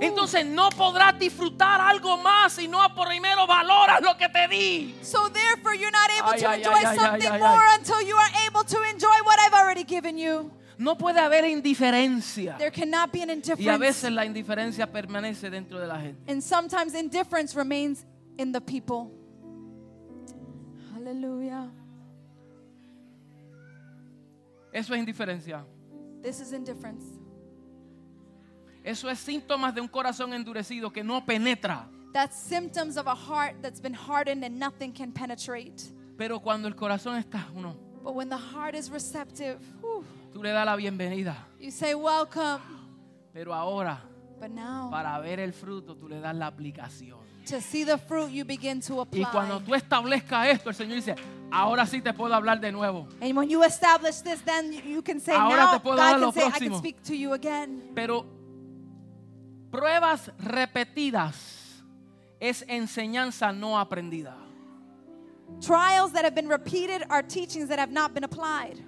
Entonces 0.00 0.44
no 0.44 0.70
podrás 0.70 1.18
disfrutar 1.18 1.80
algo 1.80 2.16
más 2.16 2.54
si 2.54 2.66
no 2.66 2.80
primero 2.94 3.46
valoras 3.46 4.00
lo 4.02 4.16
que 4.16 4.28
te 4.28 4.48
di. 4.48 4.94
So 5.02 5.28
therefore, 5.30 5.76
you're 5.76 5.92
not 5.92 6.10
able 6.18 6.32
Ay, 6.32 6.40
to 6.40 6.48
ay, 6.48 6.58
enjoy 6.58 6.74
ay, 6.84 6.96
something 6.96 7.38
more 7.38 7.64
until 7.78 8.00
you 8.02 8.16
are 8.16 8.30
able 8.48 8.64
to 8.64 8.82
enjoy 8.90 9.14
what 9.24 9.38
I've 9.38 9.54
already 9.54 9.84
given 9.84 10.18
you. 10.18 10.50
No 10.76 10.96
puede 10.96 11.18
haber 11.18 11.44
indiferencia. 11.44 12.58
There 12.58 12.72
cannot 12.72 13.12
be 13.12 13.22
an 13.22 13.28
Y 13.28 13.32
a 13.32 13.34
indifference. 13.34 13.78
veces 13.78 14.12
la 14.12 14.24
indiferencia 14.24 14.90
permanece 14.90 15.48
dentro 15.48 15.78
de 15.78 15.86
la 15.86 16.00
gente. 16.00 16.20
And 16.30 16.42
sometimes 16.42 16.94
indifference 16.94 17.54
remains 17.54 18.04
in 18.36 18.50
the 18.50 18.60
people. 18.60 19.12
Hallelujah. 20.92 21.70
Eso 24.72 24.92
es 24.94 24.98
indiferencia. 24.98 25.64
This 26.20 26.40
is 26.40 26.52
indifference. 26.52 27.04
Eso 28.84 29.08
es 29.08 29.18
síntomas 29.18 29.74
de 29.74 29.80
un 29.80 29.88
corazón 29.88 30.34
endurecido 30.34 30.92
que 30.92 31.02
no 31.02 31.24
penetra. 31.24 31.88
That's 32.12 32.36
symptoms 32.36 32.96
of 32.96 33.06
a 33.08 33.14
heart 33.14 33.56
that's 33.62 33.80
been 33.80 33.94
hardened 33.94 34.44
and 34.44 34.58
nothing 34.58 34.92
can 34.92 35.10
penetrate. 35.10 35.82
Pero 36.16 36.38
cuando 36.40 36.68
el 36.68 36.74
corazón 36.76 37.16
está 37.16 37.46
uno, 37.56 37.74
But 38.04 38.14
when 38.14 38.28
the 38.28 38.36
heart 38.36 38.74
is 38.74 38.90
receptive, 38.90 39.58
whew, 39.80 40.04
tú 40.32 40.42
le 40.42 40.50
das 40.50 40.66
la 40.66 40.76
bienvenida. 40.76 41.34
you 41.58 41.70
say, 41.70 41.94
Welcome. 41.94 42.60
Pero 43.32 43.52
ahora, 43.54 44.00
But 44.38 44.50
now, 44.50 44.90
para 44.90 45.18
ver 45.18 45.40
el 45.40 45.52
fruto, 45.54 45.96
tú 45.96 46.06
le 46.08 46.20
das 46.20 46.36
la 46.36 46.46
aplicación. 46.46 47.18
to 47.46 47.60
see 47.60 47.84
the 47.84 47.96
fruit, 47.98 48.30
you 48.30 48.44
begin 48.44 48.80
to 48.82 49.00
apply. 49.00 49.22
Y 49.22 49.24
cuando 49.24 49.60
tú 49.60 49.74
establezcas 49.74 50.46
esto, 50.48 50.68
el 50.70 50.74
Señor 50.76 50.96
dice, 50.96 51.14
ahora 51.50 51.84
sí 51.86 52.00
te 52.02 52.12
puedo 52.12 52.34
hablar 52.34 52.60
de 52.60 52.70
nuevo. 52.70 53.08
And 53.22 53.34
when 53.36 53.48
you 53.48 53.64
establish 53.64 54.20
this, 54.22 54.40
then 54.44 54.72
you- 54.72 55.02
can 55.02 55.20
say, 55.20 55.34
Ahora 55.34 55.64
now 55.64 55.72
te 55.72 55.80
puedo 55.80 55.96
dar 55.96 56.14
God 56.14 56.20
lo 56.20 56.32
can 56.32 56.52
say, 56.52 56.66
I 56.66 56.68
can 56.68 56.78
speak 56.78 57.02
to 57.02 57.14
you 57.14 57.32
again. 57.32 57.90
Pero 57.94 58.24
pruebas 59.74 60.30
repetidas 60.38 61.82
es 62.38 62.64
enseñanza 62.68 63.52
no 63.52 63.76
aprendida. 63.76 64.36
Trials 65.60 66.12
that 66.12 66.24
have 66.24 66.34
been 66.34 66.48
repeated 66.48 67.02
are 67.10 67.22
teachings 67.22 67.68
that 67.68 67.80
have 67.80 67.90
not 67.90 68.14
been 68.14 68.22
applied. 68.22 68.78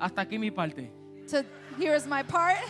Hasta 0.00 0.22
aquí 0.22 0.38
mi 0.38 0.50
parte. 0.50 0.90
So 1.26 1.44
here's 1.78 2.06
my 2.06 2.22
part. 2.22 2.56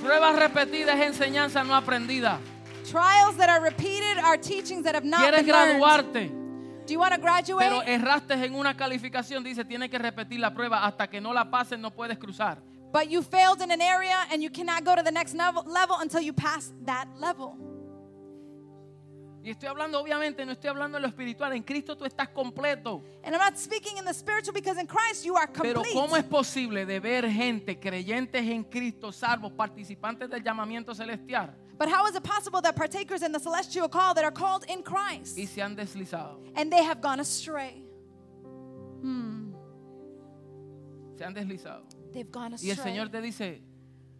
Pruebas 0.00 0.36
repetidas 0.38 0.94
es 0.94 1.20
enseñanza 1.20 1.64
no 1.66 1.74
aprendida. 1.74 2.38
Trials 2.88 3.36
that 3.36 3.48
are 3.50 3.60
repeated 3.60 4.16
are 4.18 4.36
teachings 4.36 4.84
that 4.84 4.94
have 4.94 5.04
not 5.04 5.20
¿Quieres 5.20 5.44
been 5.44 5.80
learned. 5.80 6.37
Do 6.88 6.94
you 6.94 7.00
want 7.00 7.14
to 7.14 7.20
graduate? 7.20 7.68
Pero 7.68 7.82
erraste 7.82 8.32
en 8.32 8.54
una 8.54 8.74
calificación, 8.74 9.44
dice, 9.44 9.62
tienes 9.62 9.90
que 9.90 9.98
repetir 9.98 10.40
la 10.40 10.54
prueba 10.54 10.86
hasta 10.86 11.06
que 11.06 11.20
no 11.20 11.34
la 11.34 11.50
pases, 11.50 11.78
no 11.78 11.90
puedes 11.90 12.18
cruzar. 12.18 12.62
but 12.90 13.10
you 13.10 13.20
failed 13.22 13.60
in 13.60 13.70
an 13.70 13.82
area 13.82 14.26
and 14.32 14.42
you 14.42 14.48
cannot 14.48 14.84
go 14.84 14.96
to 14.96 15.02
the 15.02 15.10
next 15.10 15.34
level, 15.34 15.98
until 16.00 16.22
you 16.22 16.32
pass 16.32 16.72
that 16.86 17.06
level. 17.18 17.56
Y 19.44 19.50
estoy 19.50 19.68
hablando, 19.68 20.00
obviamente, 20.00 20.44
no 20.44 20.52
estoy 20.52 20.68
hablando 20.70 20.96
en 20.96 21.02
lo 21.02 21.08
espiritual. 21.08 21.52
En 21.52 21.62
Cristo 21.62 21.96
tú 21.96 22.04
estás 22.04 22.28
completo. 22.28 23.02
And 23.22 23.34
I'm 23.34 23.40
not 23.40 23.56
speaking 23.56 23.98
in 23.98 24.04
the 24.04 24.12
spiritual 24.14 24.52
because 24.54 24.78
in 24.80 24.86
Christ 24.86 25.24
you 25.24 25.36
are 25.36 25.46
Pero 25.46 25.82
complete. 25.82 25.94
¿cómo 25.94 26.16
es 26.16 26.24
posible 26.24 26.86
de 26.86 27.00
ver 27.00 27.30
gente, 27.30 27.78
creyentes 27.78 28.42
en 28.42 28.64
Cristo, 28.64 29.12
salvos, 29.12 29.52
participantes 29.52 30.28
del 30.28 30.42
llamamiento 30.42 30.94
celestial, 30.94 31.54
But 31.78 31.88
how 31.88 32.06
is 32.06 32.16
it 32.16 32.24
possible 32.24 32.60
that 32.62 32.74
partakers 32.74 33.22
in 33.22 33.30
the 33.32 33.38
celestial 33.38 33.88
call 33.88 34.12
that 34.14 34.24
are 34.24 34.32
called 34.32 34.64
in 34.68 34.82
Christ 34.82 35.38
y 35.38 35.44
se 35.46 35.60
han 35.60 35.76
deslizado? 35.76 36.38
and 36.56 36.72
they 36.72 36.82
have 36.82 37.00
gone 37.00 37.20
astray? 37.20 37.84
Hmm. 39.00 39.52
Se 41.16 41.24
han 41.24 41.34
deslizado. 41.34 41.82
They've 42.12 42.30
gone 42.30 42.52
Y 42.60 42.70
astray. 42.70 42.70
el 42.70 42.76
Señor 43.06 43.10
te 43.10 43.20
dice, 43.20 43.62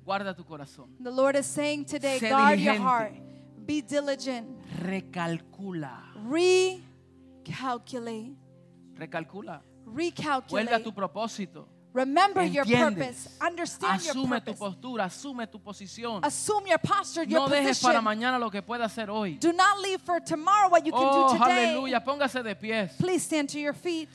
guarda 0.04 0.34
tu 0.36 0.44
corazón. 0.44 0.90
The 1.02 1.10
Lord 1.10 1.36
is 1.36 1.46
saying 1.46 1.86
today, 1.86 2.18
Sé 2.20 2.28
guard 2.30 2.60
your 2.60 2.74
heart, 2.76 3.12
be 3.66 3.80
diligent, 3.82 4.46
Recalcula. 4.84 6.12
recalculate, 7.44 8.36
Recalcula. 8.94 9.62
Vuelve 9.84 10.72
a 10.72 10.78
recalculate. 10.78 10.84
tu 10.84 10.92
propósito. 10.94 11.68
Remember 11.98 12.42
your 12.44 12.64
purpose, 12.64 13.28
understand 13.40 14.02
your 14.04 14.14
Asume 14.14 14.40
tu 14.40 14.52
purpose, 14.54 14.58
postura, 14.58 15.04
asume 15.06 15.46
tu 15.50 15.58
posición. 15.58 16.20
assume 16.24 16.68
your 16.68 16.78
posture, 16.78 17.24
your 17.24 17.40
No 17.40 17.48
dejes 17.48 17.82
para 17.82 18.00
position. 18.00 18.04
mañana 18.04 18.38
lo 18.38 18.50
que 18.50 18.62
pueda 18.62 18.84
hacer 18.84 19.08
hoy. 19.10 19.36
Do 19.40 19.52
not 19.52 19.80
leave 19.80 20.00
for 20.02 20.20
tomorrow 20.20 20.68
what 20.70 20.86
you 20.86 20.92
can 20.92 21.02
Oh, 21.04 21.32
do 21.32 21.38
today. 21.38 21.74
aleluya, 21.74 22.04
póngase 22.04 22.42
de 22.44 22.54
pies. 22.54 22.92
Please 22.98 23.24
stand 23.24 23.48
to 23.48 23.58
your 23.58 23.72
feet. 23.74 24.08